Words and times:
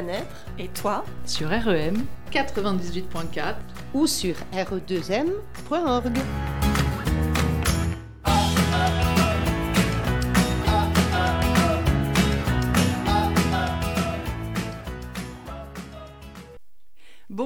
bien-être. 0.00 0.46
Et 0.58 0.68
toi 0.68 1.04
Sur 1.24 1.48
REM 1.48 2.04
98.4 2.32 3.54
ou 3.94 4.06
sur 4.06 4.34
re2m.org. 4.52 6.18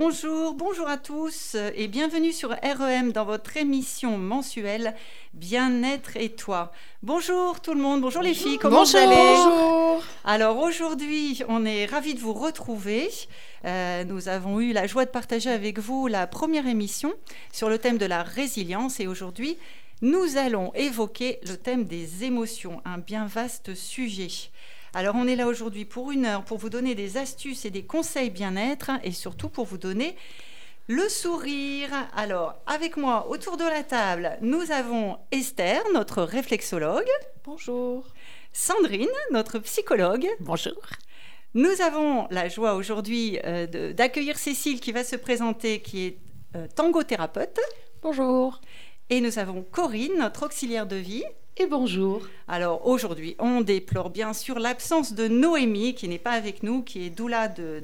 Bonjour, 0.06 0.52
bonjour 0.52 0.86
à 0.86 0.98
tous 0.98 1.56
et 1.74 1.88
bienvenue 1.88 2.30
sur 2.30 2.50
REM 2.50 3.10
dans 3.12 3.24
votre 3.24 3.56
émission 3.56 4.18
mensuelle 4.18 4.94
Bien-être 5.32 6.18
et 6.18 6.28
toi. 6.28 6.72
Bonjour 7.02 7.62
tout 7.62 7.72
le 7.72 7.80
monde, 7.80 8.02
bonjour 8.02 8.20
les 8.20 8.34
filles, 8.34 8.58
comment 8.58 8.80
Bonjour. 8.80 9.00
vous 9.00 9.06
allez? 9.06 9.16
Bonjour. 9.16 10.04
Alors 10.26 10.58
aujourd'hui, 10.58 11.40
on 11.48 11.64
est 11.64 11.86
ravis 11.86 12.12
de 12.12 12.20
vous 12.20 12.34
retrouver. 12.34 13.08
Euh, 13.64 14.04
nous 14.04 14.28
avons 14.28 14.60
eu 14.60 14.74
la 14.74 14.86
joie 14.86 15.06
de 15.06 15.10
partager 15.10 15.48
avec 15.48 15.78
vous 15.78 16.06
la 16.06 16.26
première 16.26 16.66
émission 16.66 17.14
sur 17.50 17.70
le 17.70 17.78
thème 17.78 17.96
de 17.96 18.04
la 18.04 18.22
résilience 18.22 19.00
et 19.00 19.06
aujourd'hui, 19.06 19.56
nous 20.02 20.36
allons 20.36 20.70
évoquer 20.74 21.38
le 21.48 21.56
thème 21.56 21.86
des 21.86 22.24
émotions, 22.24 22.82
un 22.84 22.98
bien 22.98 23.24
vaste 23.24 23.74
sujet. 23.74 24.28
Alors 24.96 25.16
on 25.16 25.26
est 25.26 25.34
là 25.34 25.48
aujourd'hui 25.48 25.84
pour 25.84 26.12
une 26.12 26.24
heure 26.24 26.44
pour 26.44 26.58
vous 26.58 26.70
donner 26.70 26.94
des 26.94 27.16
astuces 27.16 27.64
et 27.64 27.70
des 27.70 27.84
conseils 27.84 28.30
bien-être 28.30 28.92
et 29.02 29.10
surtout 29.10 29.48
pour 29.48 29.64
vous 29.64 29.76
donner 29.76 30.14
le 30.86 31.08
sourire. 31.08 31.90
Alors 32.14 32.54
avec 32.66 32.96
moi 32.96 33.28
autour 33.28 33.56
de 33.56 33.64
la 33.64 33.82
table, 33.82 34.38
nous 34.40 34.70
avons 34.70 35.18
Esther, 35.32 35.82
notre 35.92 36.22
réflexologue, 36.22 37.08
Bonjour. 37.44 38.06
Sandrine, 38.52 39.08
notre 39.32 39.58
psychologue. 39.58 40.28
Bonjour. 40.38 40.80
Nous 41.54 41.82
avons 41.82 42.28
la 42.30 42.48
joie 42.48 42.74
aujourd'hui 42.74 43.38
euh, 43.44 43.92
d'accueillir 43.92 44.38
Cécile 44.38 44.80
qui 44.80 44.92
va 44.92 45.02
se 45.02 45.16
présenter, 45.16 45.82
qui 45.82 46.06
est 46.06 46.18
euh, 46.54 46.68
tangothérapeute. 46.74 47.58
Bonjour. 48.00 48.60
Et 49.10 49.20
nous 49.20 49.38
avons 49.38 49.62
Corinne, 49.62 50.16
notre 50.18 50.46
auxiliaire 50.46 50.86
de 50.86 50.96
vie. 50.96 51.24
Et 51.56 51.66
bonjour. 51.66 52.26
Alors 52.48 52.84
aujourd'hui, 52.84 53.36
on 53.38 53.60
déplore 53.60 54.10
bien 54.10 54.32
sûr 54.32 54.58
l'absence 54.58 55.12
de 55.12 55.28
Noémie 55.28 55.94
qui 55.94 56.08
n'est 56.08 56.18
pas 56.18 56.32
avec 56.32 56.64
nous, 56.64 56.82
qui 56.82 57.06
est 57.06 57.10
doula 57.10 57.46
de, 57.46 57.80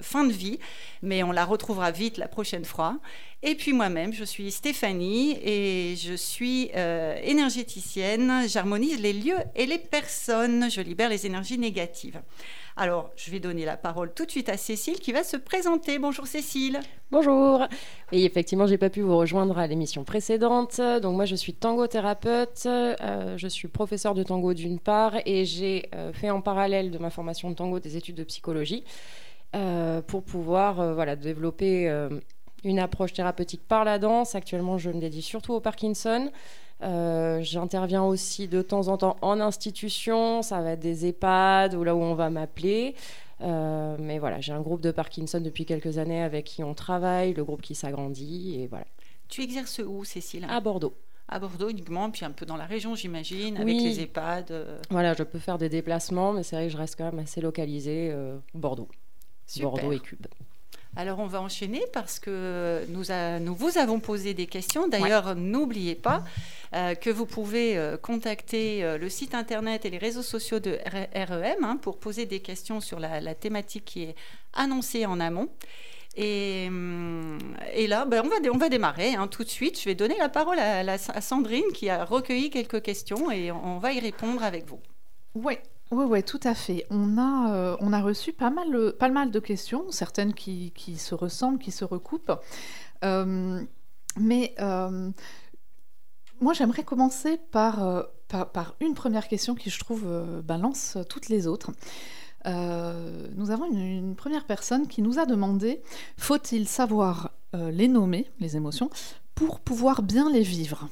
fin 0.00 0.24
de 0.24 0.32
vie, 0.32 0.58
mais 1.02 1.22
on 1.22 1.30
la 1.30 1.44
retrouvera 1.44 1.90
vite 1.90 2.16
la 2.16 2.28
prochaine 2.28 2.64
fois. 2.64 2.98
Et 3.42 3.56
puis 3.56 3.74
moi-même, 3.74 4.14
je 4.14 4.24
suis 4.24 4.50
Stéphanie 4.50 5.38
et 5.42 5.96
je 5.96 6.14
suis 6.14 6.70
euh, 6.74 7.14
énergéticienne. 7.22 8.48
J'harmonise 8.48 8.98
les 8.98 9.12
lieux 9.12 9.38
et 9.54 9.66
les 9.66 9.78
personnes. 9.78 10.70
Je 10.70 10.80
libère 10.80 11.10
les 11.10 11.26
énergies 11.26 11.58
négatives. 11.58 12.22
Alors, 12.80 13.10
je 13.14 13.30
vais 13.30 13.40
donner 13.40 13.66
la 13.66 13.76
parole 13.76 14.10
tout 14.14 14.24
de 14.24 14.30
suite 14.30 14.48
à 14.48 14.56
Cécile 14.56 15.00
qui 15.00 15.12
va 15.12 15.22
se 15.22 15.36
présenter. 15.36 15.98
Bonjour 15.98 16.26
Cécile. 16.26 16.80
Bonjour. 17.10 17.66
Oui, 18.10 18.24
effectivement, 18.24 18.66
j'ai 18.66 18.78
pas 18.78 18.88
pu 18.88 19.02
vous 19.02 19.18
rejoindre 19.18 19.58
à 19.58 19.66
l'émission 19.66 20.02
précédente. 20.02 20.80
Donc 21.02 21.14
moi, 21.14 21.26
je 21.26 21.36
suis 21.36 21.52
tangothérapeute. 21.52 22.62
Euh, 22.64 23.36
je 23.36 23.48
suis 23.48 23.68
professeur 23.68 24.14
de 24.14 24.22
tango 24.22 24.54
d'une 24.54 24.78
part 24.78 25.12
et 25.26 25.44
j'ai 25.44 25.90
euh, 25.94 26.14
fait 26.14 26.30
en 26.30 26.40
parallèle 26.40 26.90
de 26.90 26.96
ma 26.96 27.10
formation 27.10 27.50
de 27.50 27.54
tango 27.54 27.80
des 27.80 27.98
études 27.98 28.16
de 28.16 28.24
psychologie 28.24 28.82
euh, 29.54 30.00
pour 30.00 30.22
pouvoir 30.22 30.94
voilà 30.94 31.16
développer 31.16 31.86
une 32.64 32.78
approche 32.78 33.12
thérapeutique 33.12 33.60
par 33.68 33.84
la 33.84 33.98
danse. 33.98 34.34
Actuellement, 34.34 34.78
je 34.78 34.88
me 34.88 35.00
dédie 35.00 35.20
surtout 35.20 35.52
au 35.52 35.60
Parkinson. 35.60 36.30
Euh, 36.82 37.40
J'interviens 37.42 38.02
aussi 38.04 38.48
de 38.48 38.62
temps 38.62 38.88
en 38.88 38.96
temps 38.96 39.16
en 39.22 39.40
institution, 39.40 40.42
ça 40.42 40.60
va 40.62 40.72
être 40.72 40.80
des 40.80 41.06
EHPAD 41.06 41.74
ou 41.74 41.84
là 41.84 41.94
où 41.94 42.00
on 42.00 42.14
va 42.14 42.30
m'appeler. 42.30 42.94
Euh, 43.42 43.96
mais 43.98 44.18
voilà, 44.18 44.40
j'ai 44.40 44.52
un 44.52 44.60
groupe 44.60 44.80
de 44.80 44.90
Parkinson 44.90 45.40
depuis 45.40 45.64
quelques 45.64 45.98
années 45.98 46.22
avec 46.22 46.44
qui 46.44 46.62
on 46.62 46.74
travaille, 46.74 47.32
le 47.34 47.44
groupe 47.44 47.62
qui 47.62 47.74
s'agrandit, 47.74 48.60
et 48.60 48.66
voilà. 48.66 48.84
Tu 49.28 49.42
exerces 49.42 49.80
où 49.86 50.04
Cécile? 50.04 50.46
À 50.48 50.60
Bordeaux. 50.60 50.94
À 51.28 51.38
Bordeaux 51.38 51.68
uniquement, 51.70 52.10
puis 52.10 52.24
un 52.24 52.32
peu 52.32 52.44
dans 52.44 52.56
la 52.56 52.66
région 52.66 52.94
j'imagine, 52.96 53.56
avec 53.56 53.76
les 53.76 54.00
EHPAD. 54.00 54.50
euh, 54.50 54.78
Voilà, 54.90 55.14
je 55.14 55.22
peux 55.22 55.38
faire 55.38 55.58
des 55.58 55.68
déplacements, 55.68 56.32
mais 56.32 56.42
c'est 56.42 56.56
vrai 56.56 56.66
que 56.66 56.72
je 56.72 56.76
reste 56.76 56.96
quand 56.96 57.04
même 57.04 57.20
assez 57.20 57.40
localisée 57.40 58.10
euh, 58.12 58.36
Bordeaux. 58.52 58.88
Super. 59.46 59.70
Bordeaux 59.70 59.92
et 59.92 60.00
Cube. 60.00 60.26
Alors 60.96 61.20
on 61.20 61.26
va 61.26 61.40
enchaîner 61.40 61.82
parce 61.92 62.18
que 62.18 62.84
nous, 62.88 63.12
a- 63.12 63.38
nous 63.38 63.54
vous 63.54 63.78
avons 63.78 64.00
posé 64.00 64.34
des 64.34 64.46
questions. 64.46 64.88
D'ailleurs, 64.88 65.36
n'oubliez 65.36 65.94
pas 65.94 66.24
euh, 66.74 66.94
que 66.94 67.10
vous 67.10 67.26
pouvez 67.26 67.76
euh, 67.78 67.96
contacter 67.96 68.82
euh, 68.82 68.98
le 68.98 69.08
site 69.08 69.34
internet 69.34 69.84
et 69.84 69.90
les 69.90 69.98
réseaux 69.98 70.22
sociaux 70.22 70.58
de 70.58 70.78
REM 71.14 71.62
hein, 71.64 71.76
pour 71.80 71.98
poser 71.98 72.26
des 72.26 72.40
questions 72.40 72.80
sur 72.80 72.98
la, 72.98 73.20
la 73.20 73.34
thématique 73.36 73.84
qui 73.84 74.02
est 74.02 74.14
annoncée 74.52 75.06
en 75.06 75.20
amont. 75.20 75.48
Et, 76.16 76.64
hum, 76.68 77.38
et 77.72 77.86
là, 77.86 78.04
ben, 78.04 78.22
on, 78.24 78.28
va, 78.28 78.40
dé- 78.40 78.50
on 78.50 78.58
va 78.58 78.68
démarrer 78.68 79.14
hein, 79.14 79.28
tout 79.28 79.44
de 79.44 79.48
suite. 79.48 79.78
Je 79.80 79.84
vais 79.84 79.94
donner 79.94 80.16
la 80.18 80.28
parole 80.28 80.58
à, 80.58 80.98
Sandrine 80.98 81.70
qui 81.72 81.88
a 81.88 82.04
recueilli 82.04 82.50
quelques 82.50 82.82
questions 82.82 83.30
et 83.30 83.52
on, 83.52 83.76
on 83.76 83.78
va 83.78 83.92
y 83.92 84.00
répondre 84.00 84.42
avec 84.42 84.66
vous. 84.66 84.80
Oui, 85.36 85.54
oui, 85.90 86.04
oui, 86.08 86.22
tout 86.22 86.40
à 86.44 86.54
fait. 86.54 86.86
On 86.90 87.18
a, 87.18 87.52
euh, 87.52 87.76
on 87.80 87.92
a 87.92 88.00
reçu 88.00 88.32
pas 88.32 88.50
mal, 88.50 88.72
euh, 88.74 88.92
pas 88.92 89.08
mal 89.08 89.32
de 89.32 89.40
questions, 89.40 89.90
certaines 89.90 90.34
qui, 90.34 90.72
qui 90.76 90.96
se 90.96 91.16
ressemblent, 91.16 91.58
qui 91.58 91.72
se 91.72 91.84
recoupent. 91.84 92.32
Euh, 93.04 93.60
mais 94.16 94.54
moi, 96.40 96.54
j'aimerais 96.54 96.84
commencer 96.84 97.38
par, 97.50 98.06
par, 98.28 98.76
une 98.80 98.94
première 98.94 99.28
question 99.28 99.54
qui, 99.54 99.68
je 99.68 99.78
trouve, 99.78 100.06
balance 100.42 100.96
toutes 101.08 101.28
les 101.28 101.46
autres. 101.46 101.70
Nous 102.46 103.50
avons 103.50 103.66
une, 103.66 103.78
une 103.78 104.16
première 104.16 104.46
personne 104.46 104.88
qui 104.88 105.02
nous 105.02 105.18
a 105.18 105.26
demandé 105.26 105.82
faut-il 106.16 106.66
savoir 106.66 107.32
les 107.52 107.88
nommer, 107.88 108.30
les 108.40 108.56
émotions, 108.56 108.90
pour 109.34 109.60
pouvoir 109.60 110.02
bien 110.02 110.30
les 110.30 110.42
vivre? 110.42 110.88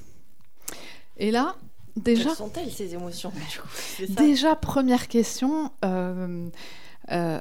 Et 1.17 1.31
là, 1.31 1.57
déjà, 1.99 2.25
Quelles 2.31 2.37
sont-elles 2.37 2.71
ces 2.73 2.95
émotions 2.95 3.31
coup 3.31 3.69
ça 3.73 4.05
Déjà, 4.23 4.57
première 4.57 5.09
question. 5.09 5.71
euh, 5.85 6.49
euh, 7.11 7.41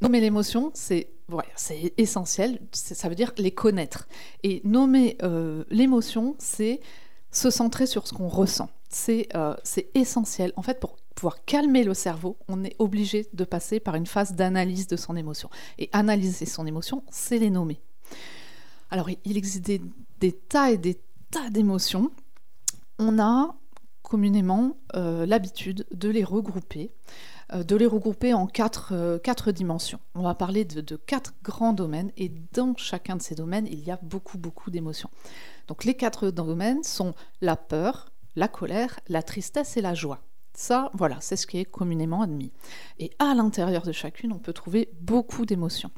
nommer 0.00 0.20
l'émotion, 0.20 0.70
c'est 0.74 1.10
essentiel. 1.98 2.60
Ça 2.72 3.08
veut 3.08 3.14
dire 3.14 3.32
les 3.38 3.52
connaître. 3.52 4.08
Et 4.42 4.60
nommer 4.64 5.16
euh, 5.22 5.64
l'émotion, 5.70 6.34
c'est 6.38 6.80
se 7.30 7.50
centrer 7.50 7.86
sur 7.86 8.06
ce 8.08 8.12
qu'on 8.14 8.28
ressent. 8.28 8.68
C'est 8.88 9.28
essentiel. 9.94 10.52
En 10.56 10.62
fait, 10.62 10.80
pour 10.80 10.96
pouvoir 11.14 11.44
calmer 11.44 11.84
le 11.84 11.94
cerveau, 11.94 12.36
on 12.48 12.64
est 12.64 12.74
obligé 12.80 13.28
de 13.32 13.44
passer 13.44 13.78
par 13.78 13.94
une 13.94 14.06
phase 14.06 14.32
d'analyse 14.32 14.86
de 14.88 14.96
son 14.96 15.14
émotion. 15.16 15.48
Et 15.78 15.88
analyser 15.92 16.46
son 16.46 16.66
émotion, 16.66 17.04
c'est 17.10 17.38
les 17.38 17.50
nommer. 17.50 17.80
Alors, 18.90 19.08
il- 19.10 19.18
il 19.24 19.36
existe 19.36 19.64
des, 19.64 19.80
des 20.18 20.32
tas 20.32 20.72
et 20.72 20.78
des 20.78 20.98
tas 21.30 21.50
d'émotions. 21.50 22.10
On 22.98 23.20
a 23.20 23.54
communément 24.10 24.76
euh, 24.96 25.24
l'habitude 25.24 25.86
de 25.94 26.08
les 26.08 26.24
regrouper, 26.24 26.90
euh, 27.52 27.62
de 27.62 27.76
les 27.76 27.86
regrouper 27.86 28.34
en 28.34 28.48
quatre, 28.48 28.92
euh, 28.92 29.52
dimensions. 29.52 30.00
On 30.16 30.22
va 30.22 30.34
parler 30.34 30.64
de 30.64 30.96
quatre 30.96 31.32
grands 31.44 31.72
domaines 31.72 32.10
et 32.16 32.32
dans 32.52 32.74
chacun 32.76 33.14
de 33.14 33.22
ces 33.22 33.36
domaines, 33.36 33.68
il 33.70 33.78
y 33.84 33.92
a 33.92 34.00
beaucoup, 34.02 34.36
beaucoup 34.36 34.72
d'émotions. 34.72 35.10
Donc 35.68 35.84
les 35.84 35.94
quatre 35.94 36.32
domaines 36.32 36.82
sont 36.82 37.14
la 37.40 37.54
peur, 37.54 38.10
la 38.34 38.48
colère, 38.48 38.98
la 39.08 39.22
tristesse 39.22 39.76
et 39.76 39.80
la 39.80 39.94
joie. 39.94 40.18
Ça, 40.54 40.90
voilà, 40.92 41.18
c'est 41.20 41.36
ce 41.36 41.46
qui 41.46 41.58
est 41.58 41.64
communément 41.64 42.22
admis. 42.22 42.50
Et 42.98 43.12
à 43.20 43.32
l'intérieur 43.34 43.82
de 43.82 43.92
chacune, 43.92 44.32
on 44.32 44.40
peut 44.40 44.52
trouver 44.52 44.90
beaucoup 45.00 45.46
d'émotions. 45.46 45.92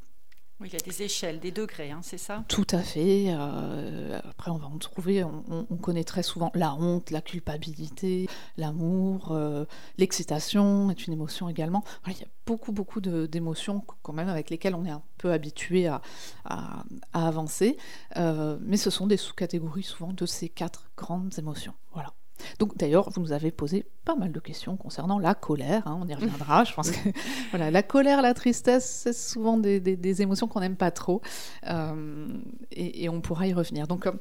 Il 0.64 0.72
y 0.72 0.76
a 0.76 0.80
des 0.80 1.02
échelles, 1.02 1.40
des 1.40 1.50
degrés, 1.50 1.90
hein, 1.90 2.00
c'est 2.02 2.18
ça? 2.18 2.44
Tout 2.48 2.66
à 2.70 2.78
fait. 2.78 3.26
euh, 3.28 4.20
après, 4.30 4.50
on 4.50 4.58
va 4.58 4.66
en 4.66 4.78
trouver, 4.78 5.24
on, 5.24 5.42
on- 5.50 5.66
on 5.70 5.76
connaît 5.76 6.04
très 6.04 6.22
souvent 6.22 6.50
la 6.54 6.74
honte, 6.74 7.10
la 7.10 7.20
culpabilité, 7.20 8.28
l'amour, 8.56 9.32
euh, 9.32 9.64
l'excitation 9.98 10.90
est 10.90 11.06
une 11.06 11.12
émotion 11.12 11.48
également. 11.48 11.82
Voilà, 12.04 12.18
il 12.18 12.22
y 12.22 12.24
a 12.24 12.28
beaucoup, 12.46 12.72
beaucoup 12.72 13.00
d'émotions 13.00 13.84
quand 14.02 14.12
même 14.12 14.28
avec 14.28 14.50
lesquelles 14.50 14.74
on 14.74 14.84
est 14.84 14.90
un 14.90 15.02
peu 15.18 15.32
habitué 15.32 15.86
à, 15.86 16.00
à- 16.44 16.84
à 17.12 17.26
avancer. 17.26 17.76
Euh, 18.16 18.58
mais 18.60 18.76
ce 18.76 18.90
sont 18.90 19.06
des 19.06 19.16
sous-catégories 19.16 19.82
souvent 19.82 20.12
de 20.12 20.26
ces 20.26 20.48
quatre 20.48 20.90
grandes 20.96 21.38
émotions. 21.38 21.74
Voilà. 21.92 22.12
Donc 22.58 22.76
d'ailleurs, 22.76 23.08
vous 23.10 23.20
nous 23.20 23.32
avez 23.32 23.50
posé 23.52 23.84
pas 24.04 24.14
mal 24.16 24.32
de 24.32 24.40
questions 24.40 24.76
concernant 24.76 25.18
la 25.18 25.34
colère, 25.34 25.86
hein, 25.86 25.98
on 26.02 26.08
y 26.08 26.14
reviendra. 26.14 26.64
Je 26.64 26.72
pense 26.74 26.90
que 26.90 27.08
voilà, 27.50 27.70
la 27.70 27.82
colère, 27.82 28.20
la 28.22 28.34
tristesse, 28.34 28.84
c'est 29.04 29.12
souvent 29.12 29.56
des, 29.58 29.78
des- 29.80 29.96
des 29.96 30.22
émotions 30.22 30.48
qu'on 30.48 30.60
n'aime 30.60 30.76
pas 30.76 30.90
trop, 30.90 31.20
euh, 31.68 32.26
et, 32.72 33.04
et 33.04 33.08
on 33.08 33.20
pourra 33.20 33.46
y 33.46 33.52
revenir. 33.52 33.86
Donc 33.86 34.06
euh, 34.06 34.12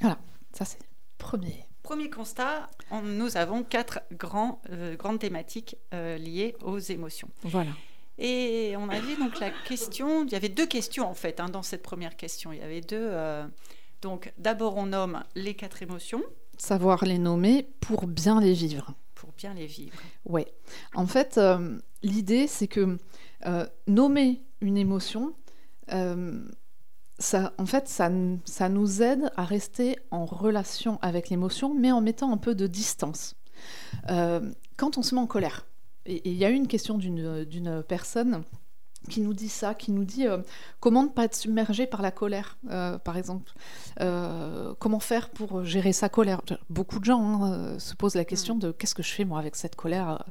voilà, 0.00 0.18
ça 0.52 0.64
c'est 0.64 0.78
premier. 1.18 1.64
Premier 1.82 2.10
constat, 2.10 2.68
on- 2.90 3.02
nous 3.02 3.36
avons 3.36 3.62
quatre 3.62 4.00
grands, 4.12 4.60
euh, 4.70 4.96
grandes 4.96 5.18
thématiques 5.20 5.76
liées 5.92 6.54
aux 6.62 6.78
émotions. 6.78 7.28
Voilà. 7.42 7.70
Et 8.18 8.74
on 8.76 8.90
avait 8.90 9.16
donc 9.16 9.40
la 9.40 9.50
question, 9.50 10.24
il 10.26 10.30
y 10.32 10.34
avait 10.34 10.50
deux 10.50 10.66
questions 10.66 11.08
en 11.08 11.14
fait 11.14 11.40
hein, 11.40 11.48
dans 11.48 11.62
cette 11.62 11.82
première 11.82 12.16
question. 12.16 12.52
Il 12.52 12.58
y 12.58 12.62
avait 12.62 12.82
deux. 12.82 13.10
donc 14.02 14.32
d'abord 14.36 14.76
on 14.76 14.86
nomme 14.86 15.24
les 15.34 15.54
quatre 15.54 15.82
émotions 15.82 16.22
Savoir 16.60 17.06
les 17.06 17.16
nommer 17.16 17.66
pour 17.80 18.06
bien 18.06 18.38
les 18.38 18.52
vivre. 18.52 18.92
pour 19.14 19.32
bien 19.32 19.54
les 19.54 19.64
vivre. 19.64 19.96
Ouais. 20.26 20.46
En 20.94 21.06
fait, 21.06 21.38
euh, 21.38 21.78
l'idée, 22.02 22.46
c'est 22.46 22.68
que 22.68 22.98
euh, 23.46 23.66
nommer 23.86 24.42
une 24.60 24.76
émotion, 24.76 25.32
euh, 25.94 26.46
ça, 27.18 27.54
en 27.56 27.64
fait, 27.64 27.88
ça, 27.88 28.10
ça 28.44 28.68
nous 28.68 29.00
aide 29.00 29.30
à 29.36 29.44
rester 29.46 29.98
en 30.10 30.26
relation 30.26 30.98
avec 31.00 31.30
l'émotion, 31.30 31.72
mais 31.72 31.92
en 31.92 32.02
mettant 32.02 32.30
un 32.30 32.36
peu 32.36 32.54
de 32.54 32.66
distance. 32.66 33.36
quand 34.06 34.98
on 34.98 35.02
se 35.02 35.14
met 35.14 35.20
en 35.20 35.26
colère, 35.26 35.66
et 36.04 36.28
il 36.28 36.36
y 36.36 36.44
a 36.44 36.50
eu 36.50 36.54
une 36.54 36.68
question 36.68 36.98
d'une 36.98 37.82
personne 37.88 38.42
qui 39.10 39.20
nous 39.20 39.34
dit 39.34 39.48
ça, 39.48 39.74
qui 39.74 39.92
nous 39.92 40.04
dit 40.04 40.26
comment 40.78 41.02
ne 41.02 41.08
pas 41.08 41.24
être 41.24 41.34
submergé 41.34 41.86
par 41.86 42.00
la 42.02 42.10
colère, 42.10 42.56
par 43.04 43.16
exemple. 43.16 43.52
comment 44.78 45.00
faire 45.00 45.28
pour 45.30 45.64
gérer 45.64 45.92
sa 45.92 46.08
colère? 46.08 46.40
Beaucoup 46.70 46.98
de 46.98 47.04
gens 47.04 47.44
hein, 47.44 47.78
se 47.78 47.94
posent 47.94 48.14
la 48.14 48.24
question 48.24 48.54
mm. 48.54 48.60
de 48.60 48.72
qu'est-ce 48.72 48.94
que 48.94 49.02
je 49.02 49.12
fais 49.12 49.24
moi 49.24 49.38
avec 49.38 49.56
cette 49.56 49.76
colère 49.76 50.24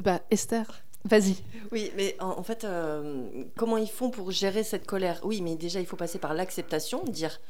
bah, 0.00 0.20
Esther, 0.30 0.82
vas-y. 1.04 1.36
Oui, 1.72 1.90
mais 1.96 2.14
en, 2.20 2.42
fait, 2.42 2.66
comment 3.56 3.76
ils 3.76 3.88
font 3.88 4.10
pour 4.10 4.30
gérer 4.30 4.62
cette 4.62 4.86
colère? 4.86 5.20
Oui, 5.24 5.40
mais 5.40 5.56
déjà, 5.56 5.80
il 5.80 5.86
faut 5.86 5.96
passer 5.96 6.18
par 6.18 6.34
l'acceptation, 6.34 7.02
dire 7.04 7.40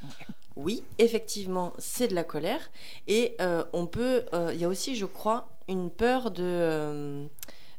oui, 0.56 0.82
effectivement, 0.98 1.72
c'est 1.78 2.08
de 2.08 2.14
la 2.14 2.24
colère. 2.24 2.70
Et 3.08 3.36
on 3.72 3.86
peut, 3.86 4.24
il 4.52 4.60
y 4.60 4.64
a 4.64 4.68
aussi, 4.68 4.96
je 4.96 5.06
crois, 5.06 5.48
une 5.68 5.90
peur 5.90 6.30
de 6.30 7.28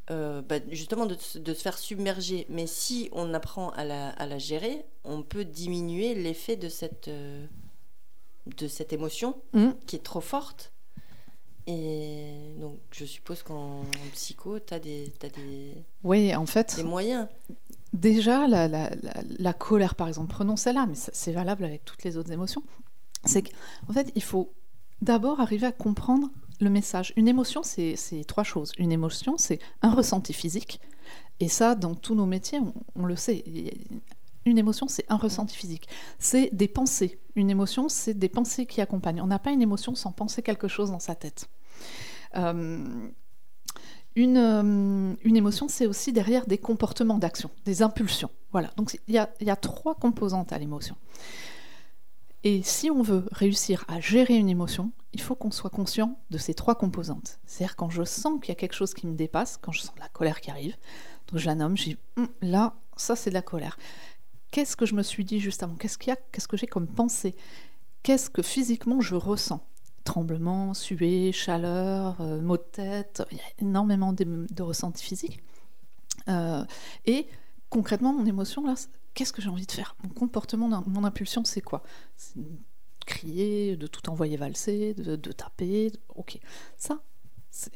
euh, 0.10 0.42
bah, 0.42 0.56
justement 0.70 1.06
de, 1.06 1.16
se 1.16 1.62
faire 1.62 1.78
submerger. 1.78 2.46
Mais 2.50 2.68
si 2.68 3.10
on 3.12 3.34
apprend 3.34 3.70
à 3.72 3.86
la, 3.86 4.38
gérer, 4.38 4.86
on 5.04 5.22
peut 5.22 5.46
diminuer 5.46 6.16
l'effet 6.16 6.56
de 6.56 6.70
cette, 6.70 7.08
euh, 7.08 7.46
de 8.58 8.68
cette 8.68 8.94
émotion 8.94 9.42
mmh. 9.54 9.70
qui 9.86 9.96
est 9.96 10.04
trop 10.04 10.22
forte. 10.22 10.74
Et 11.68 12.56
donc, 12.60 12.80
je 12.92 13.06
suppose 13.06 13.44
qu'en 13.44 13.84
psycho, 14.14 14.60
tu 14.60 14.74
as 14.74 14.80
des, 14.80 15.14
des, 15.22 15.86
oui, 16.04 16.36
en 16.36 16.48
fait, 16.48 16.76
des 16.76 16.84
moyens. 16.84 17.28
Déjà, 17.94 18.48
la, 18.48 18.68
la, 18.68 18.90
la, 19.38 19.54
colère, 19.54 19.94
par 19.94 20.08
exemple, 20.08 20.34
prenons 20.34 20.56
celle-là, 20.56 20.88
mais 20.88 20.96
c'est 20.96 21.32
valable 21.32 21.64
avec 21.64 21.86
toutes 21.86 22.04
les 22.04 22.18
autres 22.18 22.32
émotions. 22.32 22.64
C'est 23.26 23.44
qu'en 23.44 23.94
fait, 23.94 24.12
il 24.16 24.24
faut 24.24 24.52
d'abord 25.02 25.40
arriver 25.40 25.68
à 25.68 25.72
comprendre 25.72 26.30
le 26.62 26.70
message. 26.70 27.14
Une 27.16 27.28
émotion, 27.28 27.62
c'est 27.64 27.96
trois 28.28 28.44
choses. 28.44 28.72
Une 28.78 28.92
émotion, 28.92 29.36
c'est 29.38 29.60
un 29.82 29.92
ressenti 29.92 30.34
physique. 30.34 30.80
Et 31.40 31.48
ça, 31.48 31.76
dans 31.76 31.96
tous 31.96 32.16
nos 32.16 32.26
métiers, 32.26 32.60
on, 32.96 33.06
le 33.06 33.16
sait. 33.16 33.44
Une 34.46 34.58
émotion, 34.58 34.88
c'est 34.88 35.06
un 35.10 35.18
ressenti 35.18 35.56
physique. 35.56 35.88
C'est 36.20 36.50
des 36.54 36.68
pensées. 36.68 37.20
Une 37.36 37.50
émotion, 37.50 37.90
c'est 37.90 38.14
des 38.14 38.30
pensées 38.30 38.66
qui 38.66 38.82
accompagnent. 38.82 39.22
On 39.22 39.28
n'a 39.28 39.40
pas 39.40 39.52
une 39.52 39.62
émotion 39.62 39.96
sans 39.96 40.12
penser 40.12 40.42
quelque 40.42 40.68
chose 40.68 40.92
dans 40.92 41.00
sa 41.00 41.16
tête. 41.16 41.50
Euh, 42.36 42.86
une, 44.16 44.38
euh, 44.38 45.14
une, 45.24 45.38
émotion, 45.38 45.68
c'est 45.68 45.88
aussi 45.88 46.14
derrière 46.14 46.46
des 46.46 46.58
comportements 46.58 47.18
d'action, 47.18 47.50
des 47.66 47.82
impulsions. 47.82 48.30
Voilà. 48.52 48.72
Donc 48.78 48.98
il 49.08 49.14
y 49.16 49.50
a 49.50 49.56
trois 49.56 49.96
composantes 49.96 50.54
à 50.54 50.60
l'émotion. 50.60 50.96
Et 52.44 52.62
si 52.64 52.90
on 52.90 53.02
veut 53.02 53.26
réussir 53.32 53.86
à 53.88 54.00
gérer 54.00 54.36
une 54.36 54.50
émotion, 54.50 54.92
il 55.14 55.22
faut 55.22 55.36
qu'on 55.36 55.52
soit 55.52 55.70
conscient 55.70 56.18
de 56.30 56.38
ces 56.38 56.54
trois 56.54 56.76
composantes. 56.76 57.40
C'est-à-dire 57.46 57.76
quand 57.76 57.90
je 57.90 58.04
sens 58.04 58.40
qu'il 58.40 58.50
y 58.50 58.52
a 58.52 58.56
quelque 58.56 58.76
chose 58.76 58.94
qui 58.94 59.08
me 59.08 59.16
dépasse, 59.16 59.58
quand 59.62 59.72
je 59.72 59.82
sens 59.82 59.96
de 59.96 60.00
la 60.00 60.10
colère 60.10 60.40
qui 60.40 60.52
arrive, 60.52 60.76
donc 61.28 61.40
je 61.40 61.46
la 61.46 61.56
nomme, 61.56 61.78
je 61.78 61.84
dis 61.84 61.98
hum, 62.18 62.30
là, 62.42 62.76
ça 62.96 63.16
c'est 63.16 63.30
de 63.30 63.36
la 63.36 63.42
colère. 63.42 63.78
Qu'est-ce 64.52 64.76
que 64.76 64.86
je 64.86 64.96
me 64.96 65.04
suis 65.04 65.26
dit 65.26 65.40
juste 65.40 65.64
avant? 65.64 65.76
Qu'est-ce 65.76 65.98
qu'il 65.98 66.10
y 66.10 66.14
a? 66.14 66.18
Qu'est-ce 66.32 66.48
que 66.48 66.58
j'ai 66.58 66.68
comme 66.68 66.88
pensée? 66.88 67.36
Qu'est-ce 68.04 68.30
que 68.30 68.42
physiquement 68.42 69.02
je 69.02 69.16
ressens? 69.16 69.66
Tremblement, 70.04 70.74
suée, 70.74 71.32
chaleur, 71.32 72.20
euh, 72.22 72.42
maux 72.42 72.58
de 72.58 72.64
tête, 72.64 73.24
il 73.32 73.38
y 73.38 73.42
a 73.42 73.44
énormément 73.60 74.14
de, 74.14 74.62
ressentis 74.62 75.06
physiques. 75.06 75.40
Euh, 76.28 76.66
et 77.06 77.28
concrètement, 77.70 78.12
mon 78.12 78.26
émotion, 78.26 78.66
là, 78.66 78.74
qu'est-ce 79.14 79.32
que 79.32 79.42
j'ai 79.42 79.50
envie 79.50 79.68
de 79.68 79.72
faire? 79.72 79.96
Mon 80.04 80.10
comportement, 80.10 80.84
mon 80.88 81.04
impulsion, 81.04 81.44
c'est 81.46 81.62
quoi? 81.62 81.84
Crier, 83.12 83.76
de 83.76 83.88
tout 83.88 84.10
envoyer 84.10 84.38
valser, 84.38 84.94
de, 84.94 85.32
taper. 85.32 85.92
Ok, 86.16 86.40
ça, 86.78 87.02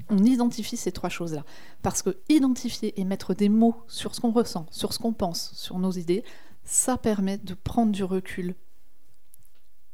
on 0.10 0.24
identifie 0.24 0.78
ces 0.78 0.92
trois 0.92 1.10
choses-là. 1.10 1.44
Parce 1.82 2.02
que 2.02 2.18
identifier 2.30 3.00
et 3.00 3.04
mettre 3.04 3.34
des 3.34 3.50
mots 3.50 3.84
sur 3.88 4.16
ce 4.16 4.22
qu'on 4.22 4.32
ressent, 4.32 4.66
sur 4.72 4.94
ce 4.94 5.00
qu'on 5.00 5.14
pense, 5.14 5.52
sur 5.54 5.78
nos 5.78 5.92
idées, 5.92 6.24
ça 6.64 6.98
permet 6.98 7.38
de 7.38 7.54
prendre 7.54 7.92
du 7.92 8.04
recul 8.04 8.56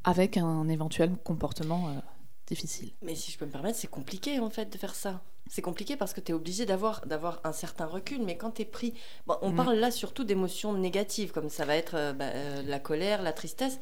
avec 0.03 0.37
un 0.37 0.67
éventuel 0.67 1.15
comportement 1.23 1.89
euh, 1.89 1.99
difficile. 2.47 2.91
Mais 3.01 3.15
si 3.15 3.31
je 3.31 3.37
peux 3.37 3.45
me 3.45 3.51
permettre, 3.51 3.77
c'est 3.77 3.87
compliqué 3.89 4.39
en 4.39 4.49
fait 4.49 4.71
de 4.71 4.77
faire 4.77 4.95
ça 4.95 5.21
c'est 5.47 5.61
compliqué 5.61 5.97
parce 5.97 6.13
que 6.13 6.21
tu 6.21 6.31
es 6.31 6.35
obligé 6.35 6.65
d'avoir, 6.65 7.05
d'avoir 7.05 7.41
un 7.43 7.51
certain 7.51 7.85
recul, 7.85 8.21
mais 8.23 8.37
quand 8.37 8.51
tu 8.51 8.61
es 8.61 8.65
pris... 8.65 8.93
Bon, 9.27 9.37
on 9.41 9.51
mm. 9.51 9.55
parle 9.55 9.75
là 9.75 9.91
surtout 9.91 10.23
d'émotions 10.23 10.73
négatives, 10.73 11.31
comme 11.31 11.49
ça 11.49 11.65
va 11.65 11.75
être 11.75 11.95
euh, 11.95 12.13
bah, 12.13 12.25
euh, 12.25 12.63
la 12.63 12.79
colère, 12.79 13.21
la 13.21 13.33
tristesse. 13.33 13.79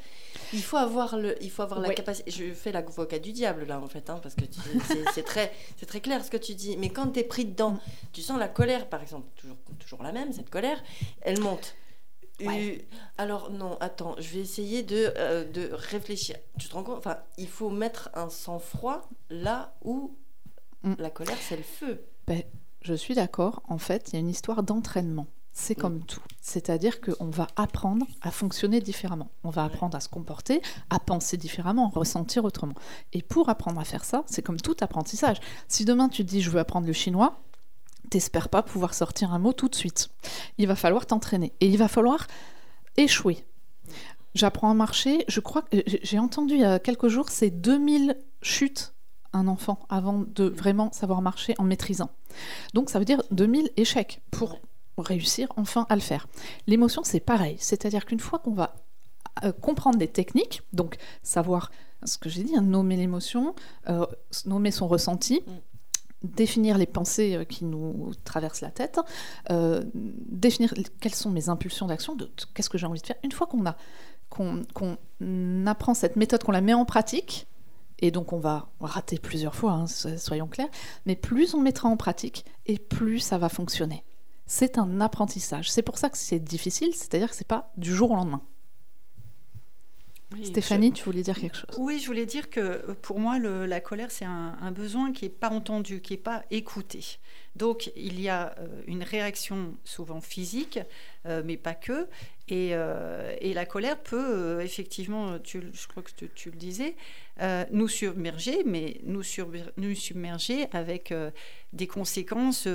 Il 0.52 0.64
faut 0.64 0.78
avoir, 0.78 1.18
le, 1.18 1.42
il 1.44 1.52
faut 1.52 1.62
avoir 1.62 1.80
la 1.80 1.94
capacité... 1.94 2.32
Je 2.32 2.54
fais 2.54 2.72
l'avocat 2.72 3.20
du 3.20 3.34
diable 3.34 3.66
là, 3.66 3.80
en 3.80 3.88
fait, 3.88 4.10
hein, 4.10 4.20
parce 4.22 4.34
que 4.34 4.46
c'est, 5.14 5.24
très, 5.24 5.54
c'est 5.78 5.86
très 5.86 6.02
clair 6.02 6.24
ce 6.26 6.32
que 6.32 6.38
tu 6.38 6.56
dis. 6.56 6.76
Mais 6.78 6.90
quand 6.90 7.12
tu 7.12 7.20
es 7.20 7.24
pris 7.24 7.46
dedans, 7.46 7.72
mm. 7.72 7.80
tu 8.14 8.22
sens 8.22 8.40
la 8.40 8.48
colère, 8.48 8.88
par 8.88 9.04
exemple, 9.04 9.28
toujours, 9.36 9.58
toujours 9.80 10.02
la 10.02 10.12
même, 10.12 10.34
cette 10.34 10.50
colère, 10.50 10.82
elle 11.22 11.40
monte. 11.40 11.76
alors 13.18 13.52
non, 13.52 13.78
attends, 13.80 14.16
je 14.18 14.30
vais 14.30 14.40
essayer 14.40 14.82
de, 14.82 15.14
euh, 15.18 15.44
de 15.44 15.70
réfléchir. 15.72 16.38
Tu 16.58 16.68
te 16.68 16.74
rends 16.74 16.84
compte 16.84 16.98
Enfin, 16.98 17.18
il 17.38 17.48
faut 17.48 17.70
mettre 17.70 18.10
un 18.14 18.30
sang-froid 18.30 19.08
là 19.30 19.76
où 19.84 20.16
Mm. 20.84 20.94
La 20.98 21.10
colère, 21.10 21.38
c'est 21.40 21.58
le 21.58 21.64
feu. 21.64 22.06
Ben, 22.28 22.44
je 22.82 22.94
suis 22.94 23.16
d'accord. 23.16 23.62
En 23.68 23.78
fait, 23.78 24.10
il 24.10 24.14
y 24.14 24.18
a 24.18 24.20
une 24.20 24.30
histoire 24.30 24.64
d'entraînement. 24.64 25.28
C'est 25.52 25.78
mm. 25.78 25.82
comme 25.82 26.04
tout. 26.04 26.22
C'est-à-dire 26.42 27.02
qu'on 27.02 27.30
va 27.30 27.48
apprendre 27.56 28.06
à 28.22 28.32
fonctionner 28.32 28.82
différemment. 28.82 29.32
On 29.44 29.50
va 29.50 29.64
apprendre 29.64 29.96
à 29.98 30.00
se 30.00 30.10
comporter, 30.10 30.62
à 30.90 31.00
penser 31.00 31.38
différemment, 31.38 31.88
à 31.88 32.00
ressentir 32.00 32.46
autrement. 32.46 32.76
Et 33.14 33.22
pour 33.22 33.50
apprendre 33.50 33.80
à 33.80 33.84
faire 33.84 34.06
ça, 34.06 34.24
c'est 34.28 34.42
comme 34.42 34.60
tout 34.60 34.78
apprentissage. 34.82 35.38
Si 35.68 35.86
demain 35.86 36.10
tu 36.10 36.26
te 36.26 36.30
dis 36.30 36.42
je 36.42 36.50
veux 36.50 36.60
apprendre 36.60 36.88
le 36.88 36.94
chinois, 36.94 37.42
t'espères 38.10 38.50
pas 38.50 38.64
pouvoir 38.64 38.94
sortir 38.94 39.34
un 39.34 39.40
mot 39.40 39.54
tout 39.54 39.68
de 39.68 39.76
suite. 39.76 40.10
Il 40.58 40.68
va 40.68 40.76
falloir 40.76 41.06
t'entraîner. 41.06 41.54
Et 41.60 41.68
il 41.68 41.78
va 41.78 41.88
falloir 41.88 42.28
échouer. 42.98 43.46
J'apprends 44.36 44.70
à 44.70 44.74
marcher. 44.74 45.26
Je 45.28 45.40
crois 45.40 45.64
que 45.64 45.78
j'ai 45.86 46.20
entendu 46.20 46.56
il 46.56 46.62
y 46.62 46.66
a 46.66 46.80
quelques 46.80 47.08
jours, 47.08 47.30
c'est 47.30 47.50
2000 47.50 48.16
chutes 48.42 48.94
un 49.34 49.48
enfant 49.48 49.80
avant 49.90 50.24
de 50.28 50.46
vraiment 50.46 50.92
savoir 50.92 51.22
marcher 51.22 51.56
en 51.58 51.64
maîtrisant. 51.64 52.10
Donc 52.74 52.90
ça 52.90 53.00
veut 53.00 53.06
dire 53.06 53.22
2000 53.32 53.70
échecs 53.78 54.22
pour 54.32 54.60
réussir 54.98 55.52
enfin 55.56 55.86
à 55.90 55.96
le 55.96 56.02
faire. 56.02 56.28
L'émotion, 56.68 57.04
c'est 57.04 57.20
pareil. 57.20 57.56
C'est-à-dire 57.60 58.06
qu'une 58.06 58.20
fois 58.20 58.40
qu'on 58.40 58.54
va 58.54 58.76
euh, 59.44 59.52
comprendre 59.52 59.98
des 59.98 60.08
techniques, 60.08 60.62
donc 60.74 60.98
savoir 61.24 61.72
ce 62.04 62.18
que 62.18 62.30
j'ai 62.30 62.44
dit, 62.44 62.56
hein, 62.56 62.62
nommer 62.62 62.96
l'émotion, 62.96 63.56
euh, 63.90 64.06
nommer 64.46 64.72
son 64.72 64.88
ressenti, 64.88 65.42
mm. 65.46 66.28
définir 66.28 66.78
les 66.78 66.86
pensées 66.86 67.36
euh, 67.36 67.44
qui 67.44 67.66
nous 67.66 68.12
traversent 68.24 68.62
la 68.62 68.72
tête, 68.72 69.00
définir 69.96 70.74
quelles 71.00 71.16
sont 71.16 71.30
mes 71.30 71.50
impulsions 71.50 71.88
d'action, 71.88 72.18
qu'est-ce 72.54 72.70
que 72.70 72.78
j'ai 72.78 72.88
envie 72.88 73.02
de 73.02 73.08
faire. 73.08 73.18
Une 73.24 73.32
fois 73.32 73.48
qu'on 73.48 73.66
a 73.66 73.78
qu'on 74.30 74.68
apprend 75.66 75.96
cette 75.96 76.16
méthode, 76.16 76.44
qu'on 76.44 76.52
la 76.52 76.62
met 76.62 76.76
en 76.76 76.86
pratique, 76.86 77.48
et 78.00 78.12
donc 78.12 78.34
on 78.34 78.40
va 78.40 78.70
rater 78.80 79.18
plusieurs 79.18 79.56
fois, 79.56 79.74
hein, 79.74 79.88
soyons 79.88 80.48
clairs, 80.48 80.70
mais 81.06 81.16
plus 81.16 81.54
on 81.54 81.62
mettra 81.62 81.90
en 81.90 81.98
pratique 81.98 82.46
et 82.66 82.78
plus 82.78 83.20
ça 83.20 83.38
va 83.38 83.50
fonctionner. 83.50 84.04
C'est 84.48 84.78
un 84.78 85.00
apprentissage. 85.00 85.72
C'est 85.72 85.84
pour 85.84 86.00
ça 86.00 86.10
que 86.10 86.18
c'est 86.18 86.40
difficile, 86.40 86.94
c'est-à-dire 86.96 87.30
que 87.30 87.36
c'est 87.36 87.48
pas 87.48 87.72
du 87.78 87.94
jour 87.94 88.12
au 88.12 88.16
lendemain. 88.16 88.42
Stéphanie, 90.44 90.92
tu 90.92 91.04
voulais 91.04 91.24
dire 91.24 91.40
quelque 91.40 91.58
chose? 91.58 91.76
Oui, 91.80 92.00
je 92.00 92.06
voulais 92.06 92.26
dire 92.26 92.50
que 92.50 92.60
euh, 92.60 92.96
pour 93.02 93.20
moi, 93.20 93.40
la 93.40 93.82
colère, 93.82 94.12
c'est 94.12 94.26
un, 94.26 94.72
besoin 94.72 95.12
qui 95.12 95.26
n'est 95.26 95.30
pas 95.30 95.50
entendu, 95.50 96.02
qui 96.02 96.14
n'est 96.14 96.18
pas 96.18 96.44
écouté. 96.52 97.20
Donc, 97.56 97.92
il 97.96 98.20
y 98.22 98.30
a 98.30 98.56
euh, 98.60 98.68
une 98.88 99.04
réaction 99.04 99.76
souvent 99.84 100.22
physique, 100.22 100.80
euh, 101.26 101.42
mais 101.46 101.58
pas 101.58 101.74
que. 101.74 102.08
Et, 102.48 102.74
la 103.54 103.66
colère 103.66 103.98
peut, 103.98 104.62
effectivement, 104.62 105.38
tu, 105.40 105.62
je 105.72 105.88
crois 105.88 106.02
que 106.02 106.26
tu, 106.26 106.50
le 106.50 106.56
disais, 106.56 106.96
nous 107.70 107.88
submerger, 107.88 108.64
mais 108.66 109.00
nous, 109.04 109.22
nous 109.78 109.94
submerger 109.94 110.66
avec 110.72 111.14
des 111.74 111.86
conséquences, 111.86 112.68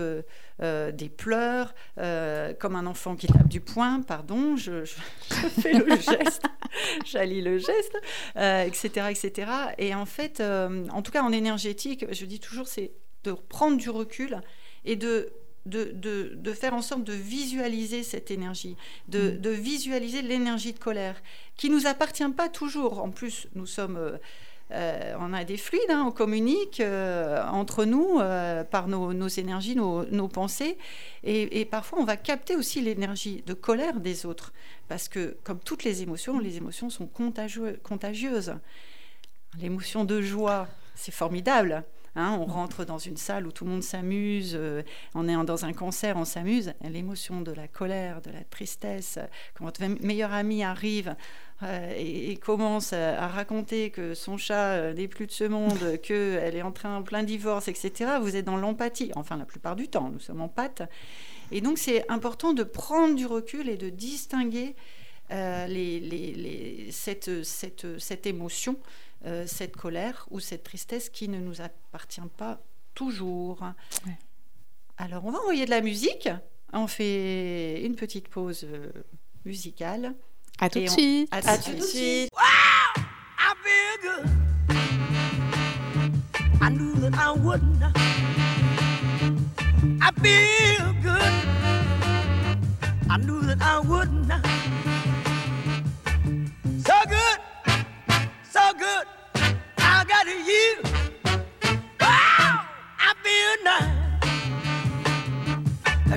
des 0.60 1.08
pleurs, 1.08 1.74
comme 1.96 2.76
un 2.76 2.86
enfant 2.86 3.16
qui 3.16 3.26
tape 3.26 3.48
du 3.48 3.60
poing, 3.60 4.02
pardon, 4.02 4.56
je, 4.56 4.84
fais 5.60 5.72
le 5.72 5.96
geste, 5.96 6.44
j'allie 7.04 7.42
le 7.42 7.58
geste, 7.58 7.96
etc., 8.36 8.90
euh, 8.96 9.08
etc. 9.08 9.50
Et 9.78 9.94
en 9.94 10.06
fait, 10.06 10.40
euh, 10.40 10.86
en 10.88 11.02
tout 11.02 11.12
cas 11.12 11.22
en 11.22 11.32
énergétique, 11.32 12.06
je 12.10 12.24
dis 12.24 12.40
toujours, 12.40 12.68
c'est 12.68 12.92
de 13.24 13.32
prendre 13.32 13.76
du 13.76 13.90
recul 13.90 14.40
et 14.84 14.96
de 14.96 15.32
de, 15.66 15.92
de, 16.34 16.52
faire 16.52 16.74
en 16.74 16.82
sorte 16.82 17.04
de 17.04 17.12
visualiser 17.12 18.02
cette 18.02 18.30
énergie, 18.30 18.76
de, 19.08 19.30
mm. 19.30 19.48
visualiser 19.48 20.22
l'énergie 20.22 20.72
de 20.72 20.78
colère, 20.78 21.16
qui 21.56 21.70
nous 21.70 21.86
appartient 21.86 22.28
pas 22.36 22.48
toujours. 22.48 23.02
En 23.02 23.10
plus, 23.10 23.48
nous 23.54 23.66
sommes, 23.66 24.18
euh, 24.72 25.14
on 25.18 25.32
a 25.32 25.44
des 25.44 25.56
fluides, 25.56 25.90
hein, 25.90 26.04
on 26.06 26.10
communique 26.10 26.80
euh, 26.80 27.42
entre 27.46 27.84
nous 27.84 28.18
euh, 28.20 28.64
par 28.64 28.88
nos, 28.88 29.28
énergies, 29.28 29.76
nos, 29.76 30.28
pensées. 30.28 30.76
Et, 31.22 31.64
parfois, 31.64 31.98
on 32.00 32.04
va 32.04 32.16
capter 32.16 32.56
aussi 32.56 32.80
l'énergie 32.80 33.42
de 33.46 33.54
colère 33.54 34.00
des 34.00 34.26
autres. 34.26 34.52
Parce 34.88 35.08
que, 35.08 35.36
comme 35.44 35.60
toutes 35.60 35.84
les 35.84 36.02
émotions, 36.02 36.38
les 36.38 36.56
émotions 36.58 36.90
sont 36.90 37.06
contagieuses. 37.06 38.54
L'émotion 39.58 40.04
de 40.04 40.20
joie, 40.20 40.68
c'est 40.94 41.14
formidable. 41.14 41.84
Hein, 42.16 42.38
on 42.40 42.44
rentre 42.44 42.84
dans 42.84 42.98
une 42.98 43.16
salle 43.16 43.46
où 43.46 43.52
tout 43.52 43.64
le 43.64 43.70
monde 43.70 43.82
s'amuse, 43.82 44.58
on 45.14 45.28
est 45.28 45.44
dans 45.44 45.64
un 45.64 45.72
concert, 45.72 46.16
on 46.16 46.24
s'amuse. 46.24 46.72
L'émotion 46.82 47.40
de 47.40 47.52
la 47.52 47.66
colère, 47.66 48.20
de 48.22 48.30
la 48.30 48.44
tristesse, 48.44 49.18
quand 49.54 49.64
votre 49.64 49.82
meilleur 49.84 50.32
ami 50.32 50.62
arrive, 50.62 51.16
euh, 51.62 51.94
et, 51.96 52.36
commence 52.36 52.92
à, 52.92 53.28
raconter 53.28 53.90
que 53.90 54.14
son 54.14 54.36
chat 54.36 54.72
euh, 54.72 54.92
n'est 54.92 55.06
plus 55.06 55.26
de 55.26 55.32
ce 55.32 55.44
monde, 55.44 55.98
qu'elle 56.02 56.56
est 56.56 56.62
en 56.62 56.72
train 56.72 57.00
plein 57.02 57.22
divorce, 57.22 57.68
etc., 57.68 58.12
vous 58.20 58.36
êtes 58.36 58.44
dans 58.44 58.56
l'empathie. 58.56 59.12
Enfin, 59.14 59.36
la 59.36 59.44
plupart 59.44 59.76
du 59.76 59.88
temps, 59.88 60.10
nous 60.12 60.18
sommes 60.18 60.40
en 60.40 60.48
pâte. 60.48 60.82
Et 61.52 61.60
donc, 61.60 61.78
c'est 61.78 62.10
important 62.10 62.52
de 62.54 62.64
prendre 62.64 63.14
du 63.14 63.26
recul 63.26 63.68
et 63.68 63.76
de 63.76 63.88
distinguer 63.88 64.74
euh, 65.30 65.66
les, 65.66 66.88
cette, 66.90 67.44
cette, 67.44 67.98
cette, 67.98 68.26
émotion, 68.26 68.76
cette 69.46 69.76
colère 69.76 70.26
ou 70.30 70.40
cette 70.40 70.64
tristesse 70.64 71.08
qui 71.08 71.28
ne 71.28 71.38
nous 71.38 71.60
appartient 71.60 72.20
pas 72.36 72.60
toujours. 72.94 73.60
Alors, 74.96 75.24
on 75.24 75.30
va 75.30 75.38
envoyer 75.40 75.64
de 75.64 75.70
la 75.70 75.80
musique. 75.80 76.28
On 76.72 76.86
fait 76.86 77.82
une 77.84 77.96
petite 77.96 78.28
pause 78.28 78.66
musicale. 79.44 80.14
À 80.60 80.68
tout 80.68 80.80
de 80.80 80.86
suite. 80.86 81.28
À, 81.32 81.38
à 81.38 81.58
tout 81.58 81.72
de 81.72 81.80
suite. 81.80 82.30
Wow, 82.32 83.02
I 83.38 83.54
feel 83.62 83.98
good. 84.02 84.28
I 86.60 86.70
knew 86.70 86.94
that 87.00 87.14
I 87.18 87.32
wouldn't. 87.38 87.82
I 90.00 90.10
feel 90.22 90.92
good. 91.02 91.32
I 93.10 93.18
knew 93.18 93.40
that 93.42 93.60
I 93.60 93.80
wouldn't. 93.80 94.63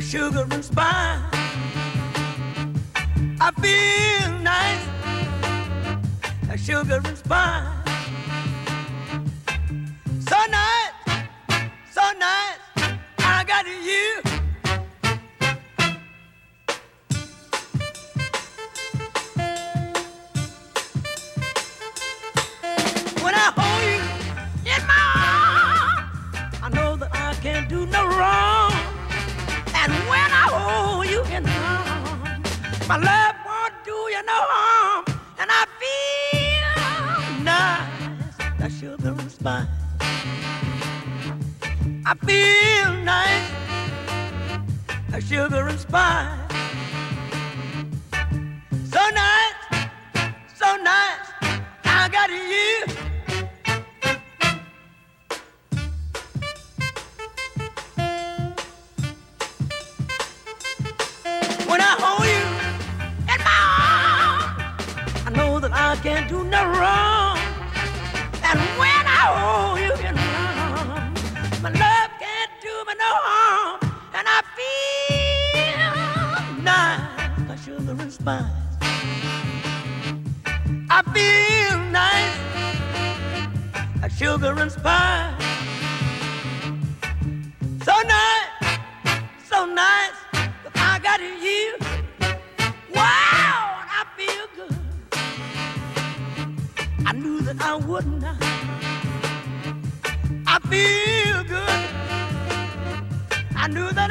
Sugar 0.08 0.48
and 0.52 0.64
spice. 0.64 1.20
I 3.42 3.52
feel 3.60 4.32
nice, 4.40 4.86
sugar 6.66 7.02
and 7.04 7.18
spice. 7.18 7.76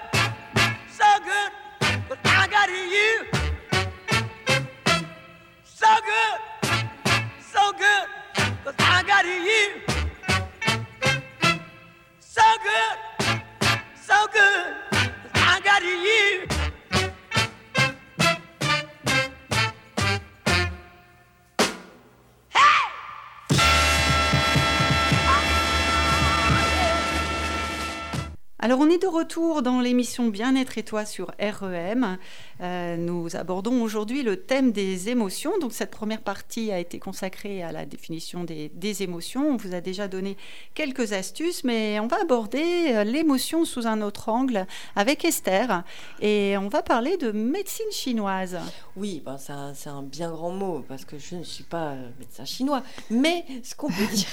Alors 28.65 28.81
on 28.81 28.89
est 28.89 28.97
de 28.97 29.07
retour 29.07 29.61
dans 29.61 29.79
l'émission 29.83 30.29
Bien-être 30.29 30.79
et 30.79 30.83
toi 30.83 31.05
sur 31.05 31.33
REM. 31.39 32.17
Euh, 32.63 32.97
nous 32.97 33.37
abordons 33.37 33.83
aujourd'hui 33.83 34.23
le 34.23 34.39
thème 34.39 34.73
des 34.73 35.11
émotions. 35.11 35.59
Donc 35.59 35.75
cette 35.75 35.91
première 35.91 36.23
partie 36.23 36.73
a 36.73 36.79
été 36.79 36.99
consacrée 36.99 37.63
à 37.63 37.73
la 37.73 37.85
définition 37.85 38.43
des, 38.43 39.03
émotions. 39.03 39.51
On 39.51 39.57
vous 39.59 39.75
a 39.75 39.83
déjà 39.83 40.09
donné 40.09 40.39
quelques 40.73 41.13
astuces, 41.13 41.63
mais 41.63 42.01
on 42.01 42.07
va 42.07 42.23
aborder 42.23 42.87
euh, 42.95 43.05
l'émotion 43.05 43.67
sous 43.67 43.87
un 43.87 44.01
autre 44.01 44.31
angle 44.31 44.67
avec 44.97 45.27
Esther. 45.27 45.83
Et 46.23 46.57
on 46.57 46.69
va 46.69 46.81
parler 46.81 47.19
de 47.19 47.33
médecine 47.33 47.93
chinoise. 47.93 48.57
Oui, 48.97 49.23
ben, 49.27 49.37
c'est 49.37 49.91
un, 49.91 50.03
bien 50.03 50.31
grand 50.31 50.53
mot 50.53 50.83
parce 50.89 51.05
que 51.05 51.19
je 51.19 51.35
ne 51.35 51.45
suis 51.45 51.65
pas 51.65 51.89
euh, 51.91 52.09
médecin 52.19 52.47
chinois. 52.47 52.83
Mais 53.11 53.45
ce 53.63 53.75
qu'on 53.75 53.91
peut 53.91 54.07
dire... 54.11 54.29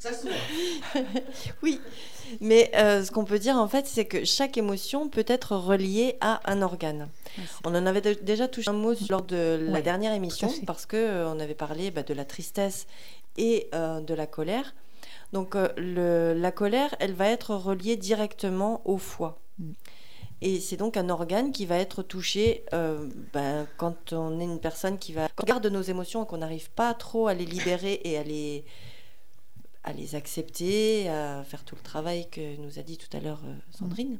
Ça 0.00 0.10
Oui, 1.62 1.80
mais 2.40 2.70
ce 2.74 3.10
qu'on 3.10 3.24
peut 3.24 3.38
dire 3.38 3.56
en 3.56 3.68
fait, 3.68 3.86
c'est 3.86 4.04
que 4.04 4.24
chaque 4.24 4.56
émotion 4.56 5.08
peut 5.08 5.24
être 5.26 5.56
reliée 5.56 6.16
à 6.20 6.40
un 6.50 6.62
organe. 6.62 7.08
on 7.64 7.74
en 7.74 7.86
avait 7.86 8.14
déjà 8.16 8.48
touché 8.48 8.70
un 8.70 8.74
mot 8.74 8.94
lors 9.08 9.22
de 9.22 9.66
la 9.68 9.82
dernière 9.82 10.12
émission 10.12 10.52
parce 10.66 10.86
que 10.86 10.96
euh, 10.96 11.28
on 11.28 11.40
avait 11.40 11.54
parlé 11.54 11.90
bah, 11.90 12.02
de 12.02 12.14
la 12.14 12.24
tristesse 12.24 12.86
et 13.36 13.68
euh, 13.74 14.00
de 14.00 14.14
la 14.14 14.26
colère. 14.26 14.74
Donc 15.32 15.54
euh, 15.56 16.34
la 16.34 16.52
colère, 16.52 16.94
elle 17.00 17.14
va 17.14 17.28
être 17.28 17.54
reliée 17.54 17.96
directement 17.96 18.82
au 18.84 18.98
foie. 18.98 19.40
Mm. 19.58 19.72
Et 20.44 20.58
c'est 20.58 20.76
donc 20.76 20.96
un 20.96 21.08
organe 21.08 21.52
qui 21.52 21.66
va 21.66 21.76
être 21.76 22.02
touché 22.02 22.64
bah, 23.32 23.64
quand 23.76 24.12
on 24.12 24.40
est 24.40 24.44
une 24.44 24.58
personne 24.58 24.98
qui 24.98 25.12
va... 25.12 25.28
Quand 25.36 25.44
on 25.44 25.46
garde 25.46 25.66
nos 25.68 25.82
émotions 25.82 26.24
et 26.24 26.26
qu'on 26.26 26.38
n'arrive 26.38 26.68
pas 26.72 26.94
trop 26.94 27.28
à 27.28 27.34
les 27.34 27.44
libérer 27.44 28.00
et 28.02 28.18
à 28.18 28.24
les 28.24 28.64
à 29.84 29.92
les 29.92 30.14
accepter, 30.14 31.08
à 31.08 31.42
faire 31.44 31.64
tout 31.64 31.74
le 31.74 31.82
travail 31.82 32.28
que 32.30 32.56
nous 32.56 32.78
a 32.78 32.82
dit 32.82 32.98
tout 32.98 33.14
à 33.16 33.20
l'heure 33.20 33.40
euh, 33.44 33.54
Sandrine. 33.70 34.18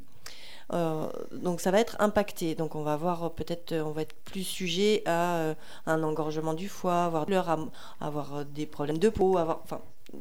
Euh, 0.73 1.09
donc 1.33 1.61
ça 1.61 1.71
va 1.71 1.81
être 1.81 1.97
impacté. 2.00 2.54
Donc 2.54 2.75
on 2.75 2.83
va 2.83 2.95
avoir 2.95 3.25
euh, 3.25 3.28
peut-être, 3.28 3.75
on 3.75 3.90
va 3.90 4.02
être 4.02 4.14
plus 4.25 4.45
sujet 4.45 5.02
à 5.07 5.54
un 5.87 6.02
engorgement 6.02 6.54
du 6.54 6.69
foie, 6.69 7.04
avoir 7.04 7.26
à, 7.49 7.59
avoir 8.00 8.45
des 8.45 8.66
problèmes 8.66 8.99
de 8.99 9.09
peau, 9.09 9.38
avoir, 9.38 9.61
enfin 9.62 9.81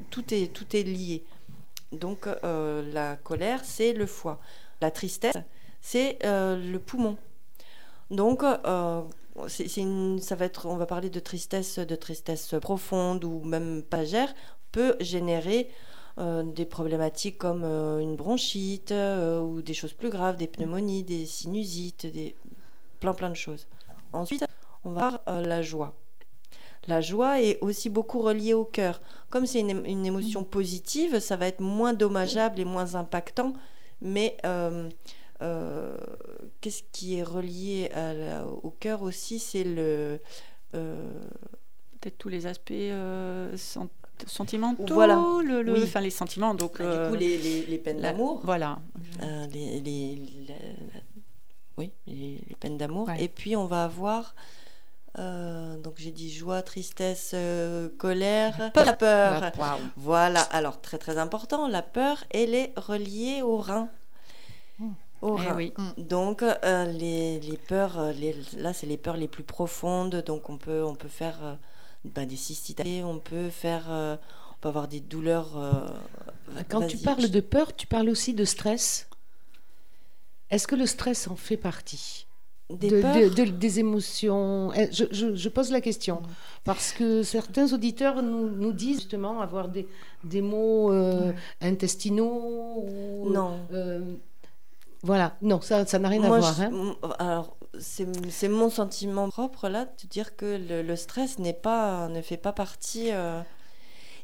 tout 0.10 0.34
est 0.34 0.54
tout 0.54 0.76
est 0.76 0.84
lié. 0.84 1.24
Donc 1.92 2.28
la 2.44 3.18
colère 3.18 3.66
c'est 3.66 3.94
le 3.94 4.06
foie, 4.06 4.40
la 4.80 4.92
tristesse 4.92 5.36
c'est 5.82 6.18
le 6.24 6.78
poumon. 6.78 7.18
Donc 8.10 8.44
ça 8.44 10.36
va 10.36 10.46
être, 10.46 10.66
on 10.68 10.78
va 10.78 10.86
parler 10.86 11.10
de 11.10 11.20
tristesse, 11.20 11.80
de 11.80 11.96
tristesse 11.96 12.56
profonde 12.62 13.24
ou 13.26 13.44
même 13.44 13.84
passagère, 13.84 14.34
peut 14.72 14.96
générer 15.00 15.70
euh, 16.18 16.44
des 16.44 16.66
problématiques 16.66 17.38
comme 17.38 17.64
euh, 17.64 18.00
une 18.00 18.16
bronchite 18.16 18.92
euh, 18.92 19.40
ou 19.40 19.62
des 19.62 19.74
choses 19.74 19.94
plus 19.94 20.10
graves, 20.10 20.38
des 20.38 20.48
pneumonies, 20.48 21.04
des 21.04 21.26
sinusites, 21.26 22.06
des 22.06 22.36
plein 23.00 23.14
plein 23.14 23.30
de 23.30 23.36
choses. 23.36 23.68
Ensuite, 24.14 24.46
on 24.84 24.92
va 24.92 25.22
voir 25.26 25.42
la 25.42 25.62
joie. 25.62 25.96
La 26.88 27.00
joie 27.00 27.42
est 27.42 27.60
aussi 27.62 27.90
beaucoup 27.90 28.22
reliée 28.22 28.54
au 28.54 28.66
cœur. 28.66 29.02
Comme 29.30 29.46
c'est 29.46 29.60
une, 29.60 29.72
ém- 29.72 29.86
une 29.90 30.06
émotion 30.06 30.44
positive, 30.44 31.20
ça 31.20 31.36
va 31.38 31.48
être 31.48 31.62
moins 31.62 31.94
dommageable 31.94 32.60
et 32.60 32.66
moins 32.66 32.96
impactant. 32.96 33.54
Mais 34.02 34.36
qu'est-ce 36.60 36.84
qui 36.92 37.18
est 37.18 37.24
relié 37.24 37.90
au 38.64 38.72
cœur 38.72 39.02
aussi 39.04 39.40
C'est 39.40 39.64
le. 39.64 40.20
Peut-être 40.72 42.18
tous 42.18 42.30
les 42.30 42.48
aspects 42.48 42.74
sen- 43.56 43.90
sentimentaux, 44.28 44.94
Voilà. 44.94 45.16
le, 45.44 45.62
le- 45.62 45.74
Oui. 45.74 45.82
enfin 45.84 46.02
les 46.02 46.10
sentiments. 46.10 46.54
Donc, 46.54 46.78
bah, 46.80 46.84
euh, 46.86 47.06
du 47.06 47.12
coup, 47.14 47.20
les, 47.20 47.38
les- 47.38 47.66
les 47.66 47.78
peines 47.78 48.02
d'amour. 48.02 48.42
Voilà. 48.44 48.80
Euh, 49.24 49.48
les, 49.54 49.80
les- 49.82 50.22
oui, 51.78 51.92
les, 52.08 52.40
peines 52.60 52.78
d'amour. 52.78 53.08
Ouais. 53.08 53.24
Et 53.24 53.28
puis 53.28 53.56
on 53.56 53.66
va 53.66 53.86
avoir, 53.86 54.36
euh, 55.20 55.78
donc 55.78 55.96
j'ai 55.98 56.12
dit 56.12 56.32
joie, 56.32 56.62
tristesse, 56.62 57.32
euh, 57.34 57.90
colère, 57.98 58.72
la 58.76 58.94
peur. 58.94 59.42
La- 59.42 59.52
waouh. 59.58 59.80
Voilà, 59.98 60.42
alors 60.42 60.80
très 60.82 60.98
très 60.98 61.18
important, 61.18 61.68
la 61.68 61.82
peur, 61.82 62.24
elle 62.32 62.54
est 62.56 62.74
reliée 62.78 63.42
au 63.42 63.58
rein. 63.58 63.90
Au 65.22 65.38
Eh 65.38 65.48
rein. 65.50 65.56
oui. 65.56 65.74
Donc 65.98 66.42
les, 66.44 67.60
peurs, 67.68 68.00
là 68.58 68.74
c'est 68.74 68.88
les 68.88 68.98
peurs 68.98 69.18
les 69.18 69.28
plus 69.28 69.44
profondes, 69.44 70.24
donc 70.26 70.50
on 70.50 70.58
peut, 70.58 70.84
on 70.84 70.96
peut 70.96 71.08
faire 71.08 71.58
ben, 72.06 72.28
des 72.28 72.36
cystites, 72.36 72.82
on 73.04 73.20
peut 73.20 73.50
faire, 73.50 73.86
euh, 73.90 74.16
on 74.52 74.56
peut 74.62 74.70
avoir 74.70 74.88
des 74.88 75.00
douleurs. 75.00 75.58
euh, 75.58 75.88
Quand 76.70 76.86
tu 76.88 76.98
parles 76.98 77.30
de 77.30 77.40
peur, 77.40 77.76
tu 77.76 77.88
parles 77.88 78.10
aussi 78.10 78.34
de 78.34 78.46
stress. 78.46 79.08
Est-ce 80.50 80.68
que 80.68 80.76
le 80.76 80.86
stress 80.86 81.28
en 81.28 81.36
fait 81.36 81.58
partie 81.58 82.28
des 82.70 82.90
de- 82.90 83.02
peurs, 83.02 83.16
de- 83.16 83.30
de- 83.46 83.52
des 83.52 83.80
émotions? 83.80 84.72
Eh, 84.76 84.90
je, 84.92 85.06
je- 85.12 85.36
je 85.36 85.50
pose 85.50 85.72
la 85.72 85.80
question 85.82 86.22
parce 86.66 86.92
que 86.92 87.24
certains 87.24 87.72
auditeurs 87.74 88.22
nous, 88.22 88.50
nous 88.50 88.74
disent 88.74 88.98
justement 89.00 89.40
avoir 89.42 89.70
des, 89.70 89.88
des 90.24 90.42
mots 90.42 90.92
euh, 90.92 91.32
intestinaux 91.62 92.84
ou, 92.86 93.30
non. 93.30 93.60
voilà, 95.04 95.36
non, 95.42 95.62
ça 95.62 95.86
ça 95.86 96.00
n'a 96.00 96.10
rien 96.10 96.22
Moi, 96.22 96.36
à 96.38 96.40
voir. 96.40 96.62
hein. 96.62 96.96
alors, 97.20 97.56
c'est 97.80 98.50
mon 98.50 98.70
sentiment 98.70 99.30
propre 99.30 99.70
là, 99.70 99.86
de 99.86 100.08
dire 100.08 100.36
que 100.36 100.58
le, 100.84 100.96
stress 100.96 101.40
n'est 101.40 101.54
pas, 101.54 102.08
ne 102.10 102.22
fait 102.22 102.38
pas 102.38 102.54
partie. 102.54 103.12
euh, 103.12 103.42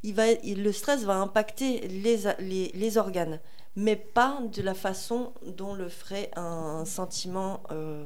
il 0.03 0.15
va, 0.15 0.29
il- 0.31 0.63
le 0.63 0.71
stress 0.73 1.03
va 1.03 1.15
impacter 1.17 1.87
les, 1.89 2.19
les, 2.39 2.71
les 2.73 2.97
organes, 2.97 3.39
mais 3.75 3.95
pas 3.95 4.39
de 4.53 4.61
la 4.61 4.73
façon 4.75 5.33
dont 5.45 5.75
le 5.75 5.89
ferait 5.89 6.31
un 6.35 6.85
sentiment 6.85 7.63
euh, 7.71 8.05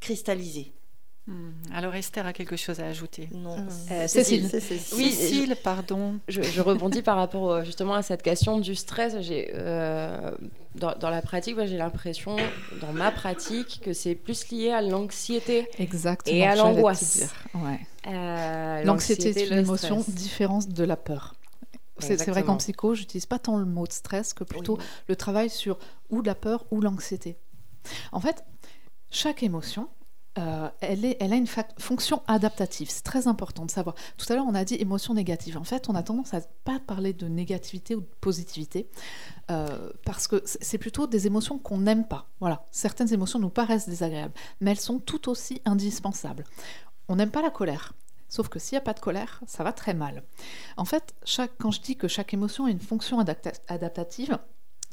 cristallisé. 0.00 0.72
Hmm. 1.28 1.50
Alors 1.74 1.92
Esther 1.96 2.24
a 2.24 2.32
quelque 2.32 2.54
chose 2.56 2.78
à 2.78 2.86
ajouter? 2.86 3.28
Non. 3.32 3.56
Euh, 3.58 4.04
c'est- 4.06 4.22
Cécile. 4.22 4.48
Oui, 4.96 5.10
Cécile, 5.10 5.56
pardon. 5.62 6.20
Je, 6.28 6.40
je 6.40 6.60
rebondis 6.60 7.02
par 7.02 7.16
rapport 7.16 7.50
euh, 7.50 7.64
justement 7.64 7.94
à 7.94 8.02
cette 8.02 8.22
question 8.22 8.60
du 8.60 8.76
stress. 8.76 9.16
J'ai, 9.22 9.50
euh, 9.54 10.30
dans, 10.76 10.94
dans 10.96 11.10
la 11.10 11.22
pratique, 11.22 11.56
j'ai 11.64 11.76
l'impression, 11.78 12.36
dans 12.80 12.92
ma 12.92 13.10
pratique, 13.10 13.80
que 13.82 13.92
c'est 13.92 14.14
plus 14.14 14.48
lié 14.50 14.70
à 14.70 14.82
l'anxiété. 14.82 15.68
Et 16.26 16.46
à 16.46 16.54
l'angoisse. 16.54 17.28
Ouais. 17.54 17.80
Euh, 18.06 18.84
L'anxiété, 18.84 19.32
c'est 19.32 19.46
le 19.46 19.52
une 19.54 19.58
émotion 19.64 20.00
stress. 20.02 20.14
différente 20.14 20.68
de 20.68 20.84
la 20.84 20.96
peur. 20.96 21.34
C'est 21.98 22.24
vrai 22.28 22.44
qu'en 22.44 22.58
psycho, 22.58 22.94
j'utilise 22.94 23.26
pas 23.26 23.38
tant 23.40 23.56
le 23.56 23.64
mot 23.64 23.86
de 23.86 23.92
stress 23.92 24.32
que 24.32 24.44
plutôt 24.44 24.76
Oui. 24.76 24.84
le 25.08 25.16
travail 25.16 25.50
sur 25.50 25.78
ou 26.10 26.22
de 26.22 26.26
la 26.28 26.34
peur 26.36 26.66
ou 26.70 26.80
l'anxiété. 26.80 27.36
En 28.12 28.20
fait, 28.20 28.44
chaque 29.10 29.42
émotion, 29.42 29.88
euh, 30.38 30.68
elle, 30.80 31.32
a 31.32 31.36
une 31.36 31.46
fonction 31.78 32.22
adaptative. 32.26 32.90
C'est 32.90 33.02
très 33.02 33.26
important 33.26 33.64
de 33.64 33.70
savoir. 33.70 33.94
Tout 34.16 34.30
à 34.30 34.36
l'heure, 34.36 34.44
on 34.46 34.54
a 34.54 34.64
dit 34.64 34.74
émotion 34.74 35.14
négative. 35.14 35.56
En 35.56 35.64
fait, 35.64 35.88
on 35.88 35.94
a 35.94 36.02
tendance 36.02 36.34
à 36.34 36.40
pas 36.64 36.78
parler 36.78 37.12
de 37.12 37.26
négativité 37.26 37.94
ou 37.94 38.00
de 38.00 38.08
positivité 38.20 38.88
euh, 39.50 39.90
parce 40.04 40.28
que 40.28 40.42
c'est 40.44 40.78
plutôt 40.78 41.06
des 41.06 41.26
émotions 41.26 41.58
qu'on 41.58 41.78
n'aime 41.78 42.06
pas. 42.06 42.28
Voilà, 42.40 42.64
certaines 42.70 43.12
émotions 43.12 43.38
nous 43.38 43.50
paraissent 43.50 43.88
désagréables, 43.88 44.34
mais 44.60 44.72
elles 44.72 44.80
sont 44.80 44.98
tout 44.98 45.30
aussi 45.30 45.62
indispensables. 45.64 46.44
On 47.08 47.16
n'aime 47.16 47.30
pas 47.30 47.42
la 47.42 47.50
colère. 47.50 47.94
Sauf 48.28 48.48
que 48.48 48.58
s'il 48.58 48.74
n'y 48.74 48.78
a 48.78 48.84
pas 48.84 48.92
de 48.92 49.00
colère, 49.00 49.40
ça 49.46 49.62
va 49.62 49.72
très 49.72 49.94
mal. 49.94 50.24
En 50.76 50.84
fait, 50.84 51.14
chaque, 51.24 51.52
quand 51.58 51.70
je 51.70 51.80
dis 51.80 51.96
que 51.96 52.08
chaque 52.08 52.34
émotion 52.34 52.64
a 52.66 52.70
une 52.70 52.80
fonction 52.80 53.20
adapta- 53.20 53.60
adaptative, 53.68 54.38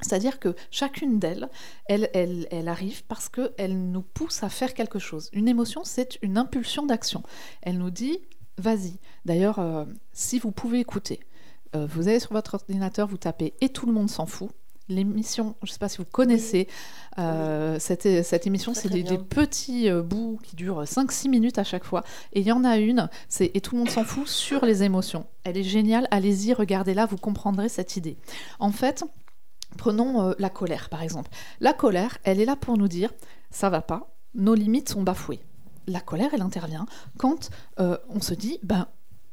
c'est-à-dire 0.03 0.39
que 0.39 0.55
chacune 0.71 1.19
d'elles, 1.19 1.49
elle, 1.85 2.09
elle, 2.13 2.47
elle 2.51 2.67
arrive 2.67 3.03
parce 3.05 3.29
qu'elle 3.29 3.91
nous 3.91 4.01
pousse 4.01 4.43
à 4.43 4.49
faire 4.49 4.73
quelque 4.73 4.99
chose. 4.99 5.29
Une 5.33 5.47
émotion, 5.47 5.83
c'est 5.83 6.19
une 6.21 6.37
impulsion 6.37 6.85
d'action. 6.85 7.23
Elle 7.61 7.77
nous 7.77 7.91
dit, 7.91 8.19
vas-y. 8.57 8.99
D'ailleurs, 9.25 9.59
euh, 9.59 9.85
si 10.11 10.39
vous 10.39 10.51
pouvez 10.51 10.79
écouter, 10.79 11.19
euh, 11.75 11.85
vous 11.85 12.07
allez 12.07 12.19
sur 12.19 12.33
votre 12.33 12.55
ordinateur, 12.55 13.07
vous 13.07 13.17
tapez 13.17 13.53
Et 13.61 13.69
tout 13.69 13.85
le 13.85 13.93
monde 13.93 14.09
s'en 14.09 14.25
fout. 14.25 14.51
L'émission, 14.89 15.55
je 15.63 15.69
ne 15.69 15.73
sais 15.73 15.79
pas 15.79 15.87
si 15.87 15.99
vous 15.99 16.05
connaissez, 16.05 16.67
euh, 17.17 17.79
cette, 17.79 18.23
cette 18.25 18.45
émission, 18.45 18.73
c'est 18.73 18.89
des, 18.89 19.17
petits 19.17 19.89
bouts 19.89 20.39
qui 20.43 20.57
durent 20.57 20.83
5-6 20.83 21.29
minutes 21.29 21.57
à 21.57 21.63
chaque 21.63 21.85
fois. 21.85 22.03
Et 22.33 22.41
il 22.41 22.45
y 22.45 22.51
en 22.51 22.65
a 22.65 22.77
une, 22.77 23.09
c'est 23.29 23.49
Et 23.53 23.61
tout 23.61 23.75
le 23.75 23.79
monde 23.79 23.89
s'en 23.89 24.03
fout 24.03 24.27
sur 24.27 24.65
les 24.65 24.83
émotions. 24.83 25.25
Elle 25.45 25.55
est 25.55 25.63
géniale, 25.63 26.05
allez-y, 26.11 26.51
regardez-la, 26.51 27.05
vous 27.05 27.15
comprendrez 27.15 27.69
cette 27.69 27.95
idée. 27.95 28.17
En 28.59 28.71
fait, 28.71 29.05
prenons 29.77 30.29
euh, 30.29 30.33
la 30.39 30.49
colère 30.49 30.89
par 30.89 31.01
exemple. 31.01 31.29
La 31.59 31.73
colère, 31.73 32.17
elle 32.23 32.39
est 32.39 32.45
là 32.45 32.55
pour 32.55 32.77
nous 32.77 32.87
dire 32.87 33.11
ça 33.51 33.69
va 33.69 33.81
pas, 33.81 34.15
nos 34.33 34.55
limites 34.55 34.89
sont 34.89 35.03
bafouées. 35.03 35.41
La 35.87 35.99
colère, 35.99 36.29
elle 36.33 36.41
intervient 36.41 36.85
quand 37.17 37.49
euh, 37.79 37.97
on 38.09 38.21
se 38.21 38.33
dit 38.33 38.59
ben 38.63 38.87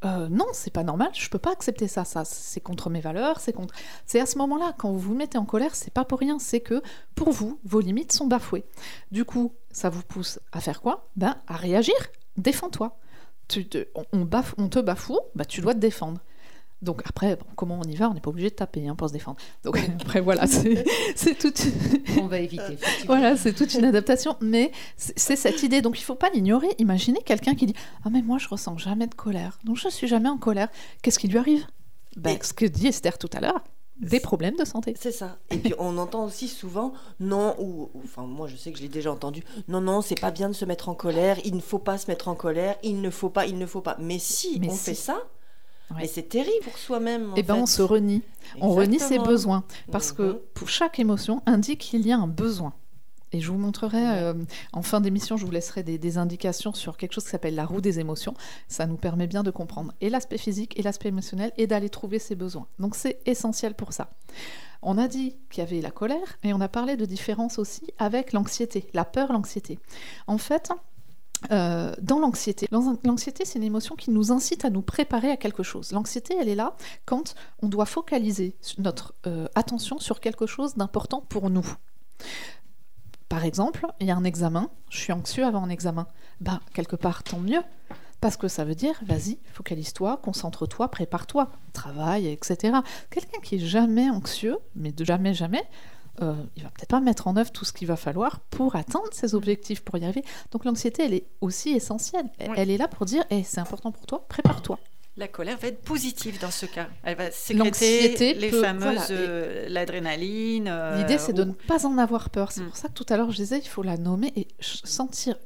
euh, 0.04 0.28
non, 0.30 0.46
c'est 0.52 0.72
pas 0.72 0.82
normal, 0.82 1.10
je 1.12 1.28
peux 1.28 1.38
pas 1.38 1.52
accepter 1.52 1.86
ça, 1.86 2.04
ça 2.04 2.24
c'est 2.24 2.60
contre 2.60 2.88
mes 2.88 3.00
valeurs, 3.00 3.38
c'est 3.38 3.52
contre. 3.52 3.74
C'est 4.06 4.18
à 4.18 4.26
ce 4.26 4.38
moment-là, 4.38 4.74
quand 4.78 4.90
vous 4.90 4.98
vous 4.98 5.14
mettez 5.14 5.36
en 5.36 5.44
colère, 5.44 5.74
c'est 5.74 5.92
pas 5.92 6.06
pour 6.06 6.20
rien, 6.20 6.38
c'est 6.38 6.60
que 6.60 6.82
pour 7.14 7.30
vous, 7.30 7.60
vos 7.64 7.80
limites 7.80 8.12
sont 8.12 8.26
bafouées. 8.26 8.64
Du 9.10 9.26
coup, 9.26 9.52
ça 9.70 9.90
vous 9.90 10.02
pousse 10.02 10.40
à 10.52 10.60
faire 10.60 10.80
quoi? 10.80 11.10
Ben 11.16 11.36
à 11.46 11.56
réagir, 11.56 11.94
défends-toi. 12.38 12.98
On, 14.12 14.28
on 14.58 14.68
te 14.68 14.78
bafoue, 14.78 15.18
bah, 15.34 15.44
tu 15.44 15.60
dois 15.60 15.74
te 15.74 15.80
défendre. 15.80 16.20
Donc 16.82 17.02
après, 17.06 17.36
bon, 17.36 17.44
comment 17.56 17.78
on 17.84 17.88
y 17.88 17.94
va 17.94 18.08
On 18.08 18.14
n'est 18.14 18.20
pas 18.20 18.30
obligé 18.30 18.48
de 18.50 18.54
taper 18.54 18.88
hein, 18.88 18.94
pour 18.94 19.08
se 19.08 19.12
défendre. 19.12 19.36
Donc 19.64 19.78
après, 20.00 20.20
voilà, 20.20 20.46
c'est 20.46 20.84
On 22.20 22.26
va 22.26 22.38
éviter. 22.38 22.78
voilà, 23.06 23.36
c'est 23.36 23.52
toute 23.52 23.74
une 23.74 23.84
adaptation, 23.84 24.36
mais 24.40 24.72
c'est 24.96 25.36
cette 25.36 25.62
idée. 25.62 25.82
Donc 25.82 25.98
il 26.00 26.04
faut 26.04 26.14
pas 26.14 26.30
l'ignorer. 26.30 26.68
Imaginez 26.78 27.20
quelqu'un 27.22 27.54
qui 27.54 27.66
dit 27.66 27.74
Ah 28.04 28.08
mais 28.10 28.22
moi 28.22 28.38
je 28.38 28.48
ressens 28.48 28.78
jamais 28.78 29.06
de 29.06 29.14
colère, 29.14 29.58
donc 29.64 29.76
je 29.76 29.88
suis 29.88 30.08
jamais 30.08 30.28
en 30.28 30.38
colère. 30.38 30.68
Qu'est-ce 31.02 31.18
qui 31.18 31.28
lui 31.28 31.38
arrive? 31.38 31.66
Ben, 32.16 32.38
Ce 32.42 32.52
que 32.52 32.64
dit 32.64 32.86
Esther 32.88 33.18
tout 33.18 33.30
à 33.34 33.40
l'heure, 33.40 33.62
des 34.00 34.18
problèmes 34.18 34.56
de 34.56 34.64
santé. 34.64 34.94
C'est 34.98 35.12
ça. 35.12 35.36
Et 35.50 35.58
puis 35.58 35.74
on 35.78 35.98
entend 35.98 36.24
aussi 36.24 36.48
souvent 36.48 36.92
non 37.20 37.54
ou 37.58 37.90
ou- 37.94 38.00
enfin 38.04 38.22
moi 38.22 38.48
je 38.48 38.56
sais 38.56 38.72
que 38.72 38.78
je 38.78 38.82
l'ai 38.82 38.88
déjà 38.88 39.12
entendu. 39.12 39.44
Non 39.68 39.80
non, 39.82 40.00
c'est 40.00 40.18
pas 40.18 40.30
bien 40.30 40.48
de 40.48 40.54
se 40.54 40.64
mettre 40.64 40.88
en 40.88 40.94
colère, 40.94 41.36
il 41.44 41.54
ne 41.54 41.60
faut 41.60 41.78
pas 41.78 41.98
se 41.98 42.10
mettre 42.10 42.28
en 42.28 42.34
colère, 42.34 42.76
il 42.82 43.00
ne 43.02 43.10
faut 43.10 43.28
pas, 43.28 43.44
il 43.46 43.58
ne 43.58 43.66
faut 43.66 43.82
pas. 43.82 43.96
Mais 44.00 44.18
si 44.18 44.58
Mais 44.60 44.68
on 44.70 44.74
si. 44.74 44.78
fait 44.78 44.94
ça, 44.94 45.18
Ouais. 45.90 46.02
mais 46.02 46.06
c'est 46.06 46.28
terrible 46.28 46.62
pour 46.64 46.78
soi-même. 46.78 47.32
Et 47.36 47.42
ben 47.42 47.56
on 47.56 47.66
se 47.66 47.82
renie, 47.82 48.22
on 48.60 48.70
renie 48.70 48.98
ses 49.00 49.18
besoins 49.18 49.64
parce 49.90 50.10
Mhm. 50.12 50.16
que 50.16 50.32
pour 50.54 50.68
chaque 50.68 50.98
émotion 50.98 51.42
indique 51.46 51.80
qu'il 51.80 52.06
y 52.06 52.12
a 52.12 52.16
un 52.18 52.28
besoin. 52.28 52.72
Et 53.32 53.40
je 53.40 53.50
vous 53.52 53.58
montrerai 53.58 54.18
euh, 54.18 54.34
en 54.72 54.82
fin 54.82 55.00
d'émission, 55.00 55.36
je 55.36 55.44
vous 55.44 55.52
laisserai 55.52 55.84
des, 55.84 55.98
des 55.98 56.18
indications 56.18 56.72
sur 56.74 56.96
quelque 56.96 57.12
chose 57.12 57.22
qui 57.24 57.30
s'appelle 57.30 57.54
la 57.54 57.64
roue 57.64 57.80
des 57.80 58.00
émotions. 58.00 58.34
Ça 58.66 58.86
nous 58.86 58.96
permet 58.96 59.28
bien 59.28 59.44
de 59.44 59.52
comprendre 59.52 59.92
et 60.00 60.10
l'aspect 60.10 60.38
physique 60.38 60.76
et 60.78 60.82
l'aspect 60.82 61.10
émotionnel 61.10 61.52
et 61.56 61.68
d'aller 61.68 61.90
trouver 61.90 62.18
ses 62.18 62.34
besoins. 62.34 62.66
Donc 62.80 62.96
c'est 62.96 63.20
essentiel 63.26 63.74
pour 63.74 63.92
ça. 63.92 64.10
On 64.82 64.96
a 64.98 65.06
dit 65.08 65.36
qu'il 65.50 65.62
y 65.62 65.66
avait 65.66 65.80
la 65.80 65.90
colère 65.92 66.38
et 66.42 66.52
on 66.54 66.60
a 66.60 66.68
parlé 66.68 66.96
de 66.96 67.04
différence 67.04 67.58
aussi 67.58 67.82
avec 67.98 68.32
l'anxiété, 68.32 68.88
la 68.94 69.04
peur, 69.04 69.32
l'anxiété. 69.32 69.78
En 70.26 70.38
fait, 70.38 70.70
euh, 71.50 71.94
dans 72.02 72.18
l'anxiété, 72.18 72.68
l'an- 72.70 72.98
l'anxiété 73.04 73.44
c'est 73.44 73.58
une 73.58 73.64
émotion 73.64 73.96
qui 73.96 74.10
nous 74.10 74.30
incite 74.32 74.64
à 74.64 74.70
nous 74.70 74.82
préparer 74.82 75.30
à 75.30 75.36
quelque 75.36 75.62
chose. 75.62 75.92
L'anxiété, 75.92 76.34
elle 76.38 76.48
est 76.48 76.54
là 76.54 76.76
quand 77.06 77.34
on 77.62 77.68
doit 77.68 77.86
focaliser 77.86 78.56
notre 78.78 79.14
euh, 79.26 79.46
attention 79.54 79.98
sur 79.98 80.20
quelque 80.20 80.46
chose 80.46 80.74
d'important 80.76 81.22
pour 81.28 81.48
nous. 81.50 81.66
Par 83.28 83.44
exemple, 83.44 83.86
il 84.00 84.06
y 84.08 84.10
a 84.10 84.16
un 84.16 84.24
examen, 84.24 84.70
je 84.90 84.98
suis 84.98 85.12
anxieux 85.12 85.44
avant 85.44 85.62
un 85.62 85.68
examen. 85.70 86.06
Ben, 86.40 86.60
quelque 86.74 86.96
part, 86.96 87.22
tant 87.22 87.38
mieux. 87.38 87.62
Parce 88.20 88.36
que 88.36 88.48
ça 88.48 88.64
veut 88.64 88.74
dire, 88.74 89.00
vas-y, 89.06 89.38
focalise-toi, 89.54 90.18
concentre-toi, 90.22 90.88
prépare-toi, 90.90 91.50
travaille, 91.72 92.26
etc. 92.28 92.78
Quelqu'un 93.08 93.38
qui 93.42 93.54
est 93.54 93.66
jamais 93.66 94.10
anxieux, 94.10 94.58
mais 94.74 94.92
de 94.92 95.04
jamais, 95.04 95.32
jamais, 95.32 95.62
euh, 96.22 96.34
il 96.56 96.62
va 96.62 96.70
peut-être 96.70 96.88
pas 96.90 97.00
mettre 97.00 97.26
en 97.28 97.36
œuvre 97.36 97.50
tout 97.52 97.64
ce 97.64 97.72
qu'il 97.72 97.86
va 97.88 97.96
falloir 97.96 98.40
pour 98.50 98.76
atteindre 98.76 99.08
ses 99.12 99.34
objectifs, 99.34 99.80
pour 99.82 99.96
y 99.98 100.04
arriver. 100.04 100.22
Donc 100.52 100.64
l'anxiété, 100.64 101.04
elle 101.04 101.14
est 101.14 101.26
aussi 101.40 101.70
essentielle. 101.70 102.26
Elle, 102.38 102.50
Oui. 102.50 102.56
elle 102.58 102.70
est 102.70 102.76
là 102.78 102.88
pour 102.88 103.06
dire, 103.06 103.24
Eh, 103.30 103.42
c'est 103.44 103.60
important 103.60 103.92
pour 103.92 104.06
toi, 104.06 104.26
prépare-toi. 104.28 104.78
La 105.16 105.28
colère 105.28 105.58
va 105.58 105.68
être 105.68 105.82
positive 105.82 106.40
dans 106.40 106.50
ce 106.52 106.66
cas. 106.66 106.88
Elle 107.02 107.16
va 107.16 107.24
L'anxiété 107.24 107.72
sécréter 108.02 108.34
les 108.34 108.48
peut- 108.50 108.62
fameuses 108.62 108.82
voilà, 108.82 109.06
euh, 109.10 109.68
l'adrénaline. 109.68 110.68
euh, 110.68 110.98
L'idée, 110.98 111.18
c'est 111.18 111.32
de 111.32 111.44
ne 111.44 111.52
pas 111.52 111.84
en 111.86 111.98
avoir 111.98 112.30
peur. 112.30 112.52
C'est 112.52 112.62
Mm. 112.62 112.66
pour 112.68 112.76
ça 112.76 112.88
que 112.88 112.94
tout 112.94 113.06
à 113.08 113.16
l'heure, 113.16 113.30
je 113.30 113.36
disais, 113.36 113.58
il 113.58 113.68
faut 113.68 113.82
la 113.82 113.96
nommer 113.96 114.32
et 114.36 114.46
sentir 114.60 115.36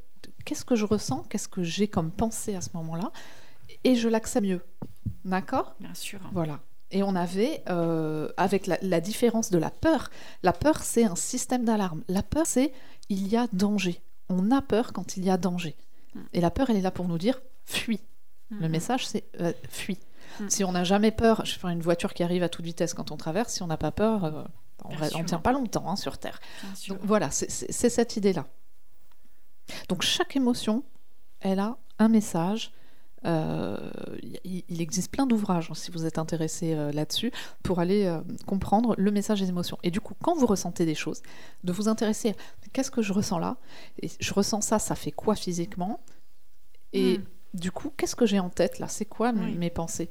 qu'est-ce 0.45 0.65
que 0.65 0.77
je 0.77 0.85
ressens, 0.85 1.25
qu'est-ce 1.31 1.49
que 1.49 1.63
j'ai 1.63 1.89
comme 1.89 2.11
pensée 2.13 2.55
à 2.55 2.61
ce 2.61 2.69
moment-là, 2.75 3.11
et 3.85 3.97
je 3.97 4.09
l'accepte 4.09 4.47
mieux. 4.47 4.61
D'accord? 5.25 5.75
Bien 5.81 5.95
sûr. 5.95 6.21
Voilà. 6.33 6.61
Et 6.95 7.03
on 7.03 7.15
avait, 7.17 7.63
euh, 7.69 8.29
avec 8.37 8.67
la, 8.67 8.79
la 8.81 9.01
différence 9.01 9.51
de 9.51 9.59
la 9.59 9.69
peur, 9.71 10.11
la 10.43 10.53
peur, 10.53 10.83
c'est 10.83 11.05
un 11.05 11.17
système 11.17 11.65
d'alarme. 11.65 12.03
La 12.09 12.23
peur, 12.23 12.47
c'est 12.47 12.73
il 13.11 13.27
y 13.29 13.37
a 13.37 13.47
danger. 13.53 14.01
On 14.29 14.51
a 14.53 14.63
peur 14.63 14.93
quand 14.95 15.17
il 15.19 15.25
y 15.25 15.31
a 15.31 15.37
danger. 15.37 15.77
Mm. 16.15 16.21
Et 16.35 16.41
la 16.41 16.51
peur, 16.51 16.71
elle 16.71 16.77
est 16.77 16.81
là 16.83 16.91
pour 16.93 17.07
nous 17.09 17.19
dire 17.19 17.43
fuis. 17.67 18.01
Le 18.51 18.67
Mhm. 18.67 18.69
message, 18.69 19.07
c'est 19.09 19.25
euh, 19.41 19.53
fuis. 19.69 19.99
Mm. 20.41 20.49
Si 20.49 20.63
on 20.65 20.73
n'a 20.73 20.85
jamais 20.85 21.11
peur, 21.11 21.45
je 21.45 21.53
sais 21.55 21.59
pas, 21.59 21.73
une 21.73 21.83
voiture 21.83 22.15
qui 22.15 22.23
arrive 22.23 22.43
à 22.45 22.49
toute 22.49 22.65
vitesse 22.65 22.95
quand 22.95 23.11
on 23.11 23.17
traverse, 23.17 23.53
si 23.55 23.63
on 23.63 23.67
n'a 23.67 23.77
pas 23.77 23.91
peur, 23.91 24.25
euh, 24.25 24.45
on 24.85 24.95
ne 24.95 25.25
tient 25.27 25.39
pas 25.41 25.53
longtemps 25.53 25.89
hein, 25.91 25.97
sur 25.97 26.17
Terre. 26.19 26.41
Donc 26.89 26.99
voilà, 27.03 27.31
c'est- 27.33 27.73
cette 27.73 28.17
idée-là. 28.17 28.47
Donc 29.89 30.03
chaque 30.03 30.37
émotion, 30.37 30.85
elle 31.41 31.59
a 31.59 31.77
un 31.99 32.09
message. 32.09 32.71
Euh, 33.27 33.79
il, 34.45 34.81
existe 34.81 35.11
plein 35.11 35.27
d'ouvrages, 35.27 35.69
hein, 35.71 35.75
si 35.75 35.91
vous 35.91 36.05
êtes 36.05 36.19
intéressé 36.19 36.75
euh, 36.75 36.93
là-dessus, 36.93 37.33
pour 37.63 37.81
aller 37.81 38.05
euh, 38.05 38.21
comprendre 38.47 38.95
le 38.99 39.11
message 39.11 39.41
des 39.41 39.49
émotions. 39.49 39.79
Et 39.83 39.91
du 39.91 40.01
coup, 40.01 40.15
quand 40.23 40.35
vous 40.35 40.47
ressentez 40.47 40.85
des 40.85 40.95
choses, 40.95 41.23
de 41.65 41.73
vous 41.73 41.89
intéresser 41.89 42.31
à 42.31 42.35
qu'est-ce 42.73 42.91
que 42.91 43.03
je 43.03 43.13
ressens 43.13 43.39
là? 43.39 43.57
Et 44.03 44.11
je 44.21 44.35
ressens 44.35 44.61
ça, 44.61 44.79
ça 44.79 44.95
fait 44.95 45.13
quoi 45.13 45.37
physiquement? 45.37 46.01
Et 46.93 47.19
Mm. 47.19 47.25
du 47.55 47.71
coup, 47.73 47.93
qu'est-ce 47.97 48.15
que 48.17 48.27
j'ai 48.27 48.41
en 48.41 48.51
tête 48.51 48.79
là? 48.79 48.89
C'est 48.89 49.07
quoi 49.07 49.33
Oui. 49.35 49.55
mes 49.57 49.71
pensées? 49.71 50.11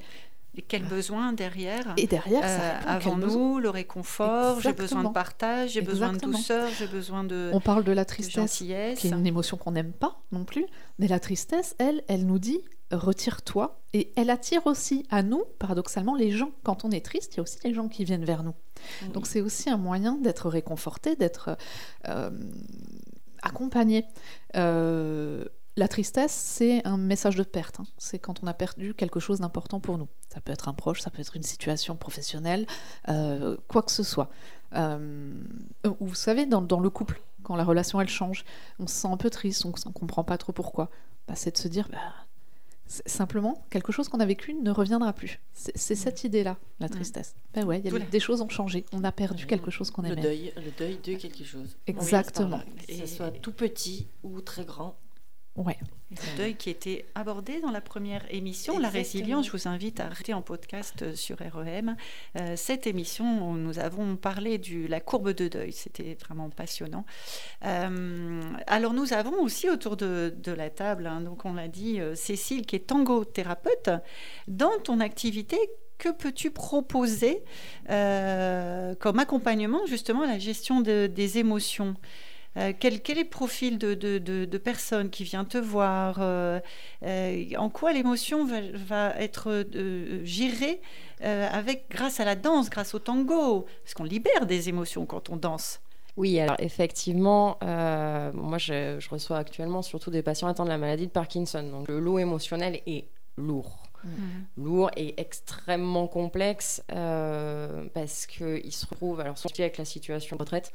Et 0.56 0.62
quel 0.62 0.84
besoin 0.84 1.34
derrière? 1.34 1.93
Et 1.97 2.06
derrière, 2.06 2.43
ça 2.47 2.97
besoin 2.97 3.13
Avons-nous 3.13 3.60
le 3.60 3.69
réconfort 3.71 4.60
J'ai 4.62 4.73
besoin 4.73 5.04
de 5.04 5.10
partage, 5.10 5.71
j'ai 5.71 5.82
besoin 5.82 6.13
de 6.13 6.19
douceur, 6.19 6.69
j'ai 6.78 6.86
besoin 6.88 7.23
de, 7.23 7.49
On 7.54 7.60
parle 7.60 7.84
de 7.84 7.91
la 7.91 8.04
de 8.04 8.08
tristesse. 8.10 8.36
gentillesse. 8.36 8.99
qui 8.99 9.08
est 9.08 9.12
une 9.12 9.26
émotion 9.26 9.58
qu'on 9.58 9.71
n'aime 9.71 9.93
pas 9.93 10.19
non 10.32 10.45
plus. 10.45 10.65
Mais 10.99 11.08
la 11.08 11.19
tristesse, 11.19 11.76
elle, 11.80 12.04
elle 12.08 12.28
nous 12.28 12.38
dit 12.38 12.62
retire-toi. 12.93 13.79
Et 13.93 14.12
elle 14.15 14.29
attire 14.29 14.65
aussi 14.65 15.06
à 15.12 15.21
nous, 15.21 15.43
paradoxalement, 15.60 16.15
les 16.15 16.32
gens. 16.32 16.51
Quand 16.63 16.84
on 16.86 16.91
est 16.91 17.06
triste, 17.06 17.34
il 17.34 17.38
y 17.38 17.39
a 17.39 17.43
aussi 17.43 17.58
les 17.63 17.73
gens 17.73 17.88
qui 17.88 18.03
viennent 18.03 18.25
vers 18.25 18.43
nous. 18.43 18.56
Donc 19.13 19.27
c'est 19.27 19.41
aussi 19.41 19.69
un 19.69 19.77
moyen 19.77 20.15
d'être 20.15 20.49
réconforté, 20.49 21.15
d'être 21.15 21.58
euh, 22.08 22.32
accompagné. 23.41 24.06
Euh, 24.56 25.45
la 25.75 25.88
tristesse, 25.88 26.34
c'est 26.34 26.86
un 26.86 26.97
message 26.97 27.36
de 27.36 27.43
perte. 27.43 27.79
hein. 27.79 27.86
C'est 27.97 28.19
quand 28.19 28.43
on 28.43 28.47
a 28.47 28.53
perdu 28.53 28.93
quelque 28.93 29.19
chose 29.19 29.39
d'important 29.39 29.79
pour 29.79 29.97
nous. 29.97 30.08
Ça 30.34 30.41
peut 30.41 30.51
être 30.51 30.67
un 30.67 30.73
proche, 30.73 31.01
ça 31.01 31.10
peut 31.10 31.21
être 31.21 31.36
une 31.36 31.43
situation 31.43 31.95
professionnelle, 31.95 32.67
euh, 33.10 33.58
quoi 33.67 33.82
que 33.84 33.91
ce 33.91 34.03
soit. 34.03 34.29
Ou 34.75 36.06
vous 36.06 36.15
savez, 36.15 36.45
dans, 36.47 36.62
dans 36.62 36.79
le 36.79 36.89
couple, 36.89 37.21
quand 37.43 37.56
la 37.56 37.63
relation 37.63 38.01
elle 38.01 38.10
change, 38.10 38.43
on 38.79 38.88
se 38.88 38.95
sent 38.95 39.08
un 39.08 39.17
peu 39.17 39.29
triste, 39.29 39.65
on 39.65 39.69
ne 39.69 39.93
comprend 39.93 40.23
pas 40.23 40.38
trop 40.38 40.51
pourquoi. 40.51 40.89
Bah, 41.27 41.36
c'est 41.36 41.51
de 41.51 41.58
se 41.58 41.67
dire, 41.67 41.88
bah, 41.91 41.97
simplement, 43.06 43.65
quelque 43.69 43.91
chose 43.91 44.10
qu'on 44.10 44.19
a 44.19 44.25
vécu 44.25 44.53
ne 44.53 44.71
reviendra 44.71 45.13
plus. 45.13 45.39
C'est 45.53 45.95
cette 45.95 46.23
idée-là, 46.23 46.58
la 46.79 46.89
tristesse. 46.89 47.36
Ben 47.53 47.65
ouais, 47.65 47.79
y 47.82 47.88
a 47.88 47.99
des- 47.99 48.19
choses 48.19 48.41
ont 48.41 48.49
changé, 48.49 48.86
on 48.91 49.03
a 49.03 49.12
perdu 49.12 49.45
quelque 49.45 49.71
chose 49.71 49.89
qu'on 49.91 50.01
Le 50.03 50.10
aimait. 50.12 50.21
deuil, 50.21 50.53
le 50.58 50.71
deuil 50.77 50.97
de 51.03 51.15
quelque 51.17 51.43
chose. 51.43 51.77
Exactement. 51.88 52.62
Que 52.88 52.93
ce 52.93 53.06
soit 53.06 53.32
tout 53.32 53.51
petit 53.53 54.08
ou 54.23 54.41
très 54.41 54.65
grand. 54.65 54.95
Ouais. 55.55 55.77
Le 56.09 56.37
deuil 56.37 56.55
qui 56.55 56.69
était 56.71 57.05
abordé 57.13 57.59
dans 57.61 57.69
la 57.71 57.81
première 57.81 58.23
émission, 58.33 58.79
la 58.79 58.89
résilience. 58.89 59.45
Je 59.47 59.51
vous 59.51 59.67
invite 59.67 59.99
à 59.99 60.05
arrêter 60.05 60.33
en 60.33 60.41
podcast 60.41 61.01
euh, 61.03 61.15
sur 61.15 61.37
REM. 61.37 61.95
Euh, 62.39 62.55
cette 62.55 62.87
émission, 62.87 63.49
où 63.51 63.55
nous 63.57 63.77
avons 63.77 64.15
parlé 64.15 64.57
de 64.57 64.87
la 64.87 64.99
courbe 64.99 65.31
de 65.31 65.47
deuil. 65.47 65.71
C'était 65.71 66.17
vraiment 66.25 66.49
passionnant. 66.49 67.05
Euh, 67.65 68.41
alors 68.67 68.93
nous 68.93 69.13
avons 69.13 69.41
aussi 69.41 69.69
autour 69.69 69.95
de, 69.95 70.33
de 70.37 70.51
la 70.51 70.69
table, 70.71 71.05
hein, 71.07 71.21
donc 71.21 71.45
on 71.45 71.53
l'a 71.53 71.67
dit, 71.67 71.99
euh, 71.99 72.15
Cécile 72.15 72.65
qui 72.65 72.75
est 72.75 72.87
tango 72.87 73.23
thérapeute. 73.23 73.89
Dans 74.47 74.79
ton 74.83 74.99
activité, 74.99 75.57
que 75.99 76.09
peux-tu 76.09 76.49
proposer 76.51 77.43
comme 77.87 79.19
accompagnement 79.19 79.85
justement 79.85 80.23
à 80.23 80.27
la 80.27 80.39
gestion 80.39 80.81
de- 80.81 81.07
des 81.07 81.37
émotions? 81.37 81.95
Euh, 82.57 82.71
quel, 82.77 82.93
est 82.93 83.13
le 83.15 83.29
profil 83.29 83.77
de, 83.77 83.93
de, 83.93 84.17
de, 84.19 84.45
de 84.45 84.57
personne 84.57 85.09
qui 85.09 85.23
vient 85.23 85.45
te 85.45 85.57
voir 85.57 86.17
euh, 86.19 86.59
euh, 87.03 87.43
En 87.57 87.69
quoi 87.69 87.93
l'émotion 87.93 88.45
va, 88.45 89.15
être 89.19 89.65
gérée 90.23 90.81
avec, 91.21 91.85
grâce 91.89 92.19
à 92.19 92.25
la 92.25 92.35
danse, 92.35 92.69
grâce 92.69 92.93
au 92.93 92.99
tango? 92.99 93.65
Parce 93.83 93.93
qu'on 93.93 94.03
libère 94.03 94.45
des 94.45 94.69
émotions 94.69 95.05
quand 95.05 95.29
on 95.29 95.37
danse. 95.37 95.79
Oui, 96.15 96.39
alors 96.39 96.57
effectivement, 96.59 97.57
moi 97.61 98.57
je, 98.57 98.99
je 98.99 99.09
reçois 99.09 99.37
actuellement 99.37 99.81
surtout 99.81 100.11
des 100.11 100.21
patients 100.21 100.47
atteints 100.47 100.65
de 100.65 100.69
la 100.69 100.77
maladie 100.77 101.07
de 101.07 101.11
Parkinson. 101.11 101.63
Donc 101.63 101.87
le 101.87 101.99
lot 101.99 102.19
émotionnel 102.19 102.81
est 102.85 103.05
lourd. 103.37 103.83
Lourd 104.57 104.91
et 104.97 105.19
extrêmement 105.19 106.07
complexe 106.07 106.83
euh, 106.91 107.85
parce 107.93 108.25
qu'ils 108.25 108.71
se 108.71 108.85
retrouvent, 108.85 109.19
alors 109.19 109.37
soit 109.37 109.51
avec 109.59 109.77
la 109.77 109.85
situation 109.85 110.35
de 110.35 110.41
retraite, 110.41 110.73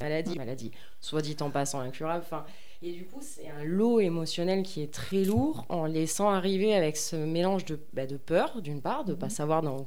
maladie, 0.00 0.36
maladie, 0.36 0.70
soit 1.00 1.22
dit 1.22 1.36
en 1.40 1.50
passant 1.50 1.80
incurable. 1.80 2.24
Enfin, 2.24 2.44
et 2.82 2.92
du 2.92 3.06
coup, 3.06 3.20
c'est 3.20 3.48
un 3.48 3.64
lot 3.64 4.00
émotionnel 4.00 4.62
qui 4.62 4.82
est 4.82 4.92
très 4.92 5.24
lourd 5.24 5.66
en 5.68 5.86
laissant 5.86 6.30
arriver 6.30 6.74
avec 6.74 6.96
ce 6.96 7.16
mélange 7.16 7.64
de, 7.64 7.80
bah, 7.92 8.06
de 8.06 8.16
peur, 8.16 8.60
d'une 8.62 8.80
part, 8.80 9.04
de 9.04 9.12
ne 9.12 9.16
pas 9.16 9.30
savoir 9.30 9.62
dans 9.62 9.86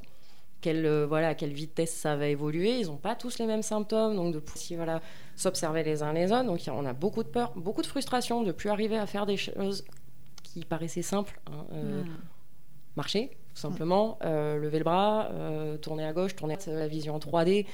quelle, 0.59 0.85
euh, 0.85 1.05
voilà, 1.07 1.29
à 1.29 1.35
quelle 1.35 1.53
vitesse 1.53 1.93
ça 1.93 2.15
va 2.15 2.27
évoluer. 2.27 2.79
Ils 2.79 2.87
n'ont 2.87 2.97
pas 2.97 3.15
tous 3.15 3.39
les 3.39 3.45
mêmes 3.45 3.63
symptômes, 3.63 4.15
donc 4.15 4.33
de 4.33 4.39
pouvoir 4.39 4.77
voilà, 4.77 5.01
s'observer 5.35 5.83
les 5.83 6.03
uns 6.03 6.13
les 6.13 6.31
autres. 6.31 6.45
Donc 6.45 6.61
on 6.67 6.85
a 6.85 6.93
beaucoup 6.93 7.23
de 7.23 7.29
peur, 7.29 7.51
beaucoup 7.55 7.81
de 7.81 7.87
frustration 7.87 8.41
de 8.41 8.47
ne 8.47 8.51
plus 8.51 8.69
arriver 8.69 8.97
à 8.97 9.07
faire 9.07 9.25
des 9.25 9.37
choses 9.37 9.83
qui 10.43 10.65
paraissaient 10.65 11.01
simples. 11.01 11.39
hein, 11.47 11.65
euh, 11.73 12.03
Marcher, 12.95 13.31
tout 13.53 13.61
simplement, 13.61 14.17
euh, 14.23 14.57
lever 14.57 14.79
le 14.79 14.83
bras, 14.83 15.29
euh, 15.31 15.77
tourner 15.77 16.05
à 16.05 16.13
gauche, 16.13 16.35
tourner 16.35 16.57
la 16.67 16.87
vision 16.87 17.15
en 17.15 17.19
3D. 17.19 17.65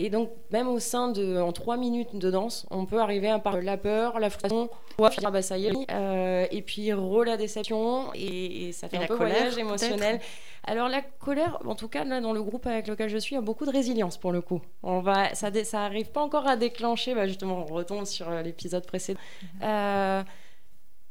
Et 0.00 0.10
donc, 0.10 0.30
même 0.52 0.68
au 0.68 0.78
sein 0.78 1.10
de, 1.10 1.40
en 1.40 1.50
trois 1.50 1.76
minutes 1.76 2.14
de 2.14 2.30
danse, 2.30 2.66
on 2.70 2.86
peut 2.86 3.00
arriver 3.00 3.28
à 3.28 3.40
par 3.40 3.60
la 3.60 3.76
peur, 3.76 4.20
la 4.20 4.30
frustration, 4.30 4.70
bah 4.96 5.42
ça 5.42 5.58
y 5.58 5.66
est, 5.66 5.72
euh, 5.90 6.46
et 6.52 6.62
puis 6.62 6.92
re 6.92 7.24
la 7.24 7.36
déception, 7.36 8.12
et, 8.14 8.68
et 8.68 8.72
ça 8.72 8.88
fait 8.88 8.96
Et 8.96 9.02
un 9.02 9.06
peu 9.06 9.16
colère, 9.16 9.34
voyage 9.34 9.58
émotionnel. 9.58 10.20
Alors 10.62 10.88
la 10.88 11.02
colère, 11.02 11.58
en 11.66 11.74
tout 11.74 11.88
cas 11.88 12.04
là 12.04 12.20
dans 12.20 12.32
le 12.32 12.42
groupe 12.44 12.64
avec 12.68 12.86
lequel 12.86 13.08
je 13.08 13.18
suis, 13.18 13.34
il 13.34 13.38
y 13.38 13.42
a 13.42 13.42
beaucoup 13.42 13.66
de 13.66 13.72
résilience 13.72 14.18
pour 14.18 14.30
le 14.30 14.40
coup. 14.40 14.60
On 14.84 15.00
va, 15.00 15.34
ça, 15.34 15.50
ça 15.64 15.82
arrive 15.82 16.12
pas 16.12 16.20
encore 16.22 16.46
à 16.46 16.56
déclencher. 16.56 17.14
Bah 17.14 17.26
justement, 17.26 17.66
on 17.68 17.74
retombe 17.74 18.04
sur 18.04 18.30
l'épisode 18.30 18.86
précédent. 18.86 19.18
Euh, 19.62 20.22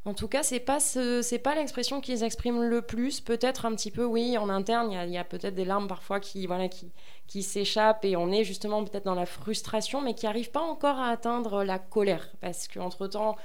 en 0.07 0.13
tout 0.13 0.27
cas, 0.27 0.41
c'est 0.43 0.59
pas 0.59 0.79
ce- 0.79 1.21
c'est 1.21 1.37
pas 1.39 1.53
l'expression 1.55 2.01
qu'ils 2.01 2.23
expriment 2.23 2.63
le 2.63 2.81
plus. 2.81 3.19
Peut-être 3.21 3.65
un 3.65 3.75
petit 3.75 3.91
peu, 3.91 4.05
oui, 4.05 4.37
en 4.37 4.49
interne, 4.49 4.91
il 4.91 5.11
y 5.11 5.17
a, 5.17 5.23
peut-être 5.23 5.53
des 5.55 5.65
larmes 5.65 5.87
parfois 5.87 6.19
qui 6.19 6.47
voilà 6.47 6.67
qui 6.69 6.91
qui 7.27 7.43
s'échappent 7.43 8.05
et 8.05 8.15
on 8.15 8.31
est 8.31 8.43
justement 8.45 8.83
peut-être 8.85 9.03
dans 9.05 9.15
la 9.15 9.25
frustration, 9.25 10.01
mais 10.01 10.13
qui 10.15 10.25
n'arrive 10.25 10.49
pas 10.51 10.61
encore 10.61 10.97
à 10.97 11.09
atteindre 11.09 11.63
la 11.63 11.77
colère 11.79 12.29
parce 12.41 12.67
qu'entre 12.67 13.07
temps. 13.07 13.35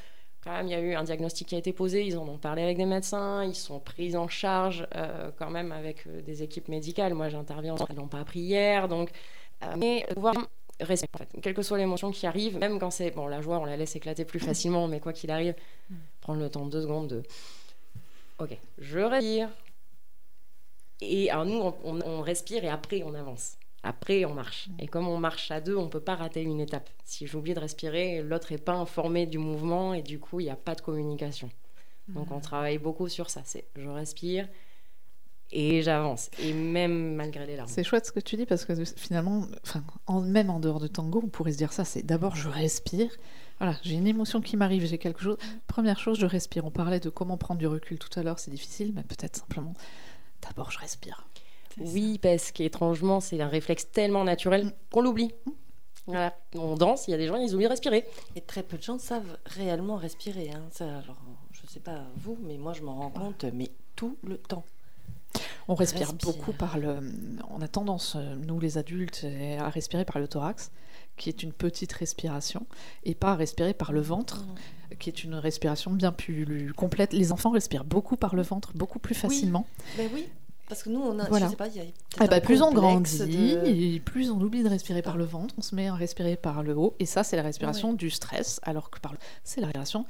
Quand 0.45 0.51
même, 0.51 0.67
il 0.67 0.73
y 0.73 0.75
a 0.75 0.81
eu 0.81 0.95
un 0.95 1.05
diagnostic 1.05 1.47
qui 1.47 1.55
a 1.55 1.59
été 1.59 1.73
posé, 1.73 2.05
ils 2.05 2.19
en 2.19 2.27
ont 2.27 2.37
parlé 2.37 2.63
avec 2.65 2.77
des 2.77 2.85
médecins, 2.85 3.45
ils 3.45 3.55
sont 3.55 3.79
pris 3.79 4.17
en 4.17 4.27
charge 4.27 4.89
euh, 4.97 5.31
quand 5.39 5.51
même 5.51 5.71
avec 5.71 6.05
euh, 6.09 6.21
des 6.21 6.43
équipes 6.43 6.67
médicales. 6.67 7.15
Moi, 7.15 7.29
j'interviens, 7.29 7.77
ils 7.91 7.95
n'ont 7.95 8.09
pas 8.09 8.19
appris 8.19 8.41
hier, 8.41 8.89
donc. 8.89 9.11
euh, 9.63 9.75
mais 9.79 10.05
pouvoir 10.13 10.35
rester, 10.81 11.07
en 11.15 11.19
fait, 11.19 11.29
quelle 11.41 11.55
que 11.55 11.63
soit 11.63 11.79
l'émotion 11.79 12.11
qui 12.11 12.27
arrive, 12.27 12.59
même 12.59 12.81
quand 12.81 12.91
c'est. 12.91 13.13
Bon, 13.13 13.29
la 13.29 13.41
joie, 13.41 13.59
on 13.61 13.65
la 13.65 13.77
laisse 13.77 13.95
éclater 13.95 14.25
plus 14.25 14.41
facilement, 14.41 14.89
mais 14.89 14.99
quoi 14.99 15.13
qu'il 15.13 15.31
arrive, 15.31 15.55
prendre 16.23 16.41
le 16.41 16.49
temps 16.49 16.65
de 16.65 16.71
deux 16.71 16.81
secondes 16.83 17.09
de. 17.09 17.23
Ok, 18.39 18.57
je 18.79 18.99
respire. 19.01 19.51
Et 21.03 21.31
alors, 21.31 21.45
nous, 21.45 21.73
on, 21.85 22.21
respire 22.23 22.65
et 22.65 22.69
après, 22.69 23.03
on 23.05 23.15
avance. 23.15 23.57
Après, 23.83 24.25
on 24.25 24.33
marche. 24.35 24.69
Et 24.79 24.87
comme 24.87 25.09
on 25.09 25.19
marche 25.19 25.51
à 25.51 25.61
deux, 25.61 25.77
on 25.77 25.85
ne 25.85 25.89
peut 25.91 26.01
pas 26.01 26.15
rater 26.15 26.43
une 26.43 26.61
étape. 26.61 26.89
Si 27.05 27.27
j'oublie 27.27 27.55
de 27.55 27.61
respirer, 27.61 28.23
l'autre 28.23 28.53
n'est 28.53 28.59
pas 28.59 28.75
informé 28.75 29.27
du 29.27 29.39
mouvement 29.39 29.93
et 29.95 30.03
du 30.03 30.21
coup, 30.21 30.39
il 30.41 30.45
n'y 30.45 30.51
a 30.51 30.57
pas 30.57 30.75
de 30.77 30.81
communication. 30.81 31.51
Donc, 32.09 32.31
on 32.31 32.41
travaille 32.41 32.79
beaucoup 32.79 33.09
sur 33.09 33.31
ça. 33.31 33.43
C'est 33.45 33.65
je 33.77 33.89
respire 33.89 34.49
et 35.51 35.83
j'avance. 35.83 36.31
Et 36.41 36.53
même 36.53 37.15
malgré 37.15 37.47
les 37.47 37.57
larmes. 37.57 37.69
C'est 37.69 37.85
chouette 37.85 38.07
ce 38.07 38.13
que 38.13 38.21
tu 38.21 38.37
dis 38.37 38.47
parce 38.47 38.65
que 38.65 38.85
finalement, 38.85 39.47
en- 40.07 40.21
même 40.21 40.51
en 40.51 40.61
dehors 40.61 40.79
de 40.81 40.87
tango, 40.89 41.21
on 41.25 41.29
pourrait 41.29 41.53
se 41.53 41.59
dire 41.59 41.73
ça. 41.73 41.85
C'est 41.85 42.03
d'abord 42.05 42.37
je 42.37 42.49
respire. 42.49 43.11
Voilà, 43.63 43.77
j'ai 43.85 43.95
une 43.95 44.09
émotion 44.09 44.41
qui 44.41 44.57
m'arrive, 44.57 44.85
j'ai 44.87 44.99
quelque 44.99 45.21
chose. 45.23 45.37
Première 45.69 45.97
chose, 46.01 46.19
je 46.19 46.27
respire. 46.27 46.65
On 46.65 46.73
parlait 46.73 46.99
de 46.99 47.09
comment 47.11 47.37
prendre 47.37 47.61
du 47.61 47.69
recul 47.69 47.97
tout 47.97 48.11
à 48.19 48.25
l'heure, 48.25 48.41
c'est 48.41 48.51
difficile, 48.51 48.91
mais 48.93 49.05
peut-être 49.05 49.37
simplement. 49.37 49.73
D'abord, 50.43 50.73
je 50.73 50.81
respire. 50.81 51.29
Oui, 51.79 52.19
parce 52.19 52.51
qu'étrangement, 52.51 53.21
c'est 53.21 53.41
un 53.41 53.47
réflexe 53.47 53.89
tellement 53.93 54.25
naturel 54.25 54.73
qu'on 54.91 55.01
l'oublie. 55.03 55.31
Voilà, 56.09 56.37
on 56.57 56.75
danse, 56.75 57.07
il 57.07 57.13
y 57.13 57.15
a 57.15 57.17
des 57.19 57.29
gens, 57.29 57.37
ils 57.37 57.55
oublient 57.55 57.67
de 57.67 57.71
respirer. 57.71 58.05
Et 58.35 58.41
très 58.41 58.65
peu 58.65 58.77
de 58.79 58.83
gens 58.83 58.99
savent 58.99 59.39
réellement 59.47 59.95
respirer. 59.95 60.51
hein. 60.51 60.65
Ça, 60.73 60.99
alors, 60.99 61.23
je 61.53 61.61
sais 61.69 61.79
pas 61.79 62.03
vous, 62.17 62.37
mais 62.43 62.59
moi 62.59 62.73
je 62.73 62.83
m'en 62.83 62.97
rends 62.97 63.11
compte, 63.11 63.45
mais 63.55 63.71
tout 63.95 64.17
le 64.25 64.39
temps. 64.39 64.65
On 65.69 65.77
respire, 65.77 66.09
Respire. 66.09 66.33
beaucoup 66.35 66.53
par 66.53 66.79
le. 66.79 66.99
On 67.49 67.61
a 67.63 67.69
tendance, 67.69 68.17
euh, 68.17 68.35
nous 68.35 68.59
les 68.59 68.77
adultes, 68.77 69.25
à 69.61 69.69
respirer 69.71 70.05
par 70.05 70.19
le 70.19 70.27
thorax, 70.27 70.73
qui 71.17 71.29
est 71.29 71.43
une 71.43 71.53
petite 71.53 71.93
respiration, 71.93 72.67
et 73.05 73.15
pas 73.15 73.33
à 73.33 73.37
respirer 73.37 73.75
par 73.75 73.93
le 73.93 74.01
ventre, 74.01 74.45
qui 74.99 75.09
est 75.11 75.25
une 75.25 75.35
respiration 75.35 75.91
bien 75.93 76.13
plus 76.13 76.73
complète. 76.75 77.13
Les 77.13 77.33
enfants 77.33 77.51
respirent 77.51 77.85
beaucoup 77.85 78.17
par 78.17 78.35
le 78.35 78.43
ventre, 78.43 78.73
beaucoup 78.75 78.99
plus 78.99 79.15
facilement. 79.15 79.67
Ben 79.97 80.09
oui, 80.13 80.27
parce 80.69 80.83
que 80.83 80.89
nous, 80.91 81.01
on 81.01 81.19
a, 81.19 81.29
Voilà. 81.29 81.47
je 81.47 81.51
sais 81.51 81.57
pas, 81.57 81.69
il 81.69 81.77
y 81.77 81.81
a 81.81 81.85
Ah 82.19 82.27
bah, 82.27 82.41
plus 82.41 82.63
on 82.63 82.73
grandit, 82.73 83.19
de- 83.19 83.67
et 83.67 84.01
plus 84.01 84.31
on 84.31 84.41
oublie 84.41 84.63
de 84.63 84.69
respirer 84.69 85.03
par 85.03 85.17
le 85.17 85.25
ventre, 85.25 85.55
on 85.59 85.63
se 85.63 85.75
met 85.75 85.89
à 85.89 85.95
respirer 85.95 86.37
par 86.37 86.63
le 86.63 86.75
haut, 86.77 86.95
et 86.99 87.07
ça, 87.07 87.25
c'est 87.25 87.37
la 87.37 87.43
respiration 87.43 87.93
du 87.93 88.11
stress, 88.11 88.59
alors 88.63 88.91
que 88.91 88.99
par 89.01 89.13
le... 89.13 89.19
c'est 89.45 89.61
la 89.61 89.67
respiration 89.69 90.07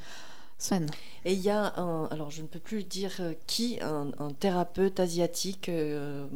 saine. 0.59 0.89
Et 1.25 1.33
il 1.33 1.41
y 1.41 1.51
a 1.51 1.75
un, 1.81 2.07
alors 2.07 2.31
je 2.31 2.41
ne 2.43 2.47
peux 2.47 2.61
plus 2.61 2.85
dire 2.85 3.13
euh, 3.19 3.35
qui, 3.49 3.79
un, 3.83 4.13
un 4.21 4.31
thérapeute 4.31 5.01
asiatique, 5.01 5.69
euh, 5.69 6.27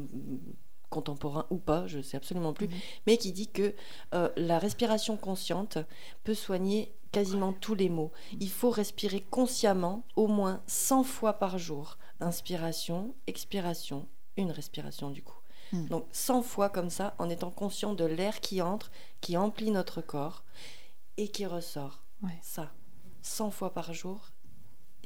contemporain 0.91 1.47
ou 1.51 1.57
pas, 1.57 1.87
je 1.87 2.01
sais 2.01 2.17
absolument 2.17 2.53
plus, 2.53 2.69
mais 3.07 3.17
qui 3.17 3.33
dit 3.33 3.49
que 3.49 3.75
euh, 4.15 4.29
la 4.37 4.59
respiration 4.59 5.17
consciente 5.17 5.79
peut 6.25 6.35
soigner 6.35 6.93
quasiment 7.13 7.53
tous 7.53 7.75
les 7.75 7.89
maux. 7.89 8.13
Il 8.41 8.51
faut 8.51 8.71
respirer 8.71 9.21
consciemment 9.31 10.05
au 10.17 10.27
moins 10.27 10.63
100 10.67 11.03
fois 11.05 11.35
par 11.35 11.59
jour. 11.59 11.99
Inspiration, 12.21 13.15
expiration, 13.27 14.07
une 14.37 14.51
respiration 14.51 15.11
du 15.11 15.23
coup. 15.23 15.39
Mm. 15.73 15.87
Donc 15.87 16.07
100 16.13 16.43
fois 16.43 16.69
comme 16.69 16.91
ça, 16.91 17.15
en 17.19 17.29
étant 17.31 17.51
conscient 17.51 17.95
de 17.95 18.05
l'air 18.05 18.41
qui 18.41 18.63
entre, 18.63 18.91
qui 19.21 19.37
emplit 19.37 19.71
notre 19.71 20.01
corps 20.01 20.45
et 21.17 21.29
qui 21.29 21.47
ressort. 21.47 22.03
Ouais. 22.23 22.39
Ça, 22.43 22.73
100 23.23 23.51
fois 23.51 23.73
par 23.73 23.93
jour. 23.93 24.33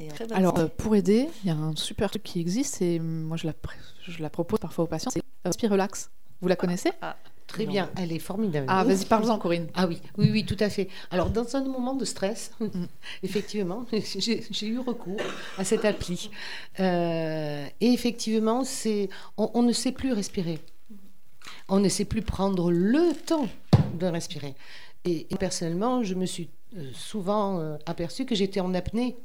Et 0.01 0.09
très 0.09 0.27
bonne 0.27 0.37
Alors, 0.37 0.59
euh, 0.59 0.67
pour 0.77 0.97
aider, 0.97 1.29
il 1.45 1.49
y 1.49 1.51
a 1.51 1.57
un 1.57 1.77
super 1.77 2.11
truc 2.11 2.23
qui 2.23 2.41
existe, 2.41 2.81
et 2.83 2.99
moi 2.99 3.37
je 3.37 3.47
la, 3.47 3.53
pr- 3.53 3.75
je 4.09 4.23
la 4.23 4.31
propose 4.31 4.59
parfois 4.59 4.85
aux 4.85 4.89
patients, 4.89 5.11
c'est 5.11 5.21
euh, 5.21 5.23
Respirelax. 5.45 6.11
Vous 6.41 6.49
la 6.49 6.57
connaissez? 6.57 6.91
Très 7.47 7.65
Non. 7.67 7.73
bien, 7.73 7.91
elle 7.97 8.13
est 8.13 8.19
formidable. 8.21 8.67
Ah, 8.71 8.85
vas-y, 8.85 9.05
parle-en, 9.05 9.37
Corinne. 9.39 9.67
Ah 9.75 9.87
oui, 9.89 10.01
oui, 10.17 10.31
oui, 10.31 10.47
tout 10.47 10.57
à 10.61 10.71
fait. 10.71 10.89
Alors, 11.11 11.31
dans 11.31 11.57
un 11.57 11.65
moment 11.65 11.95
de 11.95 12.05
stress, 12.05 12.53
Mm. 12.61 12.67
effectivement, 13.25 13.85
j'ai 13.93 14.67
eu 14.69 14.79
recours 14.79 15.21
à 15.59 15.65
cette 15.65 15.85
appli. 15.85 16.31
Euh, 16.79 17.67
et 17.81 17.93
effectivement, 17.93 18.65
c'est, 18.65 19.09
on, 19.37 19.51
on 19.55 19.63
ne 19.63 19.73
sait 19.73 19.93
plus 19.93 20.13
respirer. 20.13 20.61
On 21.69 21.81
ne 21.81 21.89
sait 21.89 22.05
plus 22.05 22.23
prendre 22.23 22.71
le 22.71 23.13
temps 23.15 23.49
de 23.99 24.07
respirer. 24.07 24.55
Et, 25.05 25.27
et 25.31 25.37
personnellement, 25.37 26.03
je 26.05 26.15
me 26.15 26.27
suis 26.27 26.49
souvent 26.95 27.77
aperçue 27.85 28.25
que 28.27 28.35
j'étais 28.37 28.61
en 28.61 28.75
apnée 28.75 29.17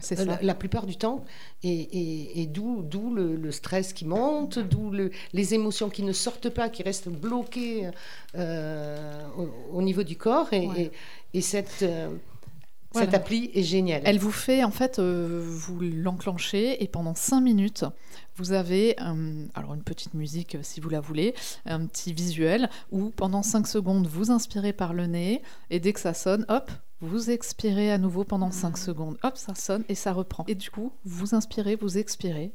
C'est 0.00 0.18
euh, 0.18 0.24
ça. 0.24 0.30
la, 0.30 0.42
la 0.42 0.54
plupart 0.54 0.86
du 0.86 0.96
temps, 0.96 1.24
et, 1.62 1.70
et- 1.72 2.40
et 2.42 2.46
d'où, 2.46 2.82
d'où 2.82 3.14
le, 3.14 3.36
le 3.36 3.50
stress 3.52 3.92
qui 3.92 4.04
monte, 4.04 4.58
d'où 4.58 4.90
le- 4.90 5.10
les 5.32 5.54
émotions 5.54 5.90
qui 5.90 6.02
ne 6.02 6.12
sortent 6.12 6.48
pas, 6.50 6.68
qui 6.70 6.82
restent 6.82 7.08
bloquées 7.10 7.88
euh, 8.34 9.26
au, 9.36 9.76
au 9.78 9.82
niveau 9.82 10.02
du 10.02 10.16
corps. 10.16 10.52
Et, 10.52 10.66
Ouais. 10.66 10.80
et- 11.34 11.38
et 11.38 11.40
cette, 11.40 11.82
euh, 11.82 12.08
Voilà. 12.92 13.06
cette 13.06 13.14
appli 13.14 13.50
est 13.54 13.62
géniale. 13.62 14.02
Elle 14.04 14.18
vous 14.18 14.32
fait, 14.32 14.64
en 14.64 14.70
fait, 14.70 14.98
euh, 14.98 15.40
vous 15.44 15.78
l'enclenchez 15.80 16.82
et 16.82 16.88
pendant 16.88 17.14
5 17.14 17.40
minutes, 17.40 17.84
vous 18.36 18.52
avez 18.52 18.96
euh, 19.00 19.46
alors 19.54 19.74
une 19.74 19.82
petite 19.82 20.14
musique 20.14 20.56
si 20.62 20.80
vous 20.80 20.88
la 20.88 21.00
voulez, 21.00 21.34
un 21.66 21.86
petit 21.86 22.12
visuel 22.12 22.68
où 22.90 23.10
pendant 23.10 23.42
5 23.42 23.66
secondes, 23.66 24.06
vous 24.06 24.30
inspirez 24.30 24.72
par 24.72 24.94
le 24.94 25.06
nez 25.06 25.42
et 25.70 25.80
dès 25.80 25.92
que 25.92 26.00
ça 26.00 26.14
sonne, 26.14 26.44
hop, 26.48 26.70
vous 27.02 27.30
expirez 27.30 27.90
à 27.90 27.98
nouveau 27.98 28.24
pendant 28.24 28.50
5 28.50 28.78
secondes. 28.78 29.18
Hop, 29.22 29.36
ça 29.36 29.54
sonne 29.54 29.84
et 29.88 29.94
ça 29.94 30.12
reprend. 30.12 30.44
Et 30.46 30.54
du 30.54 30.70
coup, 30.70 30.92
vous 31.04 31.34
inspirez, 31.34 31.76
vous 31.76 31.98
expirez. 31.98 32.52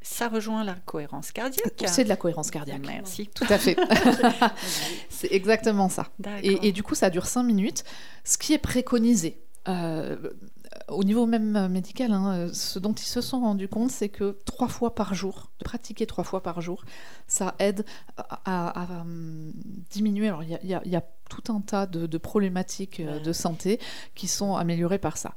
Ça 0.00 0.28
rejoint 0.28 0.64
la 0.64 0.74
cohérence 0.74 1.32
cardiaque. 1.32 1.84
C'est 1.86 2.04
de 2.04 2.08
la 2.08 2.16
cohérence 2.16 2.50
cardiaque. 2.50 2.82
Merci. 2.86 3.28
Tout 3.34 3.46
à 3.48 3.58
fait. 3.58 3.76
C'est 5.08 5.32
exactement 5.32 5.88
ça. 5.88 6.08
Et 6.42 6.72
du 6.72 6.82
coup, 6.82 6.94
ça 6.94 7.10
dure 7.10 7.26
5 7.26 7.42
minutes. 7.42 7.84
Ce 8.24 8.36
qui 8.38 8.52
est 8.54 8.58
préconisé, 8.58 9.38
euh, 9.68 10.16
au 10.88 11.04
niveau 11.04 11.26
même 11.26 11.56
euh, 11.56 11.68
médical, 11.68 12.12
hein, 12.12 12.34
euh, 12.34 12.50
ce 12.52 12.78
dont 12.78 12.92
ils 12.92 13.04
se 13.06 13.20
sont 13.20 13.40
rendus 13.40 13.68
compte, 13.68 13.90
c'est 13.90 14.08
que 14.08 14.38
trois 14.44 14.68
fois 14.68 14.94
par 14.94 15.14
jour, 15.14 15.50
de 15.58 15.64
pratiquer 15.64 16.06
trois 16.06 16.24
fois 16.24 16.42
par 16.42 16.60
jour, 16.60 16.84
ça 17.26 17.54
aide 17.58 17.84
à, 18.16 18.40
à- 18.44 18.82
à, 18.82 19.00
hum, 19.02 19.52
diminuer. 19.90 20.28
Alors, 20.28 20.42
il 20.42 20.50
y 20.50 20.54
a, 20.54 20.60
il 20.62 20.68
y 20.68 20.74
a- 20.74 20.82
il 20.84 20.90
y 20.92 20.96
a 20.96 21.04
tout 21.30 21.50
un 21.52 21.60
tas 21.62 21.86
de, 21.86 22.06
de 22.06 22.18
problématiques 22.18 23.00
euh, 23.00 23.18
de 23.18 23.32
santé 23.32 23.80
qui 24.14 24.28
sont 24.28 24.56
améliorées 24.56 24.98
par 24.98 25.16
ça. 25.16 25.34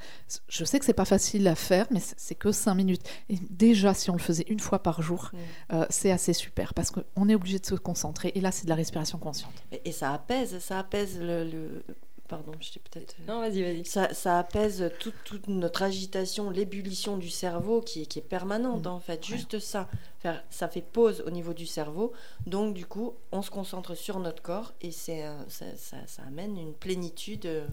Je 0.50 0.66
sais 0.66 0.80
que 0.80 0.86
c'est 0.86 0.94
pas 0.94 1.06
facile 1.06 1.48
à 1.48 1.56
faire, 1.56 1.88
mais 1.92 2.02
c'est 2.18 2.36
que 2.36 2.52
5 2.52 2.76
minutes. 2.76 3.04
Et 3.30 3.38
déjà, 3.50 3.94
si 3.94 4.10
on 4.10 4.14
le 4.14 4.20
faisait 4.20 4.46
une 4.50 4.60
fois 4.60 4.80
par 4.84 5.02
jour, 5.02 5.32
euh, 5.72 5.86
c'est 5.90 6.12
assez 6.12 6.34
super 6.34 6.74
parce 6.74 6.92
qu'on 6.92 7.30
est 7.30 7.36
obligé 7.36 7.58
de 7.60 7.66
se 7.66 7.76
concentrer. 7.76 8.34
Et 8.36 8.42
là, 8.42 8.52
c'est 8.52 8.66
de 8.66 8.70
la 8.70 8.76
respiration 8.76 9.18
consciente. 9.18 9.54
Et, 9.72 9.82
et 9.90 9.92
ça 9.94 10.12
apaise, 10.14 10.60
ça 10.60 10.80
apaise 10.80 11.18
le. 11.20 11.46
le- 11.46 11.84
Pardon, 12.28 12.52
je 12.60 12.78
peut-être. 12.80 13.16
Non, 13.26 13.40
vas-y, 13.40 13.64
vas-y. 13.64 13.86
Ça, 13.86 14.14
ça 14.14 14.38
apaise 14.40 14.92
toute, 15.00 15.14
toute 15.24 15.48
notre 15.48 15.82
agitation, 15.84 16.50
l'ébullition 16.50 17.16
du 17.18 17.30
cerveau 17.30 17.80
qui 17.82 18.02
est, 18.02 18.06
qui 18.06 18.20
est 18.20 18.22
permanente 18.22 18.84
Mm. 18.86 18.90
en 18.90 19.00
fait. 19.00 19.26
Juste 19.26 19.60
ça. 19.60 19.88
Faire, 20.20 20.44
ça 20.50 20.68
fait 20.68 20.82
pause 20.82 21.24
au 21.26 21.30
niveau 21.30 21.54
du 21.54 21.66
cerveau. 21.66 22.12
Donc 22.46 22.74
du 22.74 22.86
coup, 22.86 23.14
on 23.32 23.42
se 23.42 23.50
concentre 23.50 23.96
sur 23.96 24.20
notre 24.20 24.42
corps 24.42 24.74
et 24.82 24.92
c'est, 24.92 25.26
euh, 25.26 25.38
ça, 25.48 25.66
ça- 25.78 26.06
ça 26.06 26.24
amène 26.24 26.58
une 26.58 26.74
plénitude. 26.74 27.46
euh, 27.46 27.66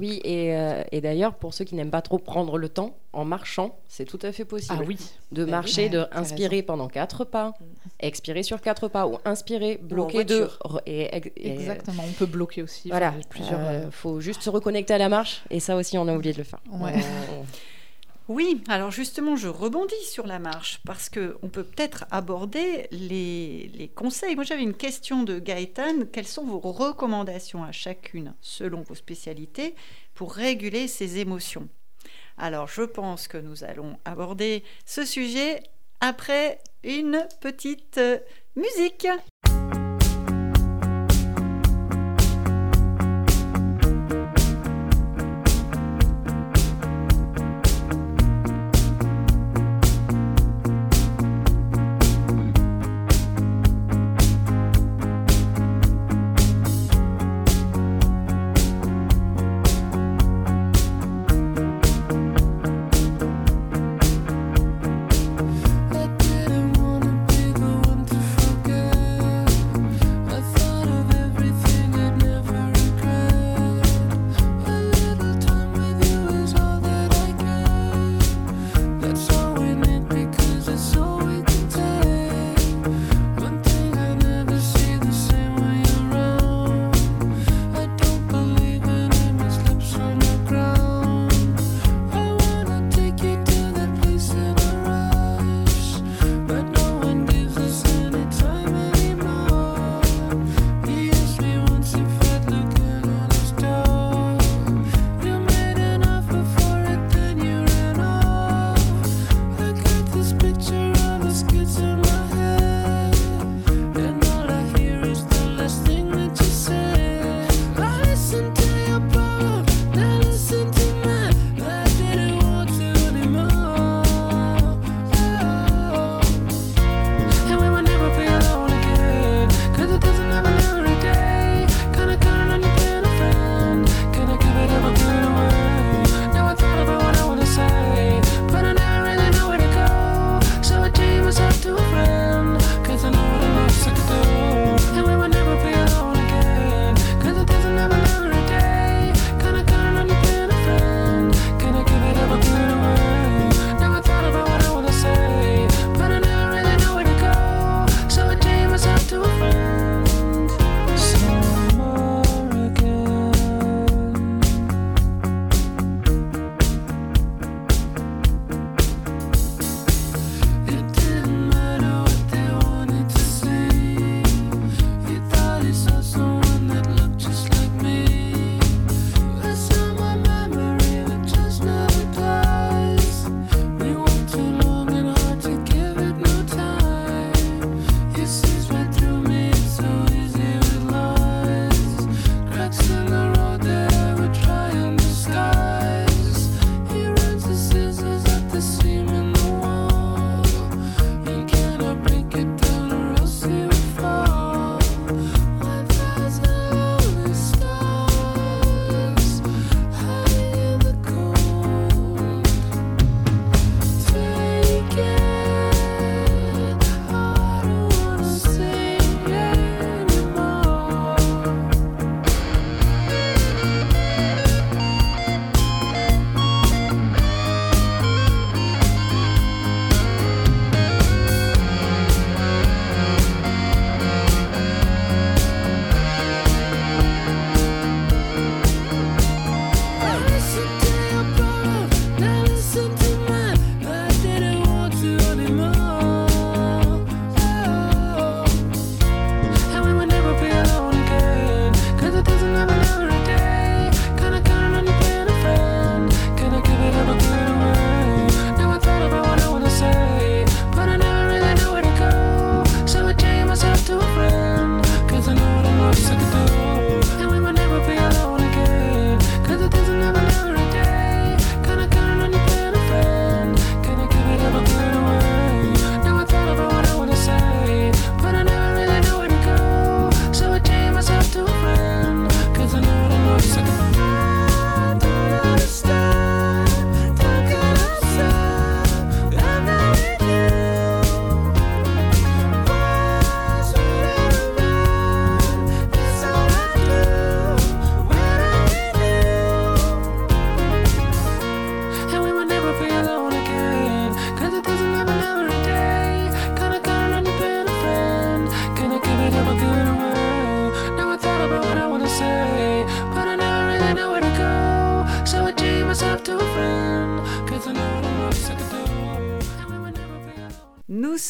Oui, 0.00 0.20
et, 0.24 0.54
euh, 0.56 0.82
et 0.92 1.00
d'ailleurs, 1.00 1.34
pour 1.34 1.54
ceux 1.54 1.64
qui 1.64 1.74
n'aiment 1.74 1.90
pas 1.90 2.02
trop 2.02 2.18
prendre 2.18 2.58
le 2.58 2.68
temps, 2.68 2.96
en 3.12 3.24
marchant, 3.24 3.78
c'est 3.88 4.04
tout 4.04 4.18
à 4.22 4.32
fait 4.32 4.44
possible. 4.44 4.78
Ah 4.80 4.84
oui. 4.86 4.96
De 5.32 5.44
oui. 5.44 5.50
marcher, 5.50 5.84
Ouais, 5.84 5.88
de 5.90 6.06
inspirer 6.12 6.62
pendant 6.62 6.88
quatre 6.88 7.24
pas, 7.24 7.54
expirer 8.00 8.42
sur 8.42 8.60
quatre 8.60 8.88
pas, 8.88 9.06
ou 9.06 9.18
inspirer, 9.24 9.78
bloquer 9.82 10.24
deux. 10.24 10.48
Et, 10.86 11.08
Exactement, 11.36 12.04
on 12.08 12.12
peut 12.12 12.26
bloquer 12.26 12.62
aussi. 12.62 12.88
Voilà, 12.88 13.12
faire 13.12 13.20
plusieurs. 13.28 13.60
euh, 13.60 13.86
euh, 13.86 13.90
faut 13.90 14.20
juste 14.20 14.42
se 14.42 14.50
reconnecter 14.50 14.94
à 14.94 14.98
la 14.98 15.08
marche, 15.08 15.42
et 15.50 15.60
ça 15.60 15.76
aussi, 15.76 15.98
on 15.98 16.06
a 16.08 16.14
oublié 16.14 16.32
de 16.32 16.38
le 16.38 16.44
faire. 16.44 16.60
Ouais. 16.70 16.92
On- 17.32 17.44
Oui, 18.28 18.62
alors 18.68 18.90
justement, 18.90 19.36
je 19.36 19.48
rebondis 19.48 20.04
sur 20.04 20.26
la 20.26 20.38
marche 20.38 20.80
parce 20.84 21.08
que 21.08 21.38
on 21.40 21.48
peut 21.48 21.64
peut-être 21.64 22.04
aborder 22.10 22.86
les, 22.90 23.90
conseils. 23.96 24.34
Moi, 24.34 24.44
j'avais 24.44 24.62
une 24.62 24.74
question 24.74 25.22
de 25.22 25.38
Gaëtan. 25.38 26.04
Quelles 26.12 26.26
sont 26.26 26.44
vos 26.44 26.58
recommandations 26.60 27.64
à 27.64 27.72
chacune, 27.72 28.34
selon 28.42 28.82
vos 28.82 28.94
spécialités, 28.94 29.74
pour 30.14 30.34
réguler 30.34 30.88
ses 30.88 31.18
émotions? 31.18 31.70
Alors, 32.36 32.68
je 32.68 32.82
pense 32.82 33.28
que 33.28 33.38
nous 33.38 33.64
allons 33.64 33.98
aborder 34.04 34.62
ce 34.84 35.06
sujet 35.06 35.62
après 36.00 36.60
une 36.84 37.26
petite 37.40 37.96
euh, 37.96 38.18
musique. 38.56 39.08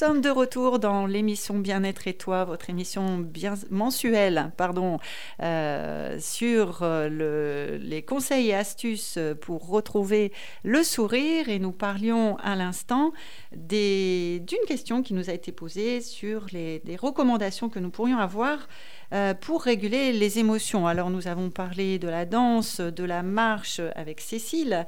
Sommes 0.08 0.20
de 0.22 0.30
retour 0.30 0.78
dans 0.78 1.04
l'émission 1.04 1.58
Bien-être 1.58 2.08
et 2.08 2.14
toi, 2.14 2.46
votre 2.46 2.70
émission 2.70 3.28
mensuelle, 3.68 4.52
pardon, 4.56 4.98
euh, 5.42 6.16
sur 6.18 6.82
euh, 6.82 7.10
le- 7.10 7.76
les 7.76 8.00
conseils 8.00 8.48
et 8.48 8.54
astuces 8.54 9.18
pour 9.42 9.68
retrouver 9.68 10.32
le 10.64 10.82
sourire. 10.82 11.50
Et 11.50 11.58
nous 11.58 11.72
parlions 11.72 12.38
à 12.38 12.56
l'instant 12.56 13.12
d'une 13.52 14.64
question 14.66 15.02
qui 15.02 15.12
nous 15.12 15.28
a 15.28 15.34
été 15.34 15.52
posée 15.52 16.00
sur 16.00 16.46
les, 16.52 16.78
des 16.86 16.96
recommandations 16.96 17.68
que 17.68 17.78
nous 17.78 17.90
pourrions 17.90 18.16
avoir 18.18 18.66
euh, 19.12 19.34
pour 19.34 19.60
réguler 19.62 20.14
les 20.14 20.38
émotions. 20.38 20.86
Alors 20.86 21.10
nous 21.10 21.28
avons 21.28 21.50
parlé 21.50 21.98
de 21.98 22.08
la 22.08 22.24
danse, 22.24 22.80
de 22.80 23.04
la 23.04 23.22
marche 23.22 23.82
avec 23.94 24.22
Cécile, 24.22 24.86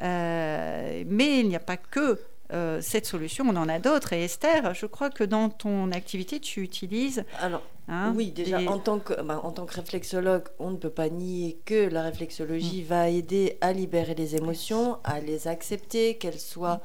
mais 0.00 1.40
il 1.40 1.46
n'y 1.48 1.54
a 1.54 1.60
pas 1.60 1.76
que 1.76 2.18
euh, 2.52 2.80
cette 2.80 3.06
solution, 3.06 3.44
on 3.48 3.56
en 3.56 3.68
a 3.68 3.78
d'autres. 3.78 4.12
Et 4.12 4.24
Esther, 4.24 4.74
je 4.74 4.86
crois 4.86 5.10
que 5.10 5.24
dans 5.24 5.48
ton 5.48 5.90
activité, 5.92 6.40
tu 6.40 6.62
utilises... 6.62 7.24
Alors, 7.40 7.62
hein, 7.88 8.12
oui, 8.16 8.30
déjà, 8.30 8.58
des- 8.58 8.68
en, 8.68 8.78
tant 8.78 8.98
que, 8.98 9.20
bah, 9.22 9.40
en 9.42 9.50
tant 9.52 9.66
que 9.66 9.74
réflexologue, 9.74 10.44
on 10.58 10.70
ne 10.70 10.76
peut 10.76 10.90
pas 10.90 11.08
nier 11.08 11.58
que 11.64 11.88
la 11.88 12.02
réflexologie 12.02 12.82
va 12.82 13.08
aider 13.08 13.58
à 13.60 13.72
libérer 13.72 14.14
les 14.14 14.36
émotions, 14.36 14.98
à 15.04 15.20
les 15.20 15.48
accepter, 15.48 16.16
qu'elles 16.16 16.40
soient, 16.40 16.80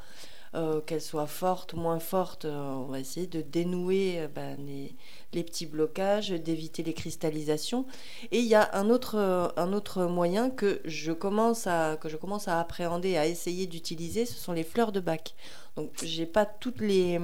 euh, 0.53 0.81
qu'elles 0.81 1.01
soient 1.01 1.27
fortes, 1.27 1.73
moins 1.75 1.99
fortes. 1.99 2.43
euh, 2.45 2.73
on 2.73 2.85
va 2.85 2.99
essayer 2.99 3.25
de 3.25 3.41
dénouer 3.41 4.19
euh, 4.19 4.27
bah, 4.27 4.55
les, 4.57 5.43
petits 5.43 5.65
blocages, 5.65 6.29
d'éviter 6.29 6.83
les 6.83 6.93
cristallisations. 6.93 7.85
Et 8.31 8.39
il 8.39 8.47
y 8.47 8.55
a 8.55 8.69
un 8.75 8.89
autre, 8.89 9.15
euh, 9.17 9.47
un 9.55 9.71
autre 9.71 10.03
moyen 10.05 10.49
que 10.49 10.81
je, 10.83 11.13
commence 11.13 11.67
à, 11.67 11.97
que 12.01 12.09
je 12.09 12.17
commence 12.17 12.49
à 12.49 12.59
appréhender, 12.59 13.15
à 13.15 13.27
essayer 13.27 13.65
d'utiliser, 13.65 14.25
ce 14.25 14.37
sont 14.37 14.51
les 14.51 14.63
fleurs 14.63 14.91
de 14.91 14.99
bac. 14.99 15.35
Donc, 15.77 15.89
j'ai 16.03 16.25
pas 16.25 16.45
toutes 16.45 16.81
les, 16.81 17.17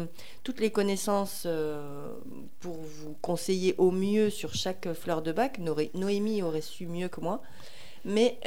toutes 0.45 0.61
les 0.61 0.71
connaissances 0.71 1.45
pour 2.61 2.75
vous 2.78 3.13
conseiller 3.21 3.75
au 3.78 3.91
mieux 3.91 4.30
sur 4.30 4.53
chaque 4.53 4.93
fleur 4.93 5.21
de 5.21 5.34
bac. 5.34 5.59
Noémie 5.93 6.41
aurait 6.41 6.61
su 6.61 6.88
mieux 6.88 7.09
que 7.09 7.19
moi. 7.19 7.41
Mais 8.05 8.39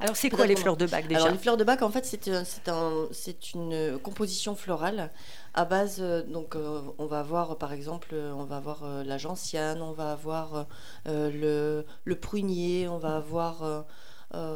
Alors 0.00 0.16
c'est 0.16 0.30
quoi 0.30 0.46
les 0.46 0.56
fleurs 0.56 0.76
de 0.76 0.86
bac 0.86 1.06
déjà 1.06 1.20
alors, 1.20 1.32
les 1.32 1.38
fleurs 1.38 1.56
de 1.58 1.64
bac, 1.64 1.82
en 1.82 1.90
fait, 1.90 2.04
c'est 2.06 2.26
un- 2.28 2.44
c'est 2.44 2.68
un- 2.68 3.06
c'est 3.12 3.52
une 3.54 3.98
composition 4.02 4.54
florale 4.54 5.10
à 5.54 5.64
base. 5.64 5.98
euh, 6.00 6.22
donc, 6.22 6.56
euh, 6.56 6.80
on 6.98 7.06
va 7.06 7.20
avoir, 7.20 7.58
par 7.58 7.72
exemple, 7.72 8.14
on 8.14 8.44
va 8.44 8.56
avoir 8.56 8.84
euh, 8.84 9.04
la 9.04 9.18
gentiane, 9.18 9.82
on 9.82 9.92
va 9.92 10.12
avoir 10.12 10.66
le, 11.06 11.84
le 12.04 12.16
prunier, 12.16 12.88
on 12.88 12.98
va 12.98 13.16
avoir. 13.16 13.62
euh, 13.62 13.82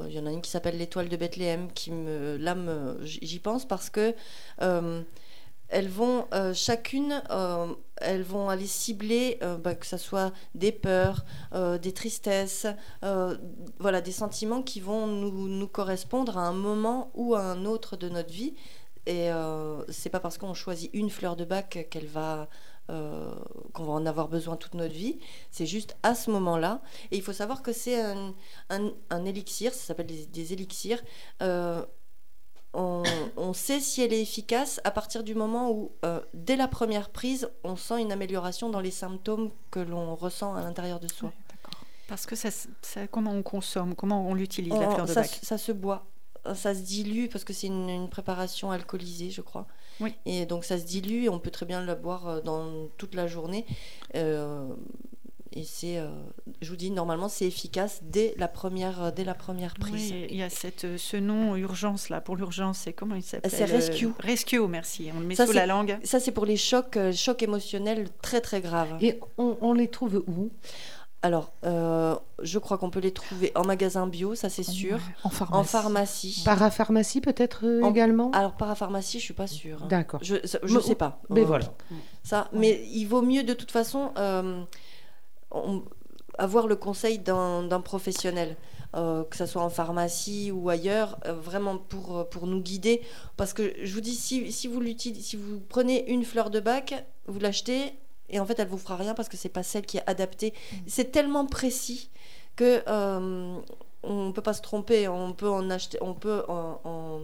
Il 0.08 0.12
y 0.14 0.20
en 0.20 0.26
a 0.26 0.30
une 0.30 0.40
qui 0.40 0.50
s'appelle 0.50 0.78
l'étoile 0.78 1.08
de 1.08 1.16
Bethléem, 1.16 1.70
qui 1.72 1.90
me, 1.90 2.36
là, 2.36 2.54
j'y 3.02 3.40
pense 3.40 3.66
parce 3.66 3.90
que 3.90 4.14
euh, 4.62 5.02
elles 5.74 5.88
vont 5.88 6.28
euh, 6.32 6.54
chacune, 6.54 7.20
euh, 7.30 7.66
elles 7.96 8.22
vont 8.22 8.48
aller 8.48 8.66
cibler, 8.68 9.38
euh, 9.42 9.56
bah, 9.56 9.74
que 9.74 9.86
ce 9.86 9.96
soit 9.96 10.32
des 10.54 10.70
peurs, 10.70 11.24
des 11.82 11.92
tristesses, 11.92 12.66
voilà, 13.80 14.00
des 14.00 14.12
sentiments 14.12 14.62
qui 14.62 14.80
vont 14.80 15.06
nous, 15.08 15.48
nous 15.48 15.66
correspondre 15.66 16.38
à 16.38 16.42
un 16.42 16.52
moment 16.52 17.10
ou 17.14 17.34
à 17.34 17.40
un 17.40 17.64
autre 17.64 17.96
de 17.96 18.08
notre 18.08 18.32
vie. 18.32 18.54
Et 19.06 19.28
c'est 19.88 20.10
pas 20.10 20.20
parce 20.20 20.38
qu'on 20.38 20.54
choisit 20.54 20.90
une 20.94 21.10
fleur 21.10 21.36
de 21.36 21.44
bac 21.44 21.88
qu'elle 21.90 22.06
va, 22.06 22.48
qu'on 22.88 23.84
va 23.84 23.92
en 23.92 24.06
avoir 24.06 24.28
besoin 24.28 24.56
toute 24.56 24.74
notre 24.74 24.94
vie. 24.94 25.18
C'est 25.50 25.66
juste 25.66 25.96
à 26.02 26.14
ce 26.14 26.30
moment-là. 26.30 26.82
Et 27.10 27.16
il 27.16 27.22
faut 27.22 27.32
savoir 27.32 27.62
que 27.62 27.72
c'est 27.72 28.00
un, 28.00 28.32
un- 29.10 29.24
élixir, 29.24 29.72
ça 29.74 29.80
s'appelle 29.88 30.06
des, 30.06 30.52
élixirs. 30.52 31.02
On, 32.74 33.02
on 33.36 33.52
sait 33.52 33.80
si 33.80 34.02
elle 34.02 34.12
est 34.12 34.20
efficace 34.20 34.80
à 34.84 34.90
partir 34.90 35.22
du 35.24 35.34
moment 35.34 35.70
où, 35.70 35.92
euh, 36.04 36.20
dès 36.34 36.56
la 36.56 36.68
première 36.68 37.10
prise, 37.10 37.48
on 37.62 37.76
sent 37.76 38.00
une 38.00 38.12
amélioration 38.12 38.70
dans 38.70 38.80
les 38.80 38.90
symptômes 38.90 39.50
que 39.70 39.80
l'on 39.80 40.14
ressent 40.14 40.54
à 40.54 40.62
l'intérieur 40.62 41.00
de 41.00 41.08
soi. 41.08 41.32
Parce 42.08 42.26
que 42.26 42.36
ça, 42.36 42.50
comment 43.10 43.32
on 43.32 43.42
consomme, 43.42 43.94
comment 43.94 44.28
on 44.28 44.34
l'utilise 44.34 44.74
la 44.74 44.90
fleur 44.90 45.06
de 45.06 45.12
ça, 45.12 45.22
bac 45.22 45.38
ça 45.42 45.56
se 45.56 45.72
boit. 45.72 46.04
Ça 46.54 46.74
se 46.74 46.80
dilue 46.80 47.28
parce 47.28 47.44
que 47.44 47.54
c'est 47.54 47.68
une, 47.68 47.88
une 47.88 48.10
préparation 48.10 48.70
alcoolisée, 48.70 49.30
je 49.30 49.40
crois. 49.40 49.66
Oui. 50.00 50.14
Et 50.26 50.44
donc 50.44 50.64
ça 50.64 50.78
se 50.78 50.84
dilue 50.84 51.24
et 51.24 51.28
on 51.30 51.38
peut 51.38 51.50
très 51.50 51.64
bien 51.64 51.82
la 51.82 51.94
boire 51.94 52.28
euh, 52.28 52.40
dans 52.42 52.88
toute 52.98 53.14
la 53.14 53.26
journée. 53.26 53.64
Euh, 54.14 54.68
et 55.54 55.64
c'est, 55.64 55.98
euh, 55.98 56.08
je 56.60 56.68
vous 56.70 56.76
dis, 56.76 56.90
normalement, 56.90 57.28
c'est 57.28 57.46
efficace 57.46 58.00
dès 58.02 58.34
la 58.36 58.48
première, 58.48 59.02
euh, 59.04 59.10
dès 59.10 59.24
la 59.24 59.34
première 59.34 59.74
prise. 59.74 60.12
Oui, 60.12 60.26
il 60.30 60.36
y 60.36 60.42
a 60.42 60.50
cette, 60.50 60.84
euh, 60.84 60.98
ce 60.98 61.16
nom 61.16 61.54
urgence 61.56 62.08
là 62.08 62.20
pour 62.20 62.36
l'urgence, 62.36 62.78
c'est 62.78 62.92
comment 62.92 63.14
il 63.14 63.22
s'appelle 63.22 63.50
C'est 63.50 63.64
Rescue. 63.64 64.08
Rescue, 64.18 64.66
merci. 64.68 65.10
On 65.16 65.20
le 65.20 65.26
met 65.26 65.34
Ça, 65.34 65.46
sous 65.46 65.52
c'est- 65.52 65.58
la 65.58 65.66
langue. 65.66 65.98
Ça, 66.04 66.20
c'est 66.20 66.32
pour 66.32 66.44
les 66.46 66.56
chocs, 66.56 66.98
chocs 67.12 67.42
émotionnels 67.42 68.08
très 68.22 68.40
très 68.40 68.60
graves. 68.60 68.96
Et 69.00 69.20
on, 69.38 69.56
on 69.60 69.72
les 69.72 69.88
trouve 69.88 70.22
où? 70.26 70.50
Alors, 71.22 71.52
euh, 71.64 72.14
je 72.42 72.58
crois 72.58 72.76
qu'on 72.76 72.90
peut 72.90 73.00
les 73.00 73.12
trouver 73.12 73.50
en 73.54 73.64
magasin 73.64 74.06
bio, 74.06 74.34
ça 74.34 74.50
c'est 74.50 74.62
sûr. 74.62 74.98
En 75.22 75.30
pharmacie. 75.30 75.58
En 75.58 75.64
pharmacie. 75.64 76.42
Parapharmacie 76.44 77.20
peut-être 77.22 77.60
euh, 77.64 77.80
En- 77.82 77.90
également? 77.90 78.30
Alors, 78.32 78.52
parapharmacie, 78.56 79.20
je 79.20 79.24
suis 79.24 79.32
pas 79.32 79.46
sûre. 79.46 79.82
hein. 79.84 79.86
D'accord. 79.88 80.20
Je 80.22 80.34
Mais- 80.64 80.80
sais 80.82 80.94
pas. 80.94 81.22
Mais 81.30 81.40
Euh, 81.40 81.44
voilà. 81.44 81.72
Ça, 82.24 82.48
mais 82.52 82.84
il 82.92 83.06
vaut 83.06 83.22
mieux 83.22 83.42
de 83.42 83.54
toute 83.54 83.70
façon 83.70 84.10
euh, 84.18 84.62
on- 85.54 85.84
avoir 86.36 86.66
le 86.66 86.74
conseil 86.76 87.18
d'un 87.20 87.80
professionnel, 87.84 88.56
euh, 88.96 89.22
que 89.24 89.36
ce 89.36 89.46
soit 89.46 89.62
en 89.62 89.70
pharmacie 89.70 90.50
ou 90.50 90.68
ailleurs, 90.68 91.16
euh, 91.26 91.32
vraiment 91.32 91.78
pour, 91.78 92.18
euh, 92.18 92.24
pour 92.24 92.46
nous 92.48 92.60
guider. 92.60 93.02
Parce 93.36 93.52
que 93.52 93.72
je 93.82 93.94
vous 93.94 94.00
dis, 94.00 94.14
si, 94.14 94.50
si, 94.50 94.66
vous, 94.66 94.82
si 94.98 95.36
vous 95.36 95.60
prenez 95.60 96.10
une 96.10 96.24
fleur 96.24 96.50
de 96.50 96.58
bac, 96.60 97.06
vous 97.26 97.38
l'achetez 97.38 97.92
et 98.30 98.40
en 98.40 98.46
fait 98.46 98.58
elle 98.58 98.68
vous 98.68 98.78
fera 98.78 98.96
rien 98.96 99.14
parce 99.14 99.28
que 99.28 99.36
c'est 99.36 99.48
pas 99.48 99.62
celle 99.62 99.86
qui 99.86 99.98
est 99.98 100.08
adaptée. 100.10 100.54
C'est 100.86 101.12
tellement 101.12 101.46
précis 101.46 102.10
que 102.56 102.82
euh, 102.88 103.56
on 104.02 104.32
peut 104.32 104.42
pas 104.42 104.54
se 104.54 104.62
tromper. 104.62 105.06
On 105.08 105.32
peut 105.34 105.48
en 105.48 105.70
acheter, 105.70 105.98
on 106.00 106.14
peut 106.14 106.42
en, 106.48 106.80
en- 106.84 107.20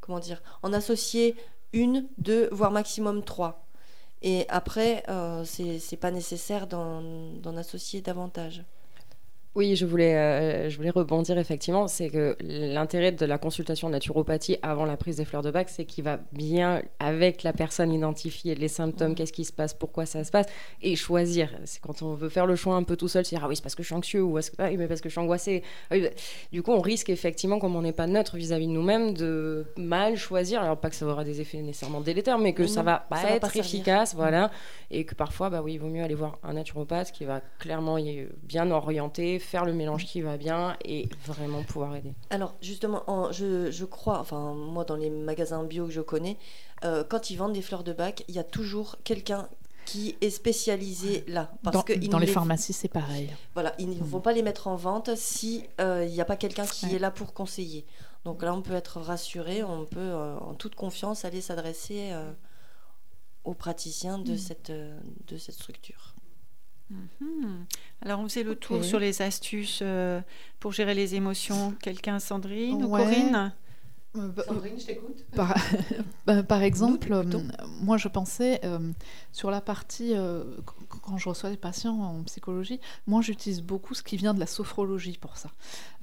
comment 0.00 0.20
dire, 0.20 0.40
en 0.62 0.72
associer 0.72 1.34
une, 1.72 2.06
deux, 2.18 2.48
voire 2.52 2.70
maximum 2.70 3.24
trois. 3.24 3.64
Et 4.22 4.46
après, 4.48 5.02
euh, 5.08 5.44
c'est 5.44 5.96
pas 5.96 6.10
nécessaire 6.10 6.66
d'en 6.66 7.56
associer 7.56 8.00
davantage. 8.00 8.62
Oui, 9.54 9.76
je 9.76 9.84
voulais, 9.84 10.16
euh, 10.16 10.70
je 10.70 10.76
voulais 10.78 10.88
rebondir 10.88 11.36
effectivement. 11.36 11.86
C'est 11.86 12.08
que 12.08 12.36
l'intérêt 12.40 13.12
de 13.12 13.26
la 13.26 13.36
consultation 13.36 13.88
en 13.88 13.90
naturopathie 13.90 14.56
avant 14.62 14.86
la 14.86 14.96
prise 14.96 15.16
des 15.18 15.26
fleurs 15.26 15.42
de 15.42 15.50
bac, 15.50 15.68
c'est 15.68 15.84
qu'il 15.84 16.04
va 16.04 16.20
bien 16.32 16.80
avec 16.98 17.42
la 17.42 17.52
personne 17.52 17.92
identifier 17.92 18.54
les 18.54 18.68
symptômes, 18.68 19.10
Mhm. 19.10 19.14
qu'est-ce 19.14 19.32
qui 19.34 19.44
se 19.44 19.52
passe, 19.52 19.74
pourquoi 19.74 20.06
ça 20.06 20.24
se 20.24 20.30
passe, 20.30 20.46
et 20.80 20.96
choisir. 20.96 21.50
C'est 21.66 21.82
quand 21.82 22.00
on 22.00 22.14
veut 22.14 22.30
faire 22.30 22.46
le 22.46 22.56
choix 22.56 22.76
un 22.76 22.82
peu 22.82 22.96
tout 22.96 23.08
seul, 23.08 23.26
c'est 23.26 23.36
dire 23.36 23.44
ah 23.44 23.48
oui 23.48 23.56
c'est 23.56 23.62
parce 23.62 23.74
que 23.74 23.82
je 23.82 23.88
suis 23.88 23.94
anxieux 23.94 24.22
ou 24.22 24.38
ah 24.38 24.70
mais 24.70 24.86
parce 24.88 25.02
que 25.02 25.10
je 25.10 25.12
suis 25.12 25.20
angoissée. 25.20 25.62
Ah 25.90 25.96
oui, 25.96 26.00
bah, 26.00 26.08
Du 26.50 26.62
coup, 26.62 26.72
on 26.72 26.80
risque 26.80 27.10
effectivement, 27.10 27.58
comme 27.58 27.76
on 27.76 27.82
n'est 27.82 27.92
pas 27.92 28.06
neutre 28.06 28.38
vis-à-vis 28.38 28.68
de 28.68 28.72
nous-mêmes, 28.72 29.12
de 29.12 29.66
mal 29.76 30.16
choisir. 30.16 30.62
Alors 30.62 30.78
pas 30.78 30.88
que 30.88 30.96
ça 30.96 31.04
aura 31.04 31.24
des 31.24 31.42
effets 31.42 31.58
nécessairement 31.60 32.00
délétères, 32.00 32.38
mais 32.38 32.54
que 32.54 32.62
Mais 32.62 32.68
ça 32.68 32.82
va 32.82 33.00
pas 33.06 33.16
ça 33.16 33.26
va 33.26 33.32
être 33.34 33.42
pas 33.52 33.58
efficace, 33.58 34.14
voilà, 34.14 34.50
et 34.90 35.04
que 35.04 35.14
parfois, 35.14 35.50
bah 35.50 35.60
oui, 35.62 35.74
il 35.74 35.78
vaut 35.78 35.88
mieux 35.88 36.02
aller 36.02 36.14
voir 36.14 36.38
un 36.42 36.54
naturopathe 36.54 37.12
qui 37.12 37.26
va 37.26 37.42
clairement 37.58 37.98
y- 37.98 38.26
bien 38.44 38.70
orienter, 38.70 39.40
faire 39.42 39.64
le 39.64 39.72
mélange 39.74 40.06
qui 40.06 40.22
va 40.22 40.36
bien 40.38 40.76
et 40.84 41.08
vraiment 41.26 41.62
pouvoir 41.62 41.94
aider. 41.96 42.14
Alors 42.30 42.54
justement, 42.62 43.02
en- 43.08 43.30
je, 43.32 43.70
je 43.70 43.84
crois, 43.84 44.18
enfin 44.20 44.54
moi 44.54 44.84
dans 44.84 44.96
les 44.96 45.10
magasins 45.10 45.64
bio 45.64 45.86
que 45.86 45.92
je 45.92 46.00
connais, 46.00 46.38
euh, 46.84 47.04
quand 47.04 47.30
ils 47.30 47.36
vendent 47.36 47.52
des 47.52 47.62
fleurs 47.62 47.84
de 47.84 47.92
bac, 47.92 48.24
il 48.28 48.34
y 48.34 48.38
a 48.38 48.44
toujours 48.44 48.96
quelqu'un 49.04 49.48
qui 49.84 50.16
est 50.20 50.30
spécialisé 50.30 51.24
là. 51.26 51.50
Parce 51.64 51.74
Dans, 51.76 51.82
que 51.82 51.92
dans 52.08 52.18
les 52.18 52.26
les- 52.26 52.32
pharmacies, 52.32 52.72
c'est 52.72 52.88
pareil. 52.88 53.28
Voilà, 53.54 53.74
ils 53.78 53.88
ne 53.88 53.94
vont 54.04 54.20
pas 54.20 54.32
les 54.32 54.42
mettre 54.42 54.68
en 54.68 54.76
vente 54.76 55.10
si 55.16 55.64
euh, 55.80 56.04
il 56.06 56.12
n'y 56.12 56.20
a 56.20 56.24
pas 56.24 56.36
quelqu'un 56.36 56.64
qui 56.66 56.86
Ouais. 56.86 56.94
est 56.94 56.98
là 57.00 57.10
pour 57.10 57.34
conseiller. 57.34 57.84
Donc 58.24 58.42
là, 58.44 58.54
on 58.54 58.62
peut 58.62 58.74
être 58.74 59.00
rassuré, 59.00 59.64
on 59.64 59.84
peut 59.84 59.98
euh, 59.98 60.36
en 60.38 60.54
toute 60.54 60.76
confiance 60.76 61.24
aller 61.24 61.40
s'adresser 61.40 62.10
euh, 62.12 62.32
aux 63.44 63.54
praticiens 63.54 64.18
de, 64.18 64.36
cette, 64.36 64.70
euh, 64.70 64.96
de 65.26 65.36
cette 65.36 65.56
structure. 65.56 66.14
Hmm. 67.20 67.64
Alors 68.02 68.20
on 68.20 68.28
faisait 68.28 68.42
le 68.42 68.54
tour 68.56 68.84
sur 68.84 68.98
les 68.98 69.22
astuces 69.22 69.80
euh, 69.82 70.20
pour 70.60 70.72
gérer 70.72 70.94
les 70.94 71.14
émotions. 71.14 71.72
Quelqu'un, 71.80 72.18
Sandrine 72.18 72.84
ou. 72.84 72.88
Corinne 72.90 73.52
Euh, 74.14 74.28
bah, 74.28 74.42
Sandrine, 74.46 74.78
je 74.78 74.84
t'écoute. 74.84 75.24
Par, 75.34 75.54
bah, 76.26 76.42
par 76.42 76.62
exemple, 76.62 77.10
euh, 77.14 77.24
moi 77.80 77.96
je 77.96 78.08
pensais 78.08 78.60
euh, 78.62 78.92
sur 79.32 79.50
la 79.50 79.62
partie, 79.62 80.12
euh, 80.14 80.44
qu- 80.66 80.98
quand 81.00 81.16
je 81.16 81.28
reçois 81.30 81.48
des 81.48 81.56
patients 81.56 81.98
en 81.98 82.22
psychologie, 82.24 82.78
moi 83.06 83.22
j'utilise 83.22 83.62
beaucoup 83.62 83.94
ce 83.94 84.02
qui 84.02 84.18
vient 84.18 84.34
de 84.34 84.40
la 84.40 84.46
sophrologie 84.46 85.16
pour 85.18 85.38
ça. 85.38 85.50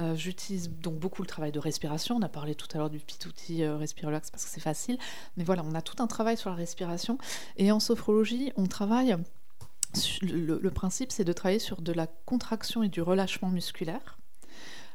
Euh, 0.02 0.16
j'utilise 0.16 0.72
donc 0.72 0.96
beaucoup 0.98 1.22
le 1.22 1.28
travail 1.28 1.52
de 1.52 1.60
respiration. 1.60 2.16
On 2.16 2.22
a 2.24 2.30
parlé 2.30 2.56
tout 2.56 2.68
à 2.74 2.80
l'heure 2.80 2.90
du 2.90 2.98
petit 3.00 3.28
outil 3.28 3.62
euh, 3.64 3.78
Respirelax 3.78 4.32
parce 4.32 4.44
que 4.44 4.50
c'est 4.50 4.60
facile. 4.60 4.98
Mais 5.38 5.44
voilà, 5.44 5.64
on 5.64 5.76
a 5.76 5.82
tout 5.84 6.02
un 6.02 6.08
travail 6.08 6.36
sur 6.36 6.50
la 6.50 6.56
respiration. 6.56 7.20
Et 7.58 7.72
en 7.72 7.80
sophrologie, 7.80 8.52
on 8.56 8.66
travaille. 8.66 9.16
Le, 10.22 10.70
principe, 10.70 11.12
c'est 11.12 11.24
de 11.24 11.34
travailler 11.34 11.60
sur 11.60 11.82
de 11.82 11.92
la 11.92 12.08
contraction 12.08 12.84
et 12.84 12.90
du 12.90 13.02
relâchement 13.02 13.50
musculaire, 13.50 14.20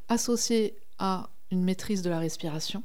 associé 0.09 0.77
à 0.99 1.31
une 1.51 1.63
maîtrise 1.65 2.03
de 2.03 2.11
la 2.11 2.19
respiration 2.19 2.83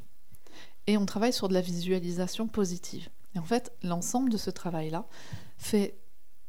et 0.88 0.97
on 0.97 1.05
travaille 1.05 1.34
sur 1.34 1.49
de 1.49 1.53
la 1.53 1.62
visualisation 1.62 2.47
positive. 2.47 3.10
Et 3.36 3.39
en 3.39 3.43
fait, 3.43 3.72
l'ensemble 3.84 4.32
de 4.32 4.38
ce 4.38 4.49
travail-là 4.49 5.05
fait 5.57 5.99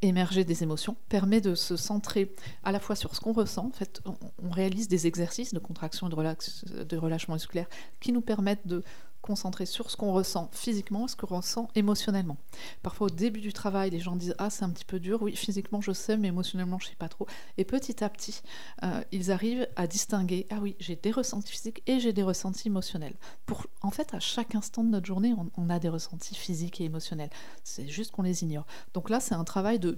émerger 0.02 0.44
des 0.44 0.62
émotions, 0.62 0.96
permet 1.10 1.42
de 1.42 1.54
se 1.54 1.76
centrer 1.76 2.34
à 2.62 2.72
la 2.72 2.80
fois 2.80 2.96
sur 2.96 3.14
ce 3.14 3.20
qu'on 3.20 3.34
ressent. 3.34 3.66
En 3.66 3.70
fait, 3.70 4.00
on, 4.06 4.50
réalise 4.50 4.88
des 4.88 5.06
exercices 5.06 5.52
de 5.52 5.58
contraction 5.58 6.08
et 6.08 6.10
de 6.10 6.96
relâchement 6.96 7.34
musculaire 7.34 7.68
qui 8.00 8.12
nous 8.12 8.22
permettent 8.22 8.66
de 8.66 8.82
concentrer 9.30 9.64
sur 9.64 9.92
ce 9.92 9.96
qu'on 9.96 10.12
ressent 10.12 10.50
physiquement 10.52 11.06
et 11.06 11.08
ce 11.08 11.14
qu'on 11.14 11.36
ressent 11.36 11.68
émotionnellement. 11.76 12.36
Parfois, 12.82 13.06
au 13.06 13.10
début 13.10 13.40
du 13.40 13.52
travail, 13.52 13.90
les 13.90 14.00
gens 14.00 14.16
disent 14.16 14.34
Ah, 14.38 14.50
c'est 14.50 14.64
un 14.64 14.70
petit 14.70 14.84
peu 14.84 14.98
dur. 14.98 15.22
Oui, 15.22 15.36
physiquement, 15.36 15.80
je 15.80 15.92
sais, 15.92 16.16
mais 16.16 16.28
émotionnellement, 16.28 16.80
je 16.80 16.86
ne 16.86 16.90
sais 16.90 16.96
pas 16.96 17.08
trop. 17.08 17.28
Et 17.56 17.64
petit 17.64 18.02
à 18.02 18.08
petit, 18.08 18.42
euh, 18.82 19.02
ils 19.12 19.30
arrivent 19.30 19.68
à 19.76 19.86
distinguer 19.86 20.48
Ah 20.50 20.58
oui, 20.60 20.74
j'ai 20.80 20.96
des 20.96 21.12
ressentis 21.12 21.52
physiques 21.52 21.80
et 21.86 22.00
j'ai 22.00 22.12
des 22.12 22.24
ressentis 22.24 22.66
émotionnels. 22.66 23.14
Pour, 23.46 23.68
en 23.82 23.92
fait, 23.92 24.12
à 24.14 24.18
chaque 24.18 24.56
instant 24.56 24.82
de 24.82 24.88
notre 24.88 25.06
journée, 25.06 25.32
on, 25.56 25.70
a 25.70 25.78
des 25.78 25.88
ressentis 25.88 26.34
physiques 26.34 26.80
et 26.80 26.84
émotionnels. 26.84 27.30
C'est 27.62 27.86
juste 27.86 28.10
qu'on 28.10 28.22
les 28.22 28.42
ignore. 28.42 28.66
Donc 28.94 29.10
là, 29.10 29.20
c'est 29.20 29.36
un 29.36 29.44
travail 29.44 29.78
de 29.78 29.94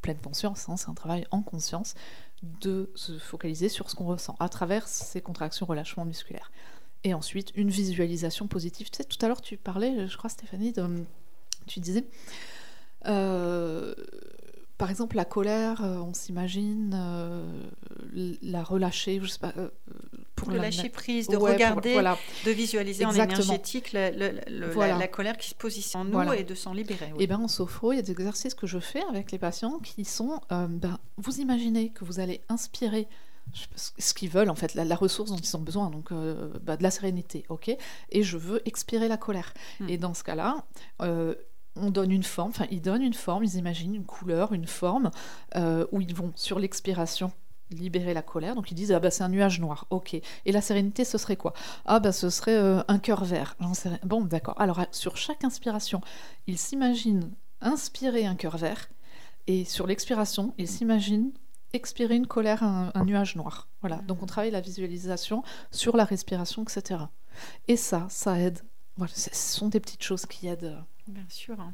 pleine 0.00 0.18
conscience, 0.18 0.68
hein, 0.68 0.76
c'est 0.76 0.88
un 0.88 0.94
travail 0.94 1.26
en 1.30 1.42
conscience 1.42 1.94
de 2.42 2.90
se 2.94 3.18
focaliser 3.18 3.68
sur 3.68 3.90
ce 3.90 3.96
qu'on 3.96 4.06
ressent 4.06 4.36
à 4.40 4.48
travers 4.48 4.88
ces 4.88 5.20
contractions 5.20 5.66
relâchement 5.66 6.04
musculaire. 6.04 6.50
Et 7.04 7.14
ensuite, 7.14 7.52
une 7.54 7.70
visualisation 7.70 8.46
positive. 8.46 8.90
Tu 8.90 8.98
sais, 8.98 9.04
tout 9.04 9.16
à 9.24 9.28
l'heure, 9.28 9.40
tu 9.40 9.56
parlais, 9.56 10.06
je 10.06 10.16
crois, 10.16 10.28
Stéphanie, 10.30 10.72
de, 10.72 10.84
tu 11.66 11.80
disais, 11.80 12.04
euh, 13.06 13.94
par 14.76 14.90
exemple, 14.90 15.16
la 15.16 15.24
colère, 15.24 15.82
euh, 15.84 15.96
on 15.98 16.14
s'imagine 16.14 16.92
euh, 16.94 17.62
la 18.42 18.62
relâcher, 18.62 19.18
je 19.22 19.26
sais 19.28 19.38
pas, 19.38 19.52
euh, 19.58 19.68
pour 20.36 20.48
de 20.48 20.56
la- 20.56 20.62
lâcher 20.64 20.88
prise, 20.88 21.26
de 21.28 21.32
Ouais, 21.32 21.38
pour- 21.38 21.48
regarder, 21.48 21.92
voilà. 21.92 22.16
de 22.46 22.50
visualiser 22.50 23.04
en 23.04 23.12
énergétique 23.12 23.92
la- 23.92 24.10
Voilà. 24.72 24.96
la, 24.98 25.08
colère 25.08 25.36
qui 25.36 25.50
se 25.50 25.54
positionne 25.54 26.02
en 26.02 26.04
nous 26.04 26.10
Voilà. 26.12 26.36
et 26.36 26.44
de 26.44 26.54
s'en 26.54 26.72
libérer. 26.72 27.12
oui. 27.14 27.24
Et 27.24 27.26
ben 27.26 27.38
en 27.40 27.48
sophro, 27.48 27.92
il 27.92 27.96
y 27.96 27.98
a 27.98 28.02
des 28.02 28.12
exercices 28.12 28.54
que 28.54 28.66
je 28.66 28.78
fais 28.78 29.02
avec 29.10 29.32
les 29.32 29.38
patients 29.38 29.78
qui 29.80 30.04
sont, 30.06 30.40
ben, 30.50 30.98
vous 31.18 31.40
imaginez 31.40 31.90
que 31.90 32.04
vous 32.06 32.20
allez 32.20 32.40
inspirer 32.48 33.06
je 33.54 33.60
sais 33.62 33.68
pas 33.68 33.76
ce- 33.98 34.14
qu'ils 34.14 34.30
veulent 34.30 34.50
en 34.50 34.54
fait, 34.54 34.74
la, 34.74 34.84
la 34.84 34.96
ressource 34.96 35.30
dont 35.30 35.36
ils 35.36 35.56
ont 35.56 35.60
besoin, 35.60 35.90
donc 35.90 36.12
euh, 36.12 36.52
bah, 36.62 36.76
de 36.76 36.82
la 36.82 36.90
sérénité, 36.90 37.44
ok. 37.48 37.76
Et 38.10 38.22
je 38.22 38.36
veux 38.36 38.60
expirer 38.66 39.08
la 39.08 39.16
colère. 39.16 39.52
Hmm. 39.80 39.88
Et 39.88 39.98
dans 39.98 40.14
ce 40.14 40.22
cas-là, 40.24 40.64
euh, 41.02 41.34
on 41.76 41.90
donne 41.90 42.10
une 42.10 42.24
forme, 42.24 42.50
enfin 42.50 42.66
ils 42.70 42.82
donnent 42.82 43.02
une 43.02 43.14
forme, 43.14 43.44
ils 43.44 43.54
imaginent 43.56 43.94
une 43.94 44.04
couleur, 44.04 44.52
une 44.52 44.66
forme 44.66 45.10
euh, 45.56 45.86
où 45.92 46.00
ils 46.00 46.14
vont 46.14 46.32
sur 46.34 46.58
l'expiration 46.58 47.32
libérer 47.70 48.14
la 48.14 48.22
colère. 48.22 48.56
Donc 48.56 48.72
ils 48.72 48.74
disent 48.74 48.90
ah 48.90 48.98
bah 48.98 49.12
c'est 49.12 49.22
un 49.22 49.28
nuage 49.28 49.60
noir, 49.60 49.86
ok. 49.90 50.14
Et 50.14 50.52
la 50.52 50.60
sérénité 50.60 51.04
ce 51.04 51.18
serait 51.18 51.36
quoi? 51.36 51.52
Ah 51.86 52.00
bah 52.00 52.10
ce 52.10 52.28
serait 52.28 52.56
euh, 52.56 52.82
un 52.88 52.98
cœur 52.98 53.24
vert. 53.24 53.56
Bon 54.04 54.22
d'accord. 54.22 54.60
Alors 54.60 54.80
sur 54.90 55.16
chaque 55.16 55.44
inspiration, 55.44 56.00
ils 56.48 56.58
s'imaginent 56.58 57.30
inspirer 57.60 58.26
un 58.26 58.34
cœur 58.34 58.56
vert 58.56 58.88
et 59.46 59.64
sur 59.64 59.86
l'expiration, 59.86 60.52
ils 60.58 60.66
s'imaginent 60.68 61.30
expirer 61.72 62.16
une 62.16 62.26
colère, 62.26 62.62
un, 62.62 62.90
un 62.94 63.04
nuage 63.04 63.36
noir. 63.36 63.68
Voilà. 63.80 63.96
Donc 64.08 64.22
on 64.22 64.26
travaille 64.26 64.50
la 64.50 64.60
visualisation 64.60 65.42
sur 65.70 65.96
la 65.96 66.04
respiration, 66.04 66.62
etc. 66.62 67.00
Et 67.68 67.76
ça, 67.76 68.06
ça 68.10 68.38
aide. 68.38 68.60
Voilà, 68.96 69.12
ce 69.14 69.30
sont 69.32 69.68
des 69.68 69.80
petites 69.80 70.02
choses 70.02 70.26
qui 70.26 70.46
aident. 70.48 70.76
Bien 71.06 71.24
sûr. 71.28 71.58
hein. 71.60 71.72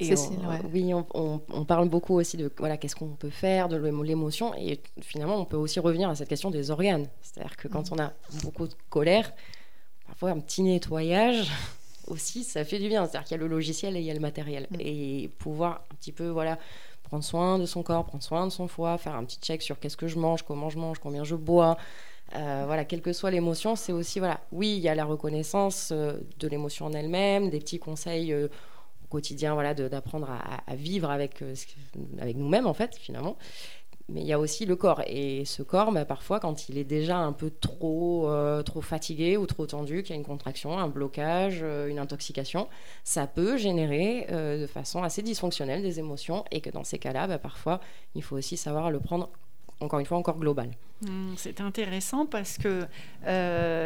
Et 0.00 0.04
Cécile, 0.14 0.38
on- 0.44 0.48
ouais. 0.48 0.60
Oui, 0.72 0.94
on, 0.94 1.04
on- 1.14 1.40
on 1.52 1.64
parle 1.64 1.88
beaucoup 1.88 2.14
aussi 2.14 2.36
de 2.36 2.52
voilà, 2.58 2.76
qu'est-ce 2.76 2.94
qu'on 2.94 3.16
peut 3.16 3.30
faire, 3.30 3.68
de 3.68 3.76
l'émo- 3.76 4.04
l'émotion. 4.04 4.54
Et 4.54 4.80
finalement, 5.00 5.36
on 5.36 5.44
peut 5.44 5.56
aussi 5.56 5.80
revenir 5.80 6.08
à 6.08 6.14
cette 6.14 6.28
question 6.28 6.50
des 6.50 6.70
organes. 6.70 7.08
C'est-à-dire 7.20 7.56
que 7.56 7.66
quand 7.68 7.90
on 7.92 7.98
a 7.98 8.12
beaucoup 8.44 8.68
de 8.68 8.74
colère, 8.90 9.32
parfois 10.06 10.30
un 10.30 10.38
petit 10.40 10.62
nettoyage 10.62 11.50
aussi, 12.06 12.44
ça 12.44 12.64
fait 12.64 12.78
du 12.78 12.86
bien. 12.88 13.06
C'est-à-dire 13.06 13.24
qu'il 13.26 13.36
y 13.36 13.40
a 13.40 13.42
le 13.42 13.48
logiciel 13.48 13.96
et 13.96 14.00
il 14.00 14.06
y 14.06 14.10
a 14.10 14.14
le 14.14 14.20
matériel. 14.20 14.68
Mm. 14.70 14.76
Et 14.78 15.30
pouvoir 15.38 15.84
un 15.90 15.94
petit 15.96 16.12
peu 16.12 16.28
voilà, 16.28 16.58
prendre 17.08 17.24
soin 17.24 17.58
de 17.58 17.66
son 17.66 17.82
corps, 17.82 18.04
prendre 18.04 18.22
soin 18.22 18.46
de 18.46 18.52
son 18.52 18.68
foie, 18.68 18.98
faire 18.98 19.14
un 19.14 19.24
petit 19.24 19.38
check 19.40 19.62
sur 19.62 19.78
qu'est-ce 19.80 19.96
que 19.96 20.08
je 20.08 20.18
mange, 20.18 20.42
comment 20.42 20.70
je 20.70 20.78
mange, 20.78 20.98
combien 20.98 21.24
je 21.24 21.34
bois. 21.34 21.76
Euh, 22.36 22.64
voilà, 22.66 22.84
quelle 22.84 23.00
que 23.00 23.12
soit 23.14 23.30
l'émotion, 23.30 23.74
c'est 23.74 23.92
aussi, 23.92 24.18
voilà, 24.18 24.40
oui, 24.52 24.76
il 24.76 24.82
y 24.82 24.88
a 24.88 24.94
la 24.94 25.06
reconnaissance 25.06 25.90
euh, 25.92 26.18
de 26.38 26.48
l'émotion 26.48 26.84
en 26.84 26.92
elle-même, 26.92 27.48
des 27.48 27.58
petits 27.58 27.78
conseils 27.78 28.34
euh, 28.34 28.48
au 29.04 29.08
quotidien, 29.08 29.54
voilà, 29.54 29.72
d'apprendre 29.72 30.30
à, 30.30 30.60
à 30.70 30.76
vivre 30.76 31.10
avec, 31.10 31.42
avec 32.20 32.36
nous-mêmes, 32.36 32.66
en 32.66 32.74
fait, 32.74 32.96
finalement. 32.96 33.38
Mais 34.10 34.22
il 34.22 34.26
y 34.26 34.32
a 34.32 34.38
aussi 34.38 34.64
le 34.64 34.74
corps. 34.74 35.02
Et 35.06 35.44
ce 35.44 35.62
corps, 35.62 35.92
bah, 35.92 36.06
parfois, 36.06 36.40
quand 36.40 36.70
il 36.70 36.78
est 36.78 36.84
déjà 36.84 37.18
un 37.18 37.32
peu 37.32 37.50
trop, 37.50 38.30
euh, 38.30 38.62
trop 38.62 38.80
fatigué 38.80 39.36
ou 39.36 39.44
trop 39.46 39.66
tendu, 39.66 40.02
qu'il 40.02 40.10
y 40.10 40.12
a 40.14 40.16
une 40.16 40.24
contraction, 40.24 40.78
un 40.78 40.88
blocage, 40.88 41.60
euh, 41.62 41.88
une 41.88 41.98
intoxication, 41.98 42.68
ça 43.04 43.26
peut 43.26 43.58
générer 43.58 44.26
euh, 44.30 44.62
de 44.62 44.66
façon 44.66 45.02
assez 45.02 45.20
dysfonctionnelle 45.20 45.82
des 45.82 45.98
émotions. 45.98 46.44
Et 46.50 46.62
que 46.62 46.70
dans 46.70 46.84
ces 46.84 46.98
cas-là, 46.98 47.26
bah, 47.26 47.38
parfois, 47.38 47.80
il 48.14 48.22
faut 48.22 48.36
aussi 48.36 48.56
savoir 48.56 48.90
le 48.90 48.98
prendre, 48.98 49.28
encore 49.80 49.98
une 50.00 50.06
fois, 50.06 50.16
encore 50.16 50.38
global. 50.38 50.70
Hmm, 51.02 51.34
C'est 51.36 51.60
intéressant 51.60 52.24
parce 52.24 52.56
que 52.56 52.86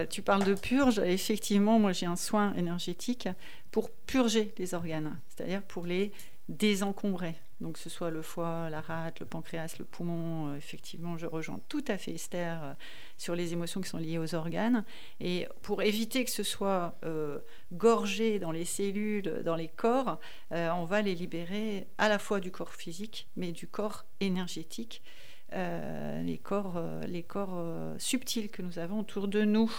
tu 0.06 0.22
parles 0.22 0.44
de 0.44 0.54
purge. 0.54 1.00
Effectivement, 1.00 1.80
moi 1.80 1.92
j'ai 1.92 2.06
un 2.06 2.16
soin 2.16 2.54
énergétique 2.54 3.28
pour 3.72 3.90
purger 3.90 4.54
les 4.56 4.72
organes, 4.72 5.18
c'est-à-dire 5.28 5.62
pour 5.62 5.84
les 5.84 6.12
désencombrer. 6.48 7.34
Donc, 7.62 7.74
que 7.74 7.78
ce 7.78 7.88
soit 7.88 8.10
le 8.10 8.22
foie, 8.22 8.68
la 8.70 8.80
rate, 8.80 9.20
le 9.20 9.26
pancréas, 9.26 9.76
le 9.78 9.84
poumon, 9.84 10.48
euh, 10.48 10.56
effectivement, 10.56 11.16
je 11.16 11.26
rejoins 11.26 11.60
tout 11.68 11.84
à 11.86 11.96
fait 11.96 12.12
Esther 12.12 12.60
euh, 12.62 12.72
sur 13.16 13.36
les 13.36 13.52
émotions 13.52 13.80
qui 13.80 13.88
sont 13.88 13.98
liées 13.98 14.18
aux 14.18 14.34
organes. 14.34 14.84
Et 15.20 15.46
pour 15.62 15.82
éviter 15.82 16.24
que 16.24 16.30
ce 16.30 16.42
soit 16.42 16.98
euh, 17.04 17.38
gorgé 17.72 18.40
dans 18.40 18.50
les 18.50 18.64
cellules, 18.64 19.42
dans 19.44 19.54
les 19.56 19.68
corps, 19.68 20.18
on 20.50 20.84
va 20.84 21.02
les 21.02 21.14
libérer 21.14 21.86
à 21.98 22.08
la 22.08 22.18
fois 22.18 22.40
du 22.40 22.50
corps 22.50 22.74
physique, 22.74 23.28
mais 23.36 23.52
du 23.52 23.66
corps 23.66 24.04
énergétique 24.20 25.02
les 25.54 26.40
corps, 26.42 26.82
les 27.06 27.22
corps 27.22 27.62
subtils 27.98 28.48
que 28.48 28.62
nous 28.62 28.78
avons 28.78 29.00
autour 29.00 29.28
de 29.28 29.42
nous. 29.42 29.70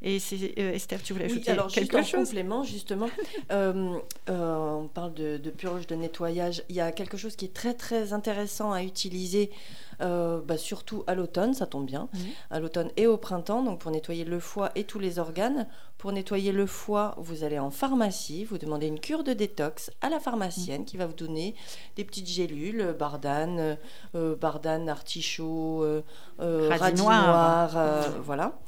Et 0.00 0.20
c'est 0.20 0.54
euh, 0.58 0.72
Esther, 0.74 1.02
tu 1.02 1.12
voulais 1.12 1.26
Oui, 1.26 1.32
ajouter 1.32 1.50
alors 1.50 1.68
juste 1.68 1.90
quelque 1.90 1.96
en 1.96 2.04
chose? 2.04 2.28
complément, 2.28 2.62
justement, 2.62 3.08
euh, 3.52 3.98
euh, 4.30 4.56
on 4.82 4.86
parle 4.88 5.12
de, 5.14 5.38
de 5.38 5.50
purge, 5.50 5.86
de 5.88 5.96
nettoyage. 5.96 6.62
Il 6.68 6.76
y 6.76 6.80
a 6.80 6.92
quelque 6.92 7.16
chose 7.16 7.34
qui 7.34 7.46
est 7.46 7.52
très 7.54 7.74
très 7.74 8.12
intéressant 8.12 8.72
à 8.72 8.84
utiliser, 8.84 9.50
bah, 10.00 10.56
surtout 10.56 11.02
à 11.08 11.16
l'automne, 11.16 11.52
ça 11.52 11.66
tombe 11.66 11.84
bien, 11.84 12.08
à 12.50 12.60
l'automne 12.60 12.90
et 12.96 13.08
au 13.08 13.16
printemps, 13.16 13.64
donc 13.64 13.80
pour 13.80 13.90
nettoyer 13.90 14.24
le 14.24 14.38
foie 14.38 14.70
et 14.76 14.84
tous 14.84 15.00
les 15.00 15.18
organes. 15.18 15.66
Pour 15.98 16.12
nettoyer 16.12 16.52
le 16.52 16.66
foie, 16.66 17.16
vous 17.18 17.42
allez 17.42 17.58
en 17.58 17.72
pharmacie, 17.72 18.44
vous 18.44 18.56
demandez 18.58 18.86
une 18.86 19.00
cure 19.00 19.24
de 19.24 19.32
détox 19.32 19.90
à 20.00 20.08
la 20.08 20.20
pharmacienne 20.20 20.84
qui 20.84 20.96
va 20.96 21.06
vous 21.06 21.12
donner 21.14 21.56
des 21.96 22.04
petites 22.04 22.28
gélules, 22.28 22.94
bardane, 22.96 23.76
bardane, 24.14 24.88
artichaut, 24.88 25.84
Radis 26.38 26.78
radis 26.78 27.02
noir. 27.02 27.70
voilà. 28.22 28.60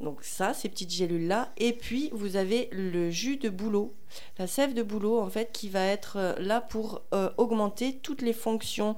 Donc 0.00 0.24
ça, 0.24 0.54
ces 0.54 0.68
petites 0.68 0.90
gélules-là. 0.90 1.50
Et 1.58 1.72
puis, 1.72 2.10
vous 2.12 2.36
avez 2.36 2.68
le 2.72 3.10
jus 3.10 3.36
de 3.36 3.50
bouleau, 3.50 3.94
la 4.38 4.46
sève 4.46 4.74
de 4.74 4.82
bouleau, 4.82 5.20
en 5.20 5.28
fait, 5.28 5.52
qui 5.52 5.68
va 5.68 5.84
être 5.84 6.16
euh, 6.16 6.34
là 6.38 6.60
pour 6.60 7.02
euh, 7.12 7.30
augmenter 7.36 7.98
toutes 7.98 8.22
les 8.22 8.32
fonctions 8.32 8.96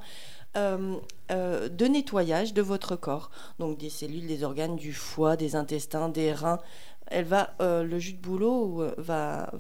euh, 0.57 0.99
de 1.29 1.87
nettoyage 1.87 2.55
de 2.55 2.63
votre 2.63 2.95
corps. 2.95 3.31
Donc 3.59 3.79
des 3.79 3.91
cellules, 3.91 4.27
des 4.27 4.45
organes, 4.45 4.77
du 4.77 4.93
foie, 4.93 5.37
des 5.37 5.57
intestins, 5.57 6.09
des 6.09 6.33
reins. 6.33 6.61
Elle 7.09 7.25
va, 7.25 7.55
le 7.61 7.99
jus 7.99 8.15
de 8.15 8.21
bouleau 8.21 8.87
va, 8.97 9.51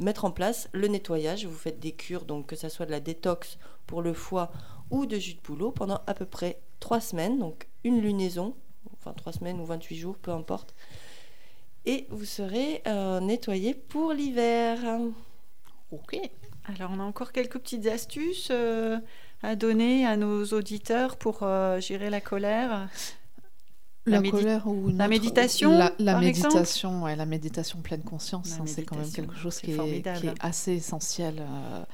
mettre 0.00 0.24
en 0.24 0.30
place 0.30 0.68
le 0.72 0.88
nettoyage. 0.88 1.46
Vous 1.46 1.54
faites 1.54 1.78
des 1.78 1.92
cures, 1.92 2.24
donc 2.24 2.46
que 2.46 2.56
ce 2.56 2.68
soit 2.68 2.84
de 2.84 2.90
la 2.90 3.00
détox 3.00 3.58
pour 3.86 4.02
le 4.02 4.12
foie 4.12 4.50
ou 4.90 5.06
de 5.06 5.18
jus 5.18 5.34
de 5.34 5.40
bouleau 5.40 5.70
pendant 5.70 6.00
à 6.06 6.14
peu 6.14 6.26
près 6.26 6.60
trois 6.80 7.00
semaines, 7.00 7.38
donc 7.38 7.68
une 7.84 8.00
lunaison, 8.00 8.54
enfin 9.04 9.14
trois 9.14 9.32
semaines 9.32 9.60
ou 9.60 9.66
28 9.66 9.96
jours, 9.96 10.16
peu 10.16 10.30
importe. 10.30 10.74
Et 11.86 12.06
vous 12.10 12.24
serez 12.24 12.82
euh, 12.86 13.20
nettoyé 13.20 13.74
pour 13.74 14.12
l'hiver. 14.12 14.78
Ok. 15.90 16.18
Alors, 16.64 16.90
on 16.94 17.00
a 17.00 17.02
encore 17.02 17.32
quelques 17.32 17.58
petites 17.58 17.86
astuces 17.86 18.48
euh, 18.50 18.98
à 19.42 19.54
donner 19.54 20.06
à 20.06 20.16
nos 20.16 20.44
auditeurs 20.46 21.16
pour 21.16 21.42
euh, 21.42 21.78
gérer 21.80 22.08
la 22.08 22.22
colère. 22.22 22.88
La 24.06 24.22
colère 24.22 24.66
ou 24.66 24.90
la 24.90 25.08
méditation, 25.08 25.78
La, 25.78 25.92
la 25.98 26.12
par 26.12 26.22
exemple 26.22 26.54
méditation, 26.54 27.02
ouais, 27.04 27.16
la 27.16 27.24
méditation 27.24 27.80
pleine 27.80 28.02
conscience, 28.02 28.52
hein, 28.60 28.64
c'est 28.66 28.82
quand 28.82 28.96
même 28.96 29.10
quelque 29.10 29.34
chose 29.34 29.60
qui 29.60 29.70
est, 29.70 29.76
formidable. 29.76 30.20
qui 30.20 30.26
est 30.26 30.34
assez 30.40 30.72
essentiel, 30.72 31.40
euh, 31.40 31.84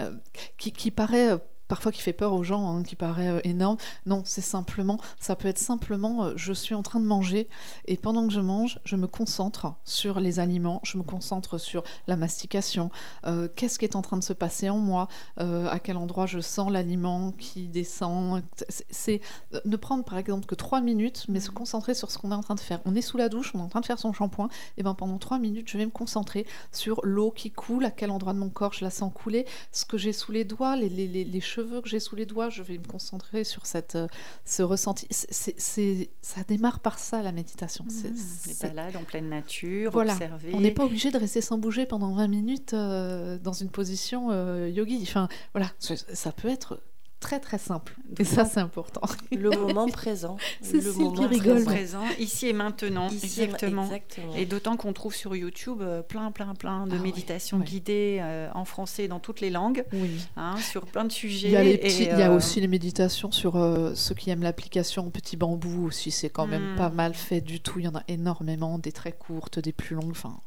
euh, 0.00 0.16
qui, 0.58 0.72
qui 0.72 0.90
paraît 0.90 1.30
euh, 1.30 1.38
parfois 1.70 1.92
qui 1.92 2.02
fait 2.02 2.12
peur 2.12 2.34
aux 2.34 2.42
gens, 2.42 2.68
hein, 2.68 2.82
qui 2.82 2.96
paraît 2.96 3.28
euh, 3.28 3.40
énorme. 3.44 3.76
Non, 4.04 4.22
c'est 4.26 4.40
simplement, 4.42 4.98
ça 5.20 5.36
peut 5.36 5.48
être 5.48 5.58
simplement, 5.58 6.24
euh, 6.24 6.32
je 6.36 6.52
suis 6.52 6.74
en 6.74 6.82
train 6.82 6.98
de 7.00 7.06
manger 7.06 7.48
et 7.86 7.96
pendant 7.96 8.26
que 8.26 8.32
je 8.34 8.40
mange, 8.40 8.80
je 8.84 8.96
me 8.96 9.06
concentre 9.06 9.72
sur 9.84 10.18
les 10.18 10.40
aliments, 10.40 10.80
je 10.82 10.98
me 10.98 11.04
concentre 11.04 11.58
sur 11.58 11.84
la 12.08 12.16
mastication, 12.16 12.90
euh, 13.24 13.46
qu'est-ce 13.54 13.78
qui 13.78 13.84
est 13.84 13.94
en 13.94 14.02
train 14.02 14.16
de 14.16 14.24
se 14.24 14.32
passer 14.32 14.68
en 14.68 14.78
moi, 14.78 15.06
à 15.38 15.78
quel 15.78 15.96
endroit 15.96 16.26
je 16.26 16.40
sens 16.40 16.70
l'aliment 16.72 17.32
qui 17.38 17.68
descend? 17.68 18.42
C'est- 18.90 19.20
ne 19.64 19.76
prendre 19.76 20.04
par 20.04 20.18
exemple 20.18 20.46
que 20.46 20.56
trois 20.56 20.80
minutes, 20.80 21.26
mais 21.28 21.38
se 21.38 21.50
concentrer 21.50 21.94
sur 21.94 22.10
ce 22.10 22.18
qu'on 22.18 22.32
est 22.32 22.34
en 22.34 22.42
train 22.42 22.56
de 22.56 22.60
faire. 22.60 22.80
On 22.84 22.96
est 22.96 23.00
sous 23.00 23.16
la 23.16 23.28
douche, 23.28 23.52
on 23.54 23.60
est 23.60 23.62
en 23.62 23.68
train 23.68 23.80
de 23.80 23.86
faire 23.86 23.98
son 24.00 24.12
shampoing, 24.12 24.48
et 24.76 24.82
ben 24.82 24.94
pendant 24.94 25.18
trois 25.18 25.38
minutes, 25.38 25.68
je 25.70 25.78
vais 25.78 25.86
me 25.86 25.90
concentrer 25.90 26.46
sur 26.72 27.00
l'eau 27.04 27.30
qui 27.30 27.52
coule, 27.52 27.84
à 27.84 27.90
quel 27.92 28.10
endroit 28.10 28.32
de 28.32 28.38
mon 28.38 28.50
corps 28.50 28.72
je 28.72 28.84
la 28.84 28.90
sens 28.90 29.12
couler, 29.14 29.46
ce 29.70 29.84
que 29.84 29.96
j'ai 29.98 30.12
sous 30.12 30.32
les 30.32 30.44
doigts, 30.44 30.74
les, 30.76 30.88
les- 30.88 31.06
les- 31.06 31.24
les 31.24 31.40
cheveux 31.40 31.59
que 31.64 31.88
j'ai 31.88 32.00
sous 32.00 32.16
les 32.16 32.26
doigts, 32.26 32.48
je 32.50 32.62
vais 32.62 32.78
me 32.78 32.84
concentrer 32.84 33.44
sur 33.44 33.66
cette, 33.66 33.96
euh, 33.96 34.06
ce 34.44 34.62
ressenti. 34.62 35.06
C'est- 35.10 36.10
ça 36.22 36.42
démarre 36.46 36.80
par 36.80 36.98
ça, 36.98 37.22
la 37.22 37.32
méditation. 37.32 37.84
C'est- 37.88 38.10
Mmh, 38.10 38.14
Les 38.46 38.52
c'est- 38.54 38.66
balades 38.68 38.96
en 38.96 39.04
pleine 39.04 39.28
nature, 39.28 39.90
Voilà. 39.92 40.12
observer. 40.14 40.50
on 40.54 40.60
n'est 40.60 40.70
pas 40.70 40.84
obligé 40.84 41.10
de 41.10 41.18
rester 41.18 41.40
sans 41.40 41.58
bouger 41.58 41.86
pendant 41.86 42.12
20 42.14 42.28
minutes 42.28 42.74
euh, 42.74 43.38
dans 43.38 43.52
une 43.52 43.70
position 43.70 44.28
euh, 44.30 44.68
yogi. 44.68 44.98
Enfin, 45.02 45.28
voilà, 45.54 45.70
ça 45.78 46.32
peut 46.32 46.48
être 46.48 46.80
très 47.20 47.38
très 47.38 47.58
simple. 47.58 47.94
Et 48.18 48.24
ça, 48.24 48.44
c'est 48.44 48.60
important. 48.60 49.02
Le 49.30 49.50
moment 49.50 49.86
présent. 49.88 50.36
Cécile 50.62 50.84
le 50.86 50.92
qui 50.92 50.98
moment 50.98 51.28
rigole. 51.28 51.64
présent, 51.64 52.02
ici 52.18 52.48
et 52.48 52.52
maintenant, 52.52 53.08
Ici 53.10 53.42
exactement. 53.42 53.84
exactement. 53.84 54.34
Et 54.34 54.46
d'autant 54.46 54.76
qu'on 54.76 54.92
trouve 54.92 55.14
sur 55.14 55.36
YouTube 55.36 55.82
euh, 55.82 56.02
plein, 56.02 56.32
plein, 56.32 56.54
plein 56.54 56.86
de 56.86 56.96
Ah 56.98 57.02
méditations 57.02 57.58
ouais. 57.58 57.64
guidées 57.64 58.18
euh, 58.22 58.48
en 58.54 58.64
français 58.64 59.06
dans 59.06 59.20
toutes 59.20 59.40
les 59.40 59.50
langues, 59.50 59.84
Oui. 59.92 60.26
hein, 60.36 60.56
sur 60.56 60.86
plein 60.86 61.04
de 61.04 61.12
sujets. 61.12 61.48
Il 61.48 61.52
y 61.52 61.56
a, 61.56 61.62
les 61.62 61.72
et, 61.74 61.78
petits- 61.78 62.02
il 62.04 62.18
y 62.18 62.22
a 62.22 62.30
euh, 62.32 62.36
aussi 62.36 62.60
les 62.60 62.68
méditations 62.68 63.30
sur 63.30 63.56
euh, 63.56 63.94
ceux 63.94 64.14
qui 64.14 64.30
aiment 64.30 64.42
l'application 64.42 65.10
Petit 65.10 65.36
Bambou 65.36 65.86
aussi. 65.86 66.10
C'est 66.10 66.30
quand 66.30 66.46
même 66.46 66.72
Mm. 66.72 66.76
pas 66.76 66.90
mal 66.90 67.14
fait 67.14 67.40
du 67.42 67.60
tout. 67.60 67.78
Il 67.78 67.84
y 67.84 67.88
en 67.88 67.94
a 67.94 68.02
énormément, 68.08 68.78
des 68.78 68.92
très 68.92 69.12
courtes, 69.12 69.58
des 69.58 69.72
plus 69.72 69.94
longues. 69.94 70.10
Enfin, 70.10 70.40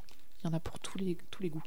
il 0.44 0.48
y 0.48 0.50
en 0.52 0.54
a 0.56 0.60
pour 0.60 0.80
tous 0.80 0.98
les, 0.98 1.18
tous 1.32 1.42
les 1.44 1.50
goûts. 1.50 1.62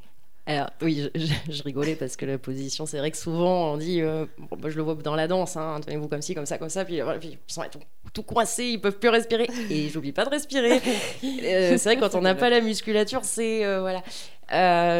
Alors 0.48 0.70
oui, 0.80 1.08
je, 1.14 1.20
je- 1.20 1.52
je 1.52 1.62
rigolais 1.64 1.96
parce 1.96 2.16
que 2.16 2.24
la 2.24 2.38
position, 2.38 2.86
c'est 2.86 2.98
vrai 2.98 3.10
que 3.10 3.16
souvent 3.16 3.72
on 3.72 3.76
dit, 3.78 4.00
euh, 4.00 4.26
bon, 4.38 4.56
bah, 4.56 4.70
je 4.70 4.76
le 4.76 4.82
vois 4.82 4.94
dans 4.94 5.16
la 5.16 5.26
danse, 5.26 5.56
hein, 5.56 5.80
tenez-vous 5.84 6.06
comme 6.06 6.22
ci, 6.22 6.36
comme 6.36 6.46
ça, 6.46 6.56
comme 6.56 6.68
ça, 6.68 6.84
puis, 6.84 7.00
voilà, 7.00 7.18
puis 7.18 7.30
ils 7.48 7.52
sont 7.52 7.62
tout, 7.70 7.80
tout 8.12 8.22
coincés, 8.22 8.66
ils 8.66 8.80
peuvent 8.80 8.98
plus 9.00 9.08
respirer. 9.08 9.48
Et 9.70 9.88
j'oublie 9.88 10.12
pas 10.12 10.24
de 10.24 10.30
respirer. 10.30 10.80
Euh, 11.24 11.76
c'est 11.78 11.94
vrai 11.94 11.96
quand 11.96 12.14
on 12.14 12.20
n'a 12.20 12.34
pas 12.36 12.48
la 12.50 12.60
musculature, 12.60 13.24
c'est 13.24 13.64
euh, 13.64 13.80
voilà. 13.80 14.02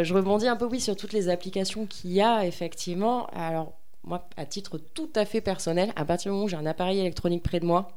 Je 0.02 0.12
rebondis 0.14 0.48
un 0.48 0.56
peu 0.56 0.64
oui 0.66 0.80
sur 0.80 0.96
toutes 0.96 1.12
les 1.12 1.28
applications 1.28 1.86
qu'il 1.86 2.12
y 2.12 2.20
a 2.20 2.44
effectivement. 2.44 3.26
Alors 3.28 3.72
moi, 4.04 4.28
à 4.36 4.46
titre 4.46 4.78
tout 4.78 5.10
à 5.14 5.24
fait 5.24 5.40
personnel, 5.40 5.92
à 5.96 6.04
partir 6.04 6.30
du 6.30 6.34
moment 6.34 6.44
où 6.44 6.48
j'ai 6.48 6.56
un 6.56 6.66
appareil 6.66 6.98
électronique 7.00 7.42
près 7.42 7.60
de 7.60 7.66
moi, 7.66 7.88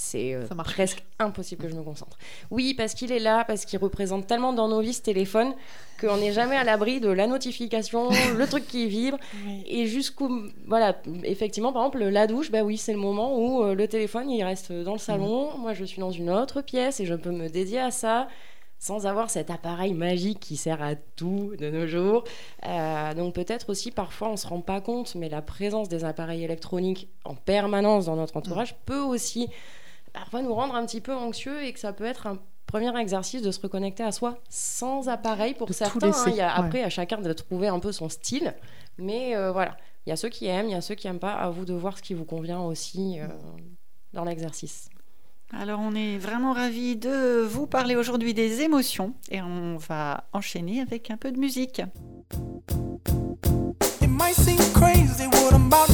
c'est 0.00 0.32
euh, 0.32 0.46
presque 0.64 1.04
impossible 1.18 1.62
que 1.62 1.68
je 1.68 1.74
me 1.74 1.82
concentre. 1.82 2.16
Oui, 2.50 2.72
parce 2.72 2.94
qu'il 2.94 3.12
est 3.12 3.18
là, 3.18 3.44
parce 3.44 3.66
qu'il 3.66 3.78
représente 3.78 4.26
tellement 4.26 4.54
dans 4.54 4.66
nos 4.66 4.80
vies 4.80 4.94
ce 4.94 5.02
téléphone 5.02 5.52
qu'on 6.00 6.16
n'est 6.16 6.32
jamais 6.32 6.56
à 6.56 6.64
l'abri 6.64 7.00
de 7.00 7.10
la 7.10 7.26
notification, 7.26 8.08
le 8.36 8.46
truc 8.46 8.66
qui 8.66 8.88
vibre, 8.88 9.18
Oui. 9.46 9.62
et 9.66 9.86
jusqu'au... 9.86 10.30
Voilà, 10.66 10.96
effectivement, 11.24 11.72
par 11.74 11.82
exemple, 11.82 12.02
la 12.02 12.26
douche, 12.26 12.50
bah 12.50 12.62
oui, 12.62 12.78
c'est 12.78 12.92
le 12.94 12.98
moment 12.98 13.38
où 13.38 13.62
euh, 13.62 13.74
le 13.74 13.86
téléphone, 13.88 14.30
il 14.30 14.42
reste 14.42 14.72
dans 14.72 14.94
le 14.94 14.98
salon, 14.98 15.58
moi 15.58 15.74
je 15.74 15.84
suis 15.84 16.00
dans 16.00 16.10
une 16.10 16.30
autre 16.30 16.62
pièce 16.62 17.00
et 17.00 17.04
je 17.04 17.14
peux 17.14 17.30
me 17.30 17.48
dédier 17.48 17.80
à 17.80 17.90
ça 17.90 18.26
sans 18.78 19.06
avoir 19.06 19.28
cet 19.28 19.50
appareil 19.50 19.92
magique 19.92 20.40
qui 20.40 20.56
sert 20.56 20.80
à 20.82 20.94
tout 20.94 21.52
de 21.58 21.68
nos 21.68 21.86
jours. 21.86 22.24
Euh, 22.66 23.12
donc 23.12 23.34
peut-être 23.34 23.68
aussi 23.68 23.90
parfois 23.90 24.30
on 24.30 24.38
se 24.38 24.46
rend 24.46 24.62
pas 24.62 24.80
compte, 24.80 25.14
mais 25.14 25.28
la 25.28 25.42
présence 25.42 25.90
des 25.90 26.06
appareils 26.06 26.42
électroniques 26.42 27.10
en 27.26 27.34
permanence 27.34 28.06
dans 28.06 28.16
notre 28.16 28.38
entourage 28.38 28.74
peut 28.86 29.00
aussi 29.00 29.50
parfois 30.12 30.42
nous 30.42 30.54
rendre 30.54 30.74
un 30.74 30.84
petit 30.86 31.00
peu 31.00 31.14
anxieux 31.14 31.62
et 31.64 31.72
que 31.72 31.80
ça 31.80 31.92
peut 31.92 32.04
être 32.04 32.26
un 32.26 32.38
premier 32.66 32.96
exercice 33.00 33.42
de 33.42 33.50
se 33.50 33.60
reconnecter 33.60 34.02
à 34.04 34.12
soi 34.12 34.38
sans 34.48 35.08
appareil 35.08 35.54
pour 35.54 35.66
De 35.66 35.72
certains. 35.72 36.08
hein. 36.12 36.30
y 36.30 36.40
a, 36.40 36.46
ouais. 36.60 36.66
après, 36.66 36.82
à 36.84 36.88
chacun 36.90 37.18
de 37.20 37.32
trouver 37.32 37.68
un 37.68 37.80
peu 37.80 37.90
son 37.92 38.08
style. 38.08 38.54
Mais 38.98 39.34
euh, 39.36 39.50
voilà, 39.52 39.76
il 40.06 40.10
y 40.10 40.12
a 40.12 40.16
ceux 40.16 40.28
qui 40.28 40.46
aiment, 40.46 40.66
il 40.68 40.72
y 40.72 40.76
a 40.76 40.80
ceux 40.80 40.94
qui 40.94 41.06
n'aiment 41.08 41.18
pas. 41.18 41.32
À 41.32 41.50
vous 41.50 41.64
de 41.64 41.74
voir 41.74 41.96
ce 41.98 42.02
qui 42.02 42.14
vous 42.14 42.24
convient 42.24 42.60
aussi 42.60 43.18
euh, 43.18 43.26
dans 44.12 44.24
l'exercice. 44.24 44.88
Alors 45.52 45.80
on 45.80 45.96
est 45.96 46.16
vraiment 46.16 46.52
ravis 46.52 46.94
de 46.94 47.40
vous 47.42 47.66
parler 47.66 47.96
aujourd'hui 47.96 48.34
des 48.34 48.60
émotions 48.60 49.14
et 49.32 49.42
on 49.42 49.78
va 49.78 50.28
enchaîner 50.32 50.80
avec 50.80 51.10
un 51.10 51.16
peu 51.16 51.32
de 51.32 51.38
musique. 51.40 51.82
It 54.00 54.08
might 54.08 54.34
seem 54.36 54.58
crazy 54.74 55.26
what 55.26 55.50
I'm 55.52 55.66
about 55.72 55.86
to 55.88 55.92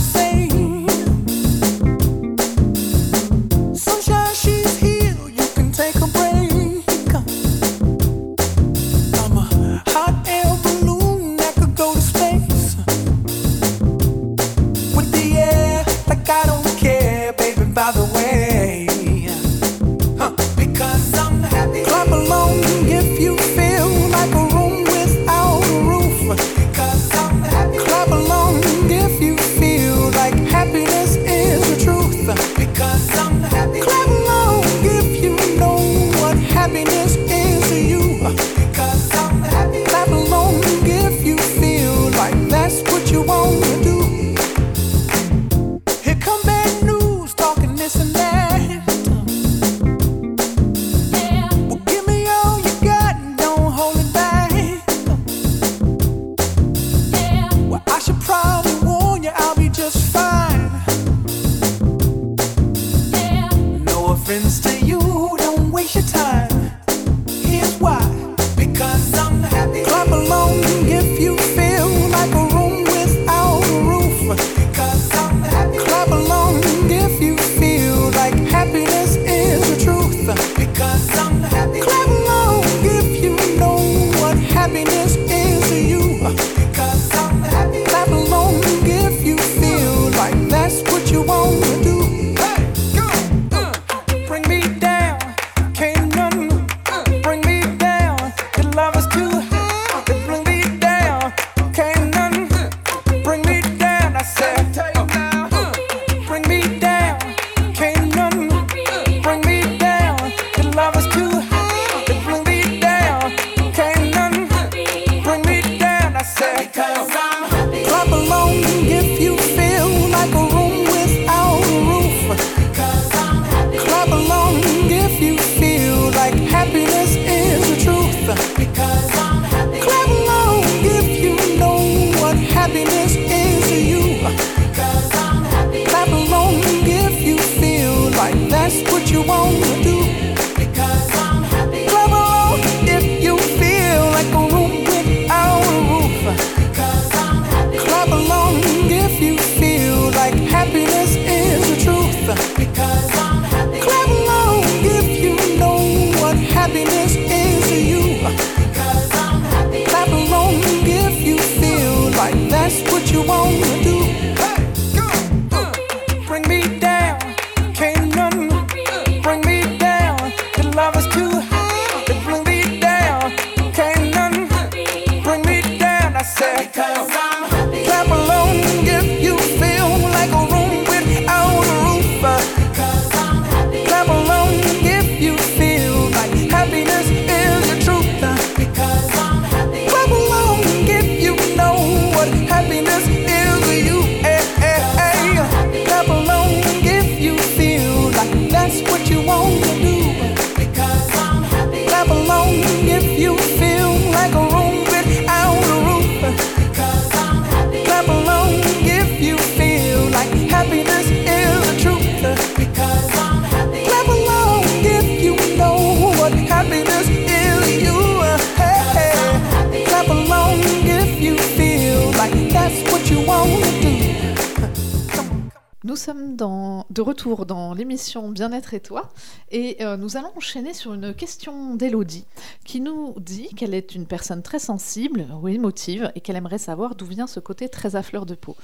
sommes 226.06 226.36
dans- 226.36 226.86
de 226.90 227.02
retour 227.02 227.46
dans 227.46 227.74
l'émission 227.74 228.28
Bien-être 228.28 228.74
et 228.74 228.80
toi 228.80 229.10
et 229.50 229.78
euh, 229.80 229.96
nous 229.96 230.16
allons 230.16 230.30
enchaîner 230.36 230.72
sur 230.72 230.94
une 230.94 231.12
question 231.14 231.74
d'Elodie 231.74 232.26
qui 232.64 232.80
nous 232.80 233.14
dit 233.18 233.48
qu'elle 233.56 233.74
est 233.74 233.94
une 233.96 234.06
personne 234.06 234.40
très 234.42 234.60
sensible 234.60 235.26
ou 235.42 235.48
émotive 235.48 236.12
et 236.14 236.20
qu'elle 236.20 236.36
aimerait 236.36 236.58
savoir 236.58 236.94
d'où 236.94 237.06
vient 237.06 237.26
ce 237.26 237.40
côté 237.40 237.68
très 237.68 237.96
à 237.96 238.04
fleur 238.04 238.24
de 238.24 238.36
peau. 238.36 238.54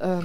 Euh, 0.00 0.22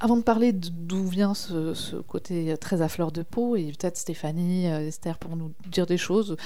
avant 0.00 0.16
de 0.16 0.22
parler 0.22 0.52
d'où 0.52 1.06
vient 1.06 1.32
ce, 1.34 1.74
ce 1.74 1.94
côté 1.96 2.56
très 2.58 2.82
à 2.82 2.88
fleur 2.88 3.12
de 3.12 3.22
peau 3.22 3.54
et 3.54 3.66
peut-être 3.78 3.96
Stéphanie, 3.96 4.68
euh, 4.68 4.88
Esther 4.88 5.16
pour 5.18 5.36
nous 5.36 5.52
dire 5.70 5.86
des 5.86 5.98
choses, 5.98 6.36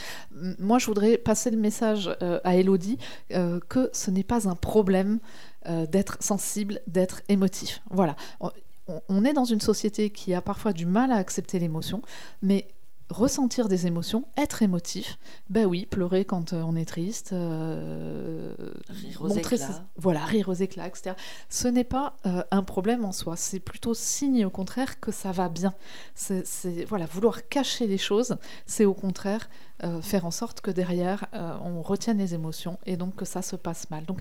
moi 0.59 0.79
je 0.79 0.85
voudrais 0.87 1.17
passer 1.17 1.51
le 1.51 1.57
message 1.57 2.11
à 2.45 2.57
Elodie 2.57 2.99
que 3.31 3.89
ce 3.95 4.11
n'est 4.11 4.25
pas 4.25 4.47
un 4.49 4.55
problème 4.55 5.21
d'être 5.67 6.17
sensible, 6.21 6.81
d'être 6.87 7.23
émotif. 7.29 7.83
Voilà. 7.91 8.15
On- 9.09 9.25
est 9.25 9.33
dans 9.33 9.45
une 9.45 9.61
société 9.61 10.11
qui 10.11 10.35
a 10.35 10.41
parfois 10.43 10.73
du 10.73 10.87
mal 10.87 11.11
à 11.13 11.17
accepter 11.17 11.59
l'émotion, 11.59 12.03
mais 12.43 12.69
ressentir 13.11 13.69
des 13.69 13.87
émotions, 13.87 14.27
être 14.37 14.63
émotif, 14.63 15.19
ben 15.49 15.65
oui, 15.65 15.87
pleurer 15.87 16.27
quand 16.27 16.53
euh, 16.53 16.63
on 16.63 16.77
est 16.77 16.85
triste, 16.85 17.33
euh, 17.33 18.55
Rire 18.91 19.23
aux 19.23 19.29
montrer 19.29 19.57
éclats. 19.57 19.67
ses- 19.67 19.81
voilà, 19.97 20.25
rire 20.27 20.49
aux 20.51 20.55
éclats, 20.55 20.87
etc. 20.87 21.13
Ce 21.49 21.69
n'est 21.69 21.85
pas 21.85 22.17
euh, 22.27 22.43
un 22.51 22.63
problème 22.63 23.07
en 23.07 23.13
soi, 23.13 23.35
c'est 23.37 23.61
plutôt 23.61 23.95
signe 23.95 24.45
au 24.45 24.51
contraire 24.51 25.01
que 25.01 25.11
ça 25.11 25.33
va 25.33 25.49
bien. 25.49 25.73
C'est 26.15 26.47
c'est- 26.47 26.85
voilà, 26.85 27.07
vouloir 27.07 27.49
cacher 27.49 27.87
les 27.87 27.99
choses, 27.99 28.37
c'est 28.67 28.85
au 28.85 28.95
contraire 28.95 29.49
euh, 29.85 30.03
faire 30.03 30.27
en 30.27 30.31
sorte 30.31 30.61
que 30.61 30.71
derrière 30.71 31.27
on 31.33 31.81
retienne 31.83 32.19
les 32.19 32.35
émotions 32.35 32.79
et 32.85 32.97
donc 32.97 33.15
que 33.17 33.25
ça 33.25 33.41
se 33.43 33.57
passe 33.57 33.89
mal. 33.91 34.05
Donc 34.05 34.19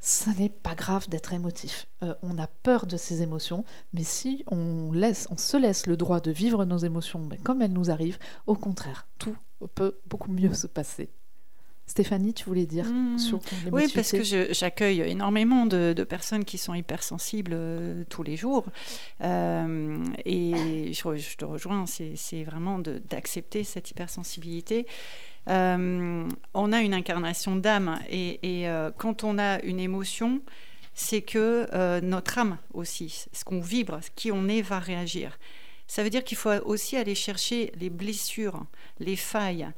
ça 0.00 0.30
n'est 0.38 0.48
pas 0.48 0.74
grave 0.74 1.08
d'être 1.08 1.32
émotif. 1.32 1.86
Euh, 2.02 2.14
on 2.22 2.38
a 2.38 2.46
peur 2.46 2.86
de 2.86 2.96
ces 2.96 3.22
émotions, 3.22 3.64
mais 3.92 4.04
si 4.04 4.44
on, 4.46 4.92
laisse, 4.92 5.26
on 5.30 5.36
se 5.36 5.56
laisse 5.56 5.86
le 5.86 5.96
droit 5.96 6.20
de 6.20 6.30
vivre 6.30 6.64
nos 6.64 6.78
émotions 6.78 7.20
mais 7.28 7.38
comme 7.38 7.62
elles 7.62 7.72
nous 7.72 7.90
arrivent, 7.90 8.18
au 8.46 8.54
contraire, 8.54 9.06
tout 9.18 9.36
peut 9.74 9.98
beaucoup 10.06 10.30
mieux 10.30 10.54
se 10.54 10.66
passer. 10.66 11.10
Stéphanie, 11.88 12.34
tu 12.34 12.44
voulais 12.44 12.66
dire 12.66 12.84
Mmh. 12.84 13.18
sur 13.18 13.40
Oui, 13.72 13.90
parce 13.94 14.12
que 14.12 14.22
j'accueille 14.22 15.00
énormément 15.00 15.64
de, 15.64 15.94
de 15.96 16.04
personnes 16.04 16.44
qui 16.44 16.58
sont 16.58 16.74
hypersensibles 16.74 17.52
euh, 17.54 18.04
tous 18.10 18.22
les 18.22 18.36
jours. 18.36 18.66
Euh, 19.22 20.04
et 20.26 20.92
je, 20.92 21.16
je 21.16 21.36
te 21.36 21.46
rejoins, 21.46 21.86
c'est 21.86 22.44
vraiment 22.44 22.78
d'accepter 22.78 23.64
cette 23.64 23.90
hypersensibilité. 23.90 24.86
Euh, 25.48 26.28
on 26.54 26.72
a 26.72 26.80
une 26.80 26.94
incarnation 26.94 27.56
d'âme 27.56 27.98
et, 28.10 28.68
euh, 28.68 28.90
quand 28.96 29.24
on 29.24 29.38
a 29.38 29.60
une 29.62 29.80
émotion, 29.80 30.42
c'est 30.94 31.22
que 31.22 31.66
euh, 31.72 32.00
notre 32.00 32.38
âme 32.38 32.58
aussi, 32.74 33.26
ce 33.32 33.44
qu'on 33.44 33.60
vibre, 33.60 34.00
qui 34.14 34.30
on 34.30 34.48
est, 34.48 34.62
va 34.62 34.78
réagir. 34.78 35.38
Ça 35.86 36.02
veut 36.02 36.10
dire 36.10 36.22
qu'il 36.22 36.36
faut 36.36 36.50
aussi 36.66 36.96
aller 36.96 37.14
chercher 37.14 37.72
les 37.80 37.88
blessures, 37.88 38.66
les 38.98 39.16
failles, 39.16 39.68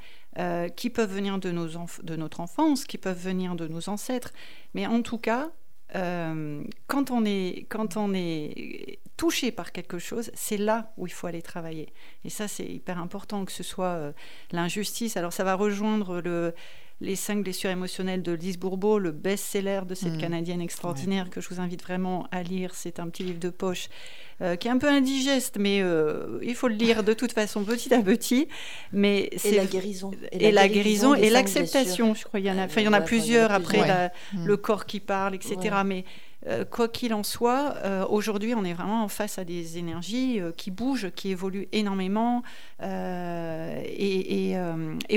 qui 0.76 0.90
peuvent 0.90 1.12
venir 1.12 1.38
de, 1.38 1.50
nos 1.50 1.66
de 1.66 2.16
notre 2.16 2.40
enfance, 2.40 2.84
qui 2.84 2.98
peuvent 2.98 3.18
venir 3.18 3.56
de 3.56 3.66
nos 3.66 3.88
ancêtres. 3.88 4.32
Mais 4.74 4.86
en 4.86 5.02
tout 5.02 5.18
cas, 5.18 5.50
euh, 5.96 6.62
quand, 6.86 7.10
on 7.10 7.24
est, 7.24 7.66
touché 9.16 9.52
par 9.52 9.72
quelque 9.72 9.98
chose, 9.98 10.30
c'est 10.34 10.56
là 10.56 10.92
où 10.96 11.06
il 11.06 11.12
faut 11.12 11.26
aller 11.26 11.42
travailler. 11.42 11.92
Et 12.24 12.30
ça, 12.30 12.48
c'est 12.48 12.64
hyper 12.64 12.98
important 12.98 13.44
que 13.44 13.52
ce 13.52 13.62
soit 13.62 13.86
euh, 13.86 14.12
l'injustice. 14.52 15.16
Alors, 15.16 15.32
ça 15.32 15.44
va 15.44 15.54
rejoindre 15.54 16.20
le, 16.20 16.54
les 17.02 17.16
cinq 17.16 17.42
blessures 17.42 17.70
émotionnelles 17.70 18.22
de 18.22 18.32
Lise 18.32 18.58
Bourbeau, 18.58 18.98
le 18.98 19.10
best-seller 19.10 19.80
de 19.88 19.94
cette 19.94 20.14
Mm. 20.16 20.20
Canadienne 20.20 20.60
extraordinaire 20.60 21.30
que 21.30 21.40
je 21.40 21.48
vous 21.48 21.58
invite 21.60 21.82
vraiment 21.82 22.26
à 22.30 22.42
lire. 22.42 22.74
C'est 22.74 23.00
un 23.00 23.08
petit 23.08 23.22
livre 23.22 23.38
de 23.38 23.48
poche 23.48 23.88
euh, 24.42 24.56
qui 24.56 24.68
est 24.68 24.70
un 24.70 24.78
peu 24.78 24.88
indigeste, 24.88 25.56
mais 25.58 25.80
euh, 25.82 26.38
il 26.42 26.54
faut 26.54 26.68
le 26.68 26.74
lire 26.74 27.02
de 27.02 27.12
toute 27.14 27.32
façon 27.32 27.64
petit 27.64 27.92
à 27.94 28.02
petit. 28.02 28.48
Mais 28.92 29.28
Et 29.32 29.38
c'est 29.38 29.56
la 29.56 29.64
guérison. 29.66 30.10
et 30.32 30.52
la 30.52 30.68
guérison 30.68 31.14
et 31.14 31.30
l'acceptation. 31.30 32.14
Je 32.14 32.24
crois 32.24 32.38
qu'il 32.40 32.48
y 32.48 32.52
en 32.52 32.58
a, 32.58 32.62
Euh, 32.62 32.64
enfin, 32.66 32.80
il 32.82 32.84
y 32.84 32.88
en 32.88 32.92
a 32.92 32.98
ouais, 32.98 33.04
il 33.04 33.08
plusieurs 33.08 33.50
après 33.52 33.78
la- 33.86 34.12
Mm. 34.34 34.44
le 34.46 34.56
corps 34.58 34.84
qui 34.86 35.00
parle, 35.00 35.34
etc. 35.34 35.56
Mais 35.86 36.04
euh, 36.46 36.64
quoi 36.64 36.88
qu'il 36.88 37.12
en 37.12 37.22
soit, 37.22 37.74
euh, 37.84 38.06
aujourd'hui, 38.06 38.54
on 38.54 38.64
est 38.64 38.72
vraiment 38.72 39.06
face 39.08 39.38
à 39.38 39.44
des 39.44 39.76
énergies 39.76 40.40
euh, 40.40 40.52
qui 40.52 40.70
bougent, 40.70 41.10
qui 41.10 41.30
évoluent 41.30 41.68
énormément, 41.72 42.42
et, 42.82 44.56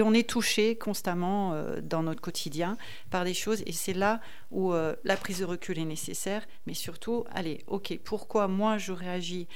on 0.01 0.13
est 0.13 0.29
touché 0.29 0.75
constamment 0.75 1.55
dans 1.81 2.03
notre 2.03 2.19
quotidien 2.19 2.77
par 3.09 3.23
des 3.23 3.33
choses. 3.33 3.63
Et 3.65 3.71
c'est 3.71 3.93
là 3.93 4.19
où 4.51 4.73
la 4.73 5.15
prise 5.15 5.39
de 5.39 5.45
recul 5.45 5.79
est 5.79 5.85
nécessaire, 5.85 6.45
mais 6.67 6.73
surtout, 6.73 7.23
allez, 7.31 7.63
ok, 7.67 7.97
pourquoi 8.03 8.49
moi 8.49 8.77
je 8.77 8.91
réagis 8.91 9.47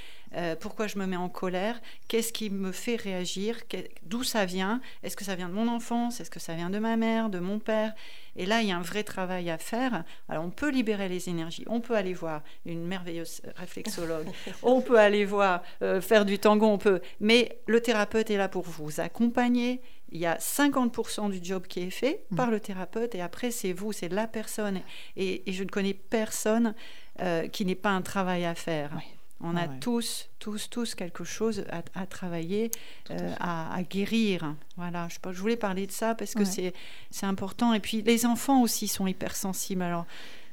pourquoi 0.60 0.88
je 0.88 0.98
me 0.98 1.06
mets 1.06 1.18
en 1.18 1.30
colère? 1.30 1.82
Qu'est-ce 2.08 2.32
qui 2.32 2.50
me 2.50 2.72
fait 2.72 2.96
réagir? 2.96 3.60
D'où 4.04 4.24
ça 4.24 4.46
vient? 4.46 4.82
Est-ce 5.04 5.16
que 5.16 5.26
ça 5.26 5.36
vient 5.36 5.50
de 5.50 5.54
mon 5.54 5.68
enfance? 5.68 6.20
Est-ce 6.20 6.30
que 6.30 6.40
ça 6.40 6.54
vient 6.54 6.70
de 6.70 6.80
ma 6.80 6.96
mère, 6.96 7.30
de 7.30 7.40
mon 7.40 7.60
père? 7.60 7.94
Et 8.38 8.46
là, 8.46 8.62
il 8.62 8.68
y 8.68 8.72
a 8.72 8.78
un 8.78 8.82
vrai 8.82 9.04
travail 9.04 9.50
à 9.50 9.58
faire. 9.58 10.04
Alors, 10.30 10.46
on 10.46 10.50
peut 10.52 10.70
libérer 10.70 11.10
les 11.10 11.28
énergies. 11.28 11.66
On 11.68 11.82
peut 11.82 11.96
aller 11.96 12.14
voir 12.14 12.44
une 12.66 12.86
merveilleuse 12.86 13.42
réflexologue. 13.56 14.28
on 14.64 14.82
peut 14.82 15.00
aller 15.00 15.26
voir 15.26 15.64
euh, 15.82 16.00
faire 16.02 16.24
du 16.24 16.40
tango. 16.40 16.68
On 16.68 16.78
peut. 16.78 17.02
Mais 17.20 17.60
le 17.66 17.82
thérapeute 17.82 18.30
est 18.30 18.38
là 18.38 18.48
pour 18.48 18.64
vous 18.64 19.00
accompagner. 19.00 19.82
Il 20.12 20.20
y 20.20 20.26
a 20.26 20.38
50% 20.38 21.30
du 21.32 21.40
job 21.44 21.68
qui 21.68 21.82
est 21.82 21.90
fait 21.90 22.22
Mm. 22.30 22.36
par 22.36 22.52
le 22.52 22.60
thérapeute 22.60 23.14
et 23.16 23.22
après 23.22 23.52
c'est 23.52 23.74
vous, 23.74 23.92
c'est 23.92 24.10
la 24.10 24.28
personne. 24.28 24.80
Et, 25.18 25.50
et 25.50 25.54
je 25.54 25.64
ne 25.64 25.70
connais 25.70 25.94
personne 25.94 26.74
euh, 27.22 27.48
qui 27.48 27.66
n'ait 27.66 27.76
pas 27.76 27.90
un 27.90 28.02
travail 28.02 28.46
à 28.46 28.56
faire. 28.56 28.92
Oui. 28.96 29.04
On 29.40 29.56
Ah 29.56 29.62
a 29.64 29.68
ouais. 29.68 29.80
tous, 29.80 30.30
tous, 30.40 30.70
tous 30.70 30.96
quelque 30.96 31.24
chose 31.24 31.64
à, 31.70 31.84
à 32.00 32.06
travailler, 32.08 32.72
euh, 33.12 33.34
à, 33.40 33.74
à 33.74 33.84
guérir. 33.84 34.56
Voilà, 34.78 35.08
je, 35.10 35.40
voulais 35.40 35.58
parler 35.58 35.86
de 35.86 35.92
ça 35.92 36.16
parce 36.16 36.34
que 36.34 36.40
Ouais. 36.44 36.74
c'est 37.12 37.26
important. 37.26 37.74
Et 37.74 37.80
puis 37.80 38.02
les 38.02 38.26
enfants 38.26 38.62
aussi 38.62 38.88
sont 38.88 39.06
hypersensibles. 39.06 39.84
Alors, 39.84 40.06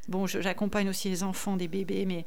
bon, 0.09 0.27
j'accompagne 0.27 0.89
aussi 0.91 1.09
les 1.09 1.23
enfants, 1.23 1.57
des 1.57 1.69
bébés, 1.69 2.05
mais 2.05 2.27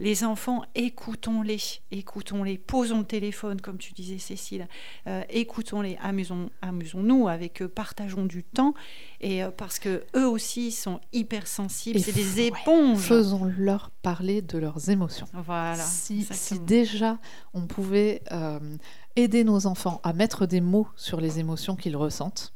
les 0.00 0.22
enfants, 0.24 0.62
écoutons-les, 0.74 1.58
écoutons-les, 1.90 2.56
posons 2.58 3.00
le 3.00 3.04
téléphone, 3.04 3.60
comme 3.60 3.78
tu 3.78 3.92
disais, 3.92 4.18
Cécile, 4.18 4.68
Euh, 5.06 5.22
écoutons-les, 5.28 5.96
amusons, 6.00 6.50
amusons-nous 6.62 7.28
avec 7.28 7.62
eux, 7.62 7.68
partageons 7.68 8.24
du 8.26 8.44
temps, 8.44 8.74
et 9.20 9.42
euh, 9.42 9.50
parce 9.50 9.78
que 9.78 10.04
eux 10.14 10.28
aussi 10.28 10.70
sont 10.70 11.00
hypersensibles, 11.12 11.98
c'est 11.98 12.12
des 12.12 12.40
ouais, 12.40 12.46
éponges. 12.46 13.00
Faisons-leur 13.00 13.90
parler 14.02 14.40
de 14.42 14.58
leurs 14.58 14.88
émotions. 14.88 15.26
Voilà. 15.32 15.82
si, 15.82 16.26
déjà 16.60 17.18
on 17.54 17.66
pouvait 17.66 18.22
euh, 18.30 18.60
aider 19.16 19.42
nos 19.42 19.66
enfants 19.66 20.00
à 20.04 20.12
mettre 20.12 20.46
des 20.46 20.60
mots 20.60 20.88
sur 20.96 21.20
les 21.20 21.38
émotions 21.40 21.74
qu'ils 21.76 21.96
ressentent, 21.96 22.54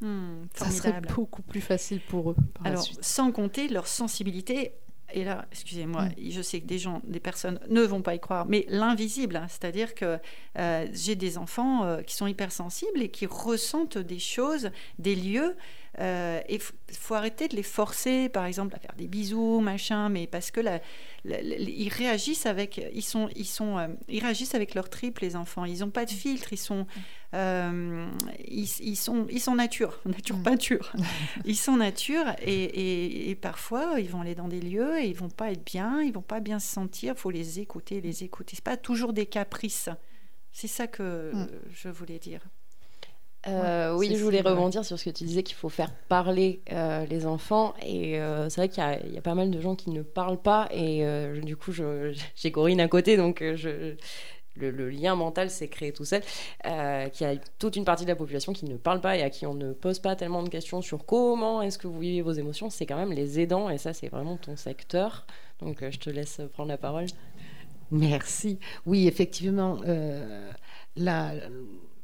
Hmm, 0.00 0.44
ça 0.54 0.70
serait 0.70 1.00
beaucoup 1.14 1.40
plus 1.40 1.62
facile 1.62 2.00
pour 2.06 2.32
eux 2.32 2.36
par 2.54 2.64
la 2.64 2.70
Alors, 2.70 2.82
suite. 2.82 3.02
sans 3.02 3.32
compter 3.32 3.68
leur 3.68 3.86
sensibilité 3.86 4.74
et 5.12 5.24
là, 5.24 5.46
excusez-moi, 5.52 6.06
Mm. 6.06 6.30
je 6.30 6.42
sais 6.42 6.60
que 6.60 6.66
des 6.66 6.78
gens, 6.78 7.00
des 7.04 7.20
personnes 7.20 7.60
ne 7.68 7.82
vont 7.82 8.02
pas 8.02 8.14
y 8.14 8.20
croire, 8.20 8.46
mais 8.46 8.64
l'invisible, 8.68 9.36
hein, 9.36 9.46
c'est-à-dire 9.48 9.94
que 9.94 10.18
euh, 10.58 10.86
j'ai 10.92 11.14
des 11.14 11.38
enfants 11.38 11.84
euh, 11.84 12.02
qui 12.02 12.14
sont 12.14 12.26
hypersensibles 12.26 13.00
et 13.00 13.08
qui 13.08 13.26
ressentent 13.26 13.98
des 13.98 14.18
choses, 14.18 14.70
des 14.98 15.14
lieux, 15.14 15.56
euh, 15.98 16.40
et 16.48 16.56
il 16.56 16.96
faut 16.96 17.14
arrêter 17.14 17.48
de 17.48 17.56
les 17.56 17.62
forcer, 17.62 18.28
par 18.28 18.44
exemple, 18.44 18.74
à 18.76 18.78
faire 18.78 18.94
des 18.96 19.08
bisous, 19.08 19.60
machin, 19.60 20.08
mais 20.08 20.26
parce 20.26 20.50
que 20.50 20.60
la- 20.60 20.80
la- 21.24 21.40
la- 21.42 21.56
ils 21.58 21.88
réagissent 21.88 22.46
avec, 22.46 22.80
ils 22.94 23.02
sont, 23.02 23.28
ils 23.34 23.46
sont, 23.46 23.78
euh, 23.78 23.88
ils 24.08 24.20
réagissent 24.22 24.54
avec 24.54 24.74
leur 24.74 24.88
triple, 24.90 25.22
les 25.22 25.36
enfants. 25.36 25.64
Ils 25.64 25.80
n'ont 25.80 25.90
pas 25.90 26.04
de 26.04 26.10
filtre, 26.10 26.52
ils 26.52 26.58
sont, 26.58 26.86
euh, 27.34 28.06
ils, 28.46 28.68
ils 28.80 28.96
sont, 28.96 29.26
ils 29.30 29.40
sont 29.40 29.54
nature, 29.54 29.98
nature 30.04 30.36
Mm. 30.36 30.42
peinture. 30.42 30.92
ils 31.44 31.56
sont 31.56 31.76
nature 31.76 32.26
et, 32.42 32.64
et- 32.64 33.30
et 33.30 33.34
parfois 33.34 33.98
ils 33.98 34.08
vont 34.10 34.20
aller 34.20 34.34
dans 34.34 34.48
des 34.48 34.60
lieux 34.60 34.98
et 35.00 35.06
ils 35.06 35.16
vont 35.16 35.30
pas 35.30 35.50
être 35.52 35.64
bien, 35.64 36.02
ils 36.02 36.12
vont 36.12 36.22
pas 36.22 36.40
bien 36.40 36.58
se 36.58 36.68
sentir. 36.72 37.14
Il 37.16 37.20
faut 37.20 37.30
les 37.30 37.60
écouter, 37.60 38.00
les 38.00 38.22
écouter. 38.24 38.56
C'est 38.56 38.64
pas 38.64 38.76
toujours 38.76 39.12
des 39.12 39.26
caprices. 39.26 39.88
C'est 40.52 40.68
ça 40.68 40.86
que 40.86 41.32
Mm. 41.34 41.48
je 41.70 41.88
voulais 41.88 42.18
dire. 42.18 42.40
Euh, 43.48 43.92
Ouais, 43.94 44.08
oui, 44.10 44.16
je 44.16 44.24
voulais 44.24 44.40
rebondir 44.40 44.84
sur 44.84 44.98
ce 44.98 45.04
que 45.04 45.10
tu 45.10 45.24
disais 45.24 45.42
qu'il 45.44 45.54
faut 45.56 45.68
faire 45.68 45.92
parler 46.08 46.62
euh, 46.72 47.06
les 47.06 47.26
enfants. 47.26 47.74
Et 47.82 48.18
euh, 48.20 48.48
c'est 48.48 48.60
vrai 48.60 48.68
qu'il 48.68 48.82
y, 48.82 48.86
a- 48.86 49.00
il 49.06 49.12
y 49.14 49.18
a 49.18 49.22
pas 49.22 49.34
mal 49.36 49.50
de 49.50 49.60
gens 49.60 49.76
qui 49.76 49.90
ne 49.90 50.02
parlent 50.02 50.40
pas. 50.42 50.68
Et 50.72 51.04
euh, 51.06 51.40
du 51.40 51.56
coup, 51.56 51.72
j'ai 52.34 52.50
Corinne 52.52 52.80
à 52.80 52.88
côté, 52.88 53.16
donc 53.16 53.42
je, 53.54 53.94
le, 54.56 54.70
le 54.70 54.90
lien 54.90 55.14
mental 55.14 55.50
s'est 55.50 55.68
créé 55.68 55.92
tout 55.92 56.04
seul. 56.04 56.22
Euh, 56.66 57.08
qu'il 57.10 57.26
y 57.26 57.30
a 57.30 57.36
toute 57.58 57.76
une 57.76 57.84
partie 57.84 58.04
de 58.04 58.10
la 58.10 58.16
population 58.16 58.52
qui 58.52 58.64
ne 58.66 58.76
parle 58.76 59.00
pas 59.00 59.16
et 59.16 59.22
à 59.22 59.30
qui 59.30 59.46
on 59.46 59.54
ne 59.54 59.72
pose 59.72 60.00
pas 60.00 60.16
tellement 60.16 60.42
de 60.42 60.48
questions 60.48 60.82
sur 60.82 61.04
comment 61.06 61.62
est-ce 61.62 61.78
que 61.78 61.86
vous 61.86 62.00
vivez 62.00 62.22
vos 62.22 62.32
émotions. 62.32 62.70
C'est 62.70 62.86
quand 62.86 62.96
même 62.96 63.12
les 63.12 63.38
aidants. 63.40 63.70
Et 63.70 63.78
ça, 63.78 63.92
c'est 63.92 64.08
vraiment 64.08 64.38
ton 64.38 64.56
secteur. 64.56 65.26
Donc, 65.60 65.82
euh, 65.82 65.90
je 65.92 65.98
te 65.98 66.10
laisse 66.10 66.40
prendre 66.52 66.70
la 66.70 66.78
parole. 66.78 67.06
Merci. 67.90 68.58
Oui, 68.84 69.06
effectivement, 69.06 69.78
euh, 69.86 70.50
la, 70.96 71.34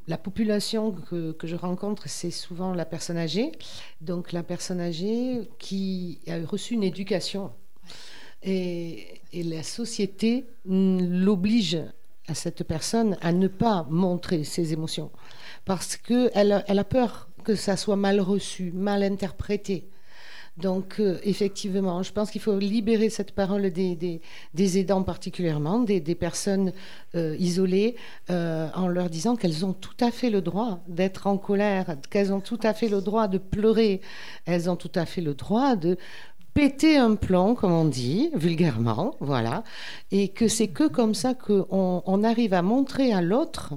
la 0.09 0.19
population 0.19 0.93
que, 0.93 1.35
je 1.45 1.57
rencontre, 1.57 2.09
c'est 2.09 2.31
souvent 2.31 2.75
la 2.75 2.85
personne 2.85 3.17
âgée. 3.17 3.53
Donc 4.01 4.33
la 4.33 4.43
personne 4.43 4.81
âgée 4.81 5.49
qui 5.59 6.21
a 6.27 6.45
reçu 6.45 6.75
une 6.75 6.83
éducation. 6.83 7.53
Et, 8.43 9.21
la 9.33 9.63
société 9.63 10.47
l'oblige 10.65 11.79
à 12.29 12.35
cette 12.35 12.65
personne 12.65 13.17
à 13.21 13.33
ne 13.33 13.49
pas 13.49 13.87
montrer 13.91 14.45
ses 14.45 14.73
émotions. 14.73 15.11
Parce 15.65 15.97
qu'elle 15.97 16.53
a, 16.53 16.65
elle 16.67 16.79
a 16.79 16.85
peur 16.85 17.29
que 17.45 17.55
ça 17.55 17.77
soit 17.77 17.97
mal 17.97 18.21
reçu, 18.21 18.73
mal 18.73 19.03
interprété. 19.03 19.89
Donc, 20.59 21.01
euh, 21.01 21.19
effectivement, 21.25 22.03
je 22.03 22.13
pense 22.13 22.31
qu'il 22.31 22.41
faut 22.41 22.59
libérer 22.59 23.09
cette 23.09 23.33
parole 23.33 23.71
des, 23.71 24.21
aidants 24.55 25.03
particulièrement, 25.03 25.79
des, 25.79 26.15
personnes 26.15 26.73
euh, 27.15 27.35
isolées, 27.39 27.97
euh, 28.29 28.69
en 28.75 28.87
leur 28.87 29.09
disant 29.09 29.35
qu'elles 29.35 29.65
ont 29.65 29.73
tout 29.73 29.97
à 30.01 30.11
fait 30.11 30.29
le 30.29 30.43
droit 30.43 30.81
d'être 30.89 31.27
en 31.27 31.39
colère, 31.39 31.97
qu'elles 32.11 32.35
ont 32.35 32.41
tout 32.41 32.61
à 32.63 32.75
fait 32.75 32.89
le 32.89 33.01
droit 33.01 33.29
de 33.29 33.39
pleurer, 33.39 34.03
elles 34.45 34.69
ont 34.69 34.77
tout 34.77 34.93
à 34.95 35.07
fait 35.07 35.23
le 35.23 35.33
droit 35.33 35.75
de 35.75 35.97
péter 36.53 36.99
un 36.99 37.15
plomb, 37.15 37.55
comme 37.55 37.73
on 37.73 37.87
dit, 37.87 38.31
vulgairement, 38.35 39.15
voilà, 39.21 39.65
et 40.11 40.29
que 40.29 40.49
c'est 40.49 40.69
que 40.69 40.87
comme 40.87 41.15
ça 41.15 41.33
qu'on 41.33 42.03
on 42.05 42.25
arrive 42.25 42.53
à 42.53 42.61
montrer 42.61 43.15
à 43.15 43.23
l'autre 43.23 43.73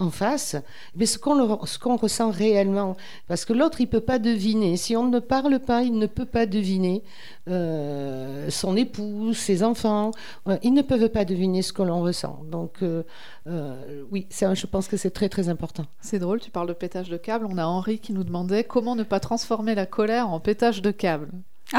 en 0.00 0.10
face, 0.10 0.56
mais 0.96 1.06
ce 1.06 1.18
qu'on 1.18 1.34
le- 1.36 1.66
ce 1.66 1.78
qu'on 1.78 1.96
ressent 1.96 2.30
réellement. 2.30 2.96
Parce 3.28 3.44
que 3.44 3.52
l'autre, 3.52 3.80
il 3.80 3.86
peut 3.86 4.00
pas 4.00 4.18
deviner. 4.18 4.76
Si 4.76 4.96
on 4.96 5.06
ne 5.08 5.20
parle 5.20 5.60
pas, 5.60 5.82
il 5.82 5.96
ne 5.98 6.06
peut 6.06 6.24
pas 6.26 6.46
deviner 6.46 7.04
euh, 7.48 8.50
son 8.50 8.76
épouse, 8.76 9.36
ses 9.38 9.62
enfants. 9.62 10.10
Euh, 10.48 10.56
ils 10.62 10.72
ne 10.72 10.82
peuvent 10.82 11.08
pas 11.10 11.24
deviner 11.24 11.62
ce 11.62 11.72
que 11.72 11.82
l'on 11.82 12.02
ressent. 12.02 12.40
Donc, 12.50 12.82
euh, 12.82 13.04
euh, 13.46 14.02
oui, 14.10 14.26
je 14.30 14.66
pense 14.66 14.88
que 14.88 14.96
c'est 14.96 15.10
très, 15.12 15.28
très 15.28 15.48
important. 15.48 15.84
C'est 16.00 16.18
drôle, 16.18 16.40
tu 16.40 16.50
parles 16.50 16.68
de 16.68 16.72
pétage 16.72 17.08
de 17.08 17.16
câble. 17.16 17.46
On 17.48 17.58
a 17.58 17.64
Henri 17.66 17.98
qui 18.00 18.12
nous 18.12 18.24
demandait 18.24 18.64
comment 18.64 18.96
ne 18.96 19.04
pas 19.04 19.20
transformer 19.20 19.74
la 19.76 19.86
colère 19.86 20.28
en 20.28 20.40
pétage 20.40 20.82
de 20.82 20.90
câble. 20.90 21.28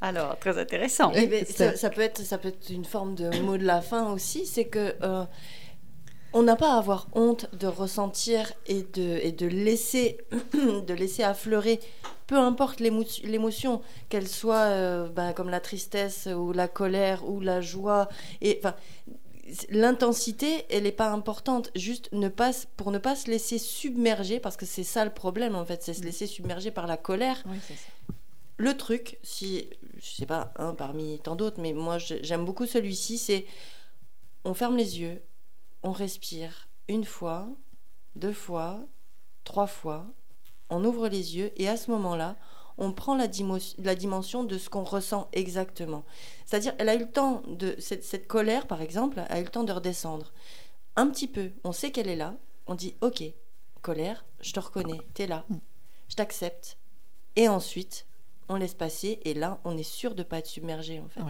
Alors, 0.00 0.38
très 0.38 0.58
intéressant. 0.58 1.10
Et- 1.12 1.24
Eh 1.24 1.26
ben, 1.26 1.44
ça, 1.44 1.76
ça 1.76 1.90
peut 1.90 2.00
être, 2.00 2.20
ça 2.22 2.38
peut 2.38 2.48
être 2.48 2.70
une 2.70 2.84
forme 2.84 3.14
de 3.16 3.40
mot 3.40 3.56
de 3.56 3.64
la 3.64 3.80
fin 3.80 4.12
aussi, 4.12 4.46
c'est 4.46 4.66
que 4.66 4.94
euh, 5.02 5.24
on 6.32 6.42
n'a 6.42 6.56
pas 6.56 6.74
à 6.74 6.78
avoir 6.78 7.08
honte 7.14 7.48
de 7.54 7.66
ressentir 7.66 8.52
et 8.66 8.82
de, 8.82 9.18
et 9.22 9.32
de 9.32 9.46
laisser, 9.46 10.18
de 10.52 10.94
laisser 10.94 11.22
affleurer, 11.22 11.80
peu 12.26 12.36
importe 12.36 12.80
l'émo- 12.80 13.04
l'émotion, 13.24 13.80
qu'elle 14.10 14.28
soit 14.28 14.56
euh, 14.66 15.08
ben, 15.08 15.32
comme 15.32 15.48
la 15.48 15.60
tristesse 15.60 16.26
ou 16.34 16.52
la 16.52 16.68
colère 16.68 17.28
ou 17.28 17.40
la 17.40 17.60
joie, 17.60 18.08
et. 18.42 18.60
L'intensité, 19.70 20.66
elle 20.68 20.82
n'est 20.82 20.92
pas 20.92 21.10
importante. 21.10 21.70
Juste 21.74 22.10
ne 22.12 22.28
pas, 22.28 22.50
pour 22.76 22.90
ne 22.90 22.98
pas 22.98 23.16
se 23.16 23.30
laisser 23.30 23.56
submerger, 23.58 24.40
parce 24.40 24.58
que 24.58 24.66
c'est 24.66 24.84
ça 24.84 25.06
le 25.06 25.10
problème 25.10 25.54
en 25.54 25.64
fait, 25.64 25.82
c'est 25.82 25.94
se 25.94 26.02
laisser 26.02 26.26
submerger 26.26 26.70
par 26.70 26.86
la 26.86 26.98
colère 26.98 27.42
Oui, 27.46 27.56
c'est 27.66 27.72
ça. 27.72 27.88
le 28.58 28.76
truc, 28.76 29.18
si 29.22 29.66
je 29.96 30.06
sais 30.06 30.26
pas 30.26 30.52
un 30.56 30.74
parmi 30.74 31.18
tant 31.20 31.34
d'autres, 31.34 31.62
mais 31.62 31.72
moi 31.72 31.96
j'aime 31.96 32.44
beaucoup 32.44 32.66
celui-ci, 32.66 33.16
c'est 33.16 33.46
on 34.44 34.52
ferme 34.52 34.76
les 34.76 35.00
yeux, 35.00 35.22
on 35.82 35.92
respire 35.92 36.68
une 36.88 37.04
fois, 37.04 37.48
deux 38.16 38.32
fois, 38.32 38.80
trois 39.44 39.66
fois, 39.66 40.06
on 40.70 40.84
ouvre 40.84 41.08
les 41.08 41.36
yeux 41.36 41.52
et 41.56 41.68
à 41.68 41.76
ce 41.76 41.90
moment-là, 41.90 42.36
on 42.78 42.92
prend 42.92 43.16
la, 43.16 43.26
la 43.78 43.94
dimension 43.94 44.44
de 44.44 44.56
ce 44.56 44.70
qu'on 44.70 44.84
ressent 44.84 45.28
exactement. 45.32 46.04
C'est-à-dire, 46.46 46.74
elle 46.78 46.88
a 46.88 46.94
eu 46.94 47.00
le 47.00 47.10
temps 47.10 47.42
de 47.48 47.74
cette, 47.78 48.04
cette 48.04 48.28
colère, 48.28 48.66
par 48.66 48.82
exemple, 48.82 49.20
a 49.28 49.40
eu 49.40 49.44
le 49.44 49.50
temps 49.50 49.64
de 49.64 49.72
redescendre 49.72 50.32
un 50.96 51.08
petit 51.08 51.26
peu. 51.26 51.50
On 51.64 51.72
sait 51.72 51.90
qu'elle 51.90 52.08
est 52.08 52.16
là. 52.16 52.36
On 52.66 52.74
dit, 52.74 52.94
ok, 53.00 53.24
colère, 53.82 54.24
je 54.40 54.52
te 54.52 54.60
reconnais, 54.60 55.00
t'es 55.14 55.26
là, 55.26 55.44
je 56.08 56.14
t'accepte. 56.14 56.78
Et 57.34 57.48
ensuite, 57.48 58.06
on 58.48 58.56
laisse 58.56 58.74
passer 58.74 59.20
et 59.24 59.34
là, 59.34 59.60
on 59.64 59.76
est 59.76 59.82
sûr 59.82 60.14
de 60.14 60.22
pas 60.22 60.38
être 60.38 60.46
submergé 60.46 61.00
en 61.00 61.08
fait. 61.08 61.20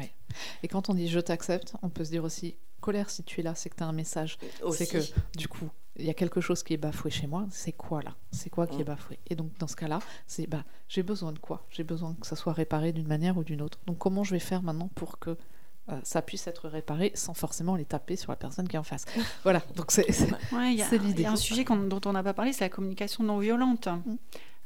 Et 0.62 0.68
quand 0.68 0.88
on 0.88 0.94
dit 0.94 1.09
je 1.09 1.20
t'accepte, 1.20 1.74
on 1.82 1.88
peut 1.88 2.05
se 2.05 2.11
dire 2.11 2.24
aussi 2.24 2.57
colère 2.81 3.11
si 3.11 3.22
tu 3.24 3.41
es 3.41 3.43
là, 3.43 3.55
c'est 3.55 3.70
que 3.70 3.76
tu 3.76 3.83
as 3.83 3.87
un 3.87 3.93
message. 3.93 4.39
C'est 4.72 4.87
que 4.87 4.99
du 5.37 5.49
coup, 5.49 5.68
il 5.97 6.05
y 6.07 6.11
a 6.11 6.14
quelque 6.14 6.41
chose 6.41 6.62
qui 6.62 6.74
est 6.74 6.79
bafoué 6.79 7.11
chez 7.11 7.26
moi. 7.26 7.47
C'est 7.51 7.72
quoi 7.72 8.03
là? 8.03 8.14
C'est 8.31 8.51
quoi 8.51 8.66
qui 8.66 8.76
est 8.81 8.85
Mm. 8.85 8.87
bafoué? 8.87 9.18
Et 9.26 9.35
donc 9.35 9.57
dans 9.59 9.66
ce 9.66 9.76
cas-là, 9.76 9.99
c'est 10.26 10.47
bah 10.47 10.64
j'ai 10.89 11.03
besoin 11.03 11.33
de 11.33 11.39
quoi? 11.39 11.66
J'ai 11.70 11.85
besoin 11.85 12.14
que 12.20 12.26
ça 12.26 12.37
soit 12.37 12.53
réparé 12.53 12.93
d'une 12.93 13.09
manière 13.09 13.37
ou 13.37 13.45
d'une 13.45 13.62
autre. 13.62 13.79
Donc 13.87 13.99
comment 13.99 14.22
je 14.24 14.33
vais 14.33 14.39
faire 14.41 14.62
maintenant 14.62 14.89
pour 14.95 15.18
que 15.18 15.37
euh, 15.91 15.99
ça 16.03 16.22
puisse 16.22 16.47
être 16.47 16.68
réparé 16.68 17.12
sans 17.14 17.34
forcément 17.34 17.76
les 17.76 17.84
taper 17.84 18.16
sur 18.16 18.30
la 18.32 18.36
personne 18.36 18.68
qui 18.68 18.76
est 18.76 18.78
en 18.78 18.82
face. 18.84 19.05
voilà, 19.43 19.62
donc 19.76 19.91
c'est 19.91 20.07
Ouais, 20.53 20.70
l'idée. 20.70 21.12
il 21.16 21.20
y 21.22 21.26
a 21.26 21.32
un 21.32 21.36
sujet 21.36 21.64
dont 21.64 22.01
on 22.05 22.12
n'a 22.12 22.22
pas 22.22 22.34
parlé, 22.34 22.53
c'est 22.53 22.64
la 22.64 22.68
communication 22.70 23.24
non 23.24 23.39
violente. 23.39 23.89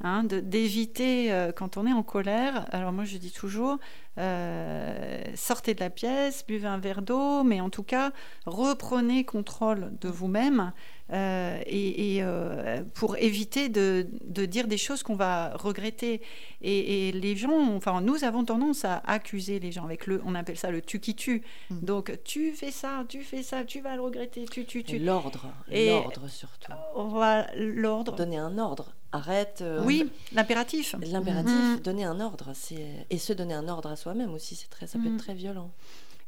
Hein, 0.05 0.25
de- 0.25 0.41
D'éviter, 0.41 1.33
euh, 1.33 1.53
quand 1.53 1.77
on 1.77 1.87
est 1.87 1.93
en 1.93 2.03
colère, 2.03 2.67
alors 2.73 2.91
moi 2.93 3.05
je 3.05 3.19
dis 3.19 3.31
toujours, 3.31 3.79
euh, 4.19 5.23
sortez 5.37 5.75
de 5.75 5.81
la 5.81 5.91
pièce, 5.91 6.45
buvez 6.47 6.67
un 6.67 6.79
verre 6.79 7.03
d'eau, 7.03 7.45
mais 7.45 7.61
en 7.61 7.71
tout 7.71 7.83
cas, 7.85 8.11
reprenez 8.47 9.25
contrôle 9.25 9.93
de 10.01 10.09
vous-même 10.09 10.73
euh, 11.13 11.59
et, 11.67 12.17
et, 12.17 12.23
euh, 12.23 12.83
pour 12.95 13.17
éviter 13.17 13.69
de, 13.69 14.07
de 14.25 14.47
dire 14.47 14.67
des 14.67 14.79
choses 14.79 15.03
qu'on 15.03 15.17
va 15.17 15.55
regretter. 15.57 16.23
Et, 16.63 17.09
et 17.09 17.13
les 17.13 17.37
gens, 17.37 17.75
enfin, 17.77 18.01
nous 18.01 18.25
avons 18.25 18.45
tendance 18.45 18.85
à 18.85 19.03
accuser 19.07 19.59
les 19.59 19.73
gens 19.73 19.85
avec 19.85 20.07
le, 20.07 20.23
on 20.25 20.35
appelle 20.35 20.57
ça 20.57 20.71
le 20.71 20.81
tu 20.81 21.01
qui 21.01 21.15
tue. 21.15 21.43
Mm. 21.71 21.81
Donc, 21.81 22.19
tu 22.25 22.53
fais 22.53 22.71
ça, 22.71 23.05
tu 23.09 23.23
fais 23.23 23.43
ça, 23.43 23.65
tu 23.65 23.81
vas 23.81 23.97
le 23.97 24.03
regretter, 24.03 24.45
tu, 24.47 24.65
tu, 24.65 24.85
tu. 24.85 24.99
L'ordre, 24.99 25.47
l'ordre 25.71 26.29
surtout. 26.29 26.73
On 26.95 27.09
va 27.09 27.47
l'ordre. 27.57 28.15
Donner 28.17 28.39
un 28.39 28.57
ordre. 28.59 28.93
Arrête. 29.15 29.59
euh, 29.61 29.83
Oui, 29.85 30.11
l'impératif. 30.33 30.95
L'impératif, 31.03 31.53
Mhm. 31.53 31.81
donner 31.81 32.05
un 32.05 32.19
ordre, 32.21 32.53
c'est 32.55 33.07
et 33.11 33.19
se 33.19 33.35
donner 33.35 33.53
un 33.53 33.69
ordre 33.69 33.91
à 33.91 33.97
soi-même 33.97 34.33
aussi, 34.33 34.55
c'est 34.57 34.71
très, 34.71 34.87
ça 34.87 34.99
peut 34.99 35.09
être 35.13 35.19
très 35.23 35.35
violent. 35.35 35.71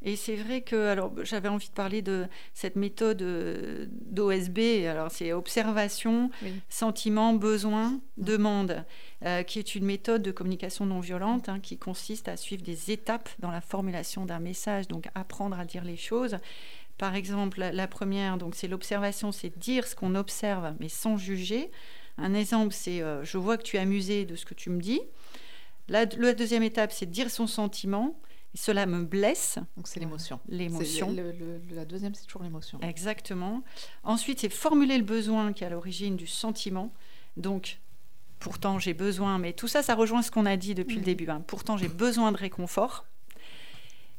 Et 0.07 0.15
c'est 0.15 0.35
vrai 0.35 0.61
que 0.61 0.75
alors 0.87 1.11
j'avais 1.23 1.49
envie 1.49 1.67
de 1.67 1.73
parler 1.73 2.01
de 2.03 2.27
cette 2.53 2.75
méthode 2.75 3.21
euh, 3.23 3.87
d'OSB. 3.89 4.85
Alors 4.87 5.09
c'est 5.11 5.33
observation, 5.33 6.29
Oui. 6.43 6.53
sentiment, 6.69 7.33
besoin, 7.33 7.99
demande, 8.17 8.85
euh, 9.25 9.41
qui 9.43 9.57
est 9.59 9.73
une 9.75 9.83
méthode 9.85 10.21
de 10.21 10.31
communication 10.31 10.85
non 10.85 10.99
violente 10.99 11.49
hein, 11.49 11.59
qui 11.59 11.77
consiste 11.79 12.27
à 12.27 12.37
suivre 12.37 12.61
des 12.61 12.91
étapes 12.91 13.29
dans 13.39 13.49
la 13.51 13.61
formulation 13.61 14.25
d'un 14.25 14.39
message, 14.39 14.87
donc 14.87 15.07
apprendre 15.15 15.59
à 15.59 15.65
dire 15.65 15.83
les 15.83 15.97
choses. 15.97 16.37
Par 16.99 17.15
exemple, 17.15 17.59
la, 17.59 17.71
la 17.71 17.87
première, 17.87 18.37
donc 18.37 18.55
c'est 18.55 18.67
l'observation, 18.69 19.31
c'est 19.31 19.57
dire 19.57 19.85
ce 19.87 19.95
qu'on 19.95 20.13
observe, 20.15 20.75
mais 20.79 20.87
sans 20.87 21.17
juger. 21.17 21.71
Un 22.17 22.33
exemple, 22.33 22.73
c'est 22.73 23.01
euh, 23.01 23.23
je 23.25 23.37
vois 23.39 23.57
que 23.57 23.63
tu 23.63 23.75
es 23.75 23.79
amusé 23.79 24.23
de 24.25 24.35
ce 24.35 24.45
que 24.45 24.53
tu 24.53 24.69
me 24.69 24.79
dis. 24.79 25.01
La, 25.89 26.05
la 26.05 26.33
deuxième 26.33 26.63
étape, 26.63 26.91
c'est 26.91 27.05
dire 27.09 27.29
son 27.31 27.47
sentiment. 27.47 28.17
Cela 28.57 28.85
me 28.85 29.03
blesse, 29.03 29.59
donc 29.75 29.87
c'est 29.87 29.99
l'émotion. 29.99 30.39
l'émotion. 30.47 31.09
C'est 31.09 31.15
le- 31.21 31.31
le- 31.33 31.57
le- 31.69 31.75
la 31.75 31.83
deuxième, 31.85 32.15
c'est 32.15 32.25
toujours 32.25 32.41
l'émotion. 32.43 32.79
Exactement. 32.81 33.63
Ensuite, 34.03 34.39
c'est 34.39 34.49
formuler 34.49 34.97
le 34.97 35.03
besoin 35.03 35.51
qui 35.53 35.63
est 35.63 35.67
à 35.67 35.69
l'origine 35.69 36.15
du 36.15 36.25
sentiment. 36.25 36.93
Donc, 37.35 37.79
pourtant 38.39 38.79
j'ai 38.79 38.93
besoin, 38.93 39.37
mais 39.39 39.51
tout 39.53 39.67
ça, 39.67 39.83
ça 39.83 39.93
rejoint 39.93 40.21
ce 40.21 40.31
qu'on 40.31 40.45
a 40.45 40.55
dit 40.55 40.73
depuis 40.73 40.95
le 40.95 41.01
début. 41.01 41.29
hein. 41.29 41.43
Pourtant 41.45 41.75
j'ai 41.77 41.89
besoin 41.89 42.31
de 42.31 42.37
réconfort. 42.37 43.05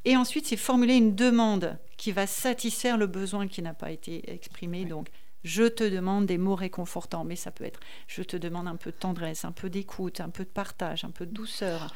Et 0.05 0.17
ensuite, 0.17 0.47
c'est 0.47 0.57
formuler 0.57 0.95
une 0.95 1.15
demande 1.17 1.79
qui 1.97 2.13
va 2.13 2.27
satisfaire 2.27 2.97
le 2.97 3.07
besoin 3.07 3.49
qui 3.49 3.61
n'a 3.63 3.75
pas 3.75 3.91
été 3.91 4.31
exprimé. 4.33 4.85
Donc, 4.85 5.09
je 5.43 5.65
te 5.65 5.83
demande 5.83 6.27
des 6.27 6.39
mots 6.39 6.55
réconfortants, 6.55 7.25
mais 7.25 7.37
ça 7.37 7.51
peut 7.51 7.65
être 7.65 7.81
je 8.07 8.23
te 8.23 8.37
demande 8.37 8.69
un 8.69 8.77
peu 8.77 8.91
de 8.91 8.97
tendresse, 8.97 9.45
un 9.45 9.53
peu 9.53 9.71
d'écoute, 9.71 10.21
un 10.21 10.29
peu 10.31 10.45
de 10.45 10.49
partage, 10.51 11.05
un 11.05 11.11
peu 11.11 11.25
de 11.27 11.33
douceur. 11.33 11.95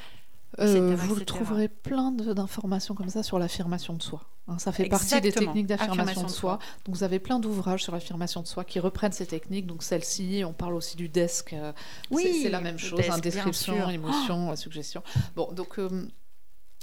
Euh, 0.59 0.97
vous 0.97 1.13
etc.. 1.15 1.25
trouverez 1.27 1.69
plein 1.69 2.11
d'informations 2.11 2.95
comme 2.95 3.09
ça 3.09 3.23
sur 3.23 3.39
l'affirmation 3.39 3.95
de 3.95 4.03
soi. 4.03 4.23
hein. 4.49 4.59
ça 4.59 4.73
fait 4.73 4.87
partie 4.87 5.21
des 5.21 5.31
techniques 5.33 5.67
d'affirmation 5.69 5.93
Affirmation 6.03 6.23
de 6.23 6.27
de 6.27 6.33
soi. 6.33 6.59
Donc 6.85 6.97
vous 6.97 7.05
avez 7.05 7.21
plein 7.21 7.39
d'ouvrages 7.39 7.85
sur 7.85 7.93
l'affirmation 7.93 8.43
de 8.43 8.47
soi 8.49 8.65
qui 8.65 8.81
reprennent 8.81 9.13
ces 9.13 9.27
techniques. 9.27 9.67
Donc 9.67 9.83
celle-ci, 9.85 10.43
on 10.45 10.53
parle 10.53 10.75
aussi 10.75 10.97
du 10.97 11.09
desk. 11.09 11.53
euh, 11.53 11.73
Oui, 12.11 12.41
c'est- 12.43 12.49
la 12.49 12.61
même 12.61 12.79
chose. 12.79 12.99
desk, 12.99 13.11
hein, 13.13 13.19
description, 13.19 13.89
émotion, 13.91 14.55
suggestion. 14.57 15.03
Bon, 15.37 15.53
donc 15.53 15.79
euh, 15.79 16.09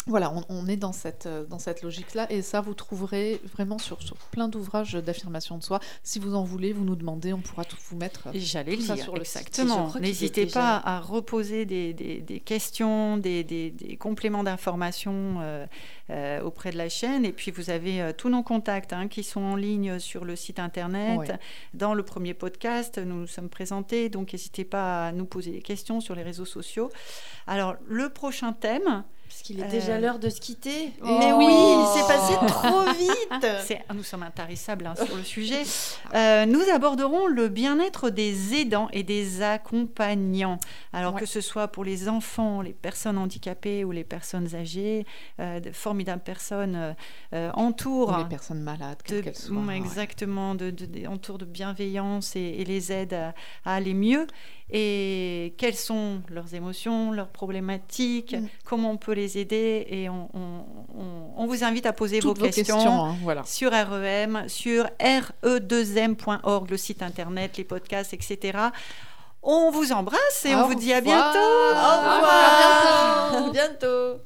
voilà, 0.07 0.33
on, 0.33 0.43
on 0.49 0.67
est 0.67 0.75
dans 0.77 0.93
cette, 0.93 1.25
euh, 1.25 1.45
dans 1.45 1.59
cette 1.59 1.81
logique-là. 1.81 2.31
Et 2.31 2.41
ça, 2.41 2.61
vous 2.61 2.73
trouverez 2.73 3.41
vraiment 3.53 3.77
sur, 3.77 4.01
sur 4.01 4.15
plein 4.31 4.47
d'ouvrages 4.47 4.93
d'affirmation 4.93 5.57
de 5.57 5.63
soi. 5.63 5.79
Si 6.03 6.19
vous 6.19 6.35
en 6.35 6.43
voulez, 6.43 6.73
vous 6.73 6.83
nous 6.83 6.95
demandez, 6.95 7.33
on 7.33 7.39
pourra 7.41 7.65
tout 7.65 7.77
vous 7.89 7.97
mettre. 7.97 8.27
Et 8.33 8.39
J'allais 8.39 8.71
le 8.71 8.77
Tout 8.77 8.83
ça 8.83 8.97
sur 8.97 9.13
le 9.15 9.21
exactement. 9.21 9.93
N'hésitez 9.99 10.45
pas 10.47 10.77
à 10.83 10.99
reposer 10.99 11.65
des, 11.65 11.93
des- 11.93 12.21
des 12.21 12.39
questions, 12.39 13.17
des, 13.17 13.43
des- 13.43 13.71
des 13.71 13.97
compléments 13.97 14.43
d'information 14.43 15.37
euh, 15.41 15.65
euh, 16.09 16.41
auprès 16.41 16.71
de 16.71 16.77
la 16.77 16.89
chaîne. 16.89 17.25
Et 17.25 17.31
puis, 17.33 17.51
vous 17.51 17.69
avez 17.69 18.01
euh, 18.01 18.13
tous 18.15 18.29
nos 18.29 18.43
contacts 18.43 18.93
hein, 18.93 19.07
qui 19.07 19.23
sont 19.23 19.41
en 19.41 19.55
ligne 19.55 19.99
sur 19.99 20.25
le 20.25 20.35
site 20.35 20.59
internet. 20.59 21.19
Ouais. 21.19 21.27
Dans 21.73 21.93
le 21.93 22.03
premier 22.03 22.33
podcast, 22.33 22.97
nous 22.97 23.15
nous 23.21 23.27
sommes 23.27 23.49
présentés. 23.49 24.09
Donc, 24.09 24.33
n'hésitez 24.33 24.63
pas 24.63 25.07
à 25.07 25.11
nous 25.11 25.25
poser 25.25 25.51
des 25.51 25.61
questions 25.61 25.99
sur 25.99 26.15
les 26.15 26.23
réseaux 26.23 26.45
sociaux. 26.45 26.89
Alors, 27.47 27.75
le 27.87 28.09
prochain 28.09 28.53
thème, 28.53 29.03
Parce 29.37 29.45
qu'il 29.45 29.59
est 29.59 29.65
Euh, 29.65 29.69
déjà 29.69 29.99
l'heure 29.99 30.17
de 30.17 30.29
se 30.31 30.41
quitter. 30.41 30.93
Oh. 31.03 31.17
Mais 31.19 31.31
oui, 31.31 31.45
il 31.47 31.87
s'est 31.93 32.07
passé 32.07 32.33
trop 32.47 32.91
vite. 32.97 33.45
C'est- 33.63 33.83
nous 33.93 34.01
sommes 34.01 34.23
intarissables 34.23 34.87
hein, 34.87 34.95
sur 34.95 35.15
le 35.15 35.21
sujet. 35.23 35.61
Euh, 36.15 36.45
nous 36.45 36.61
aborderons 36.73 37.27
le 37.27 37.49
bien-être 37.49 38.09
des 38.09 38.55
aidants 38.55 38.87
et 38.93 39.03
des 39.03 39.41
accompagnants. 39.43 40.57
Alors 40.93 41.13
Ouais. 41.13 41.19
que 41.19 41.25
ce 41.25 41.41
soit 41.41 41.67
pour 41.67 41.83
les 41.83 42.07
enfants, 42.09 42.61
les 42.61 42.71
personnes 42.73 43.17
handicapées 43.17 43.83
ou 43.83 43.91
les 43.91 44.05
personnes 44.05 44.55
âgées, 44.55 45.05
euh, 45.39 45.59
de 45.59 45.71
formidables 45.71 46.23
personnes 46.23 46.75
euh, 46.75 46.93
euh, 47.33 47.51
entourent. 47.53 48.07
Pour 48.13 48.17
les 48.19 48.25
personnes 48.25 48.61
malades, 48.61 48.97
quelles 49.03 49.21
qu'elles 49.23 49.35
soient. 49.35 49.57
ouais. 49.57 49.75
exactement, 49.77 50.55
de, 50.55 50.71
de- 50.71 50.85
de- 50.85 51.07
entourent 51.07 51.37
de 51.37 51.45
bienveillance 51.45 52.35
et, 52.37 52.39
et 52.59 52.63
les 52.65 52.91
aident 52.93 53.13
à, 53.13 53.33
à 53.65 53.75
aller 53.75 53.93
mieux. 53.93 54.25
Et 54.69 55.53
quelles 55.57 55.75
sont 55.77 56.21
leurs 56.29 56.53
émotions, 56.53 57.13
leurs 57.13 57.29
problématiques, 57.29 58.33
Mm. 58.37 58.47
comment 58.65 58.91
on 58.91 58.97
peut 58.97 59.13
les 59.13 59.37
aider. 59.37 59.85
Et 59.89 60.09
on, 60.09 60.29
on- 60.33 60.65
on- 60.99 61.31
on 61.37 61.45
vous 61.47 61.63
invite 61.63 61.85
à 61.85 61.93
poser 61.93 62.19
Toutes 62.19 62.37
vos 62.39 62.45
questions 62.49 62.77
hein, 63.05 63.15
voilà. 63.23 63.43
sur 63.45 63.71
REM, 63.71 64.43
sur 64.49 64.89
re2m.org, 64.99 66.69
le 66.69 66.77
site 66.77 67.01
internet, 67.01 67.55
les 67.57 67.63
podcasts, 67.63 68.13
etc. 68.13 68.57
On 69.41 69.71
vous 69.71 69.93
embrasse 69.93 70.45
et 70.45 70.53
Au 70.53 70.57
on 70.59 70.67
vous 70.67 70.75
dit 70.75 70.91
à 70.91 70.99
bientôt. 70.99 71.37
Au 71.37 71.69
revoir. 71.69 73.33
À 73.47 73.49
bientôt. 73.51 74.21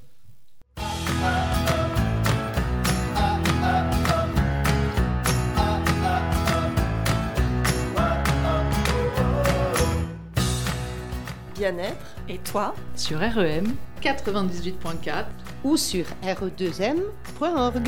bien-être. 11.61 12.15
Et 12.27 12.39
toi 12.39 12.73
Sur 12.95 13.19
REM 13.19 13.75
98.4 14.01 15.25
ou 15.63 15.77
sur 15.77 16.05
re2m.org. 16.23 17.87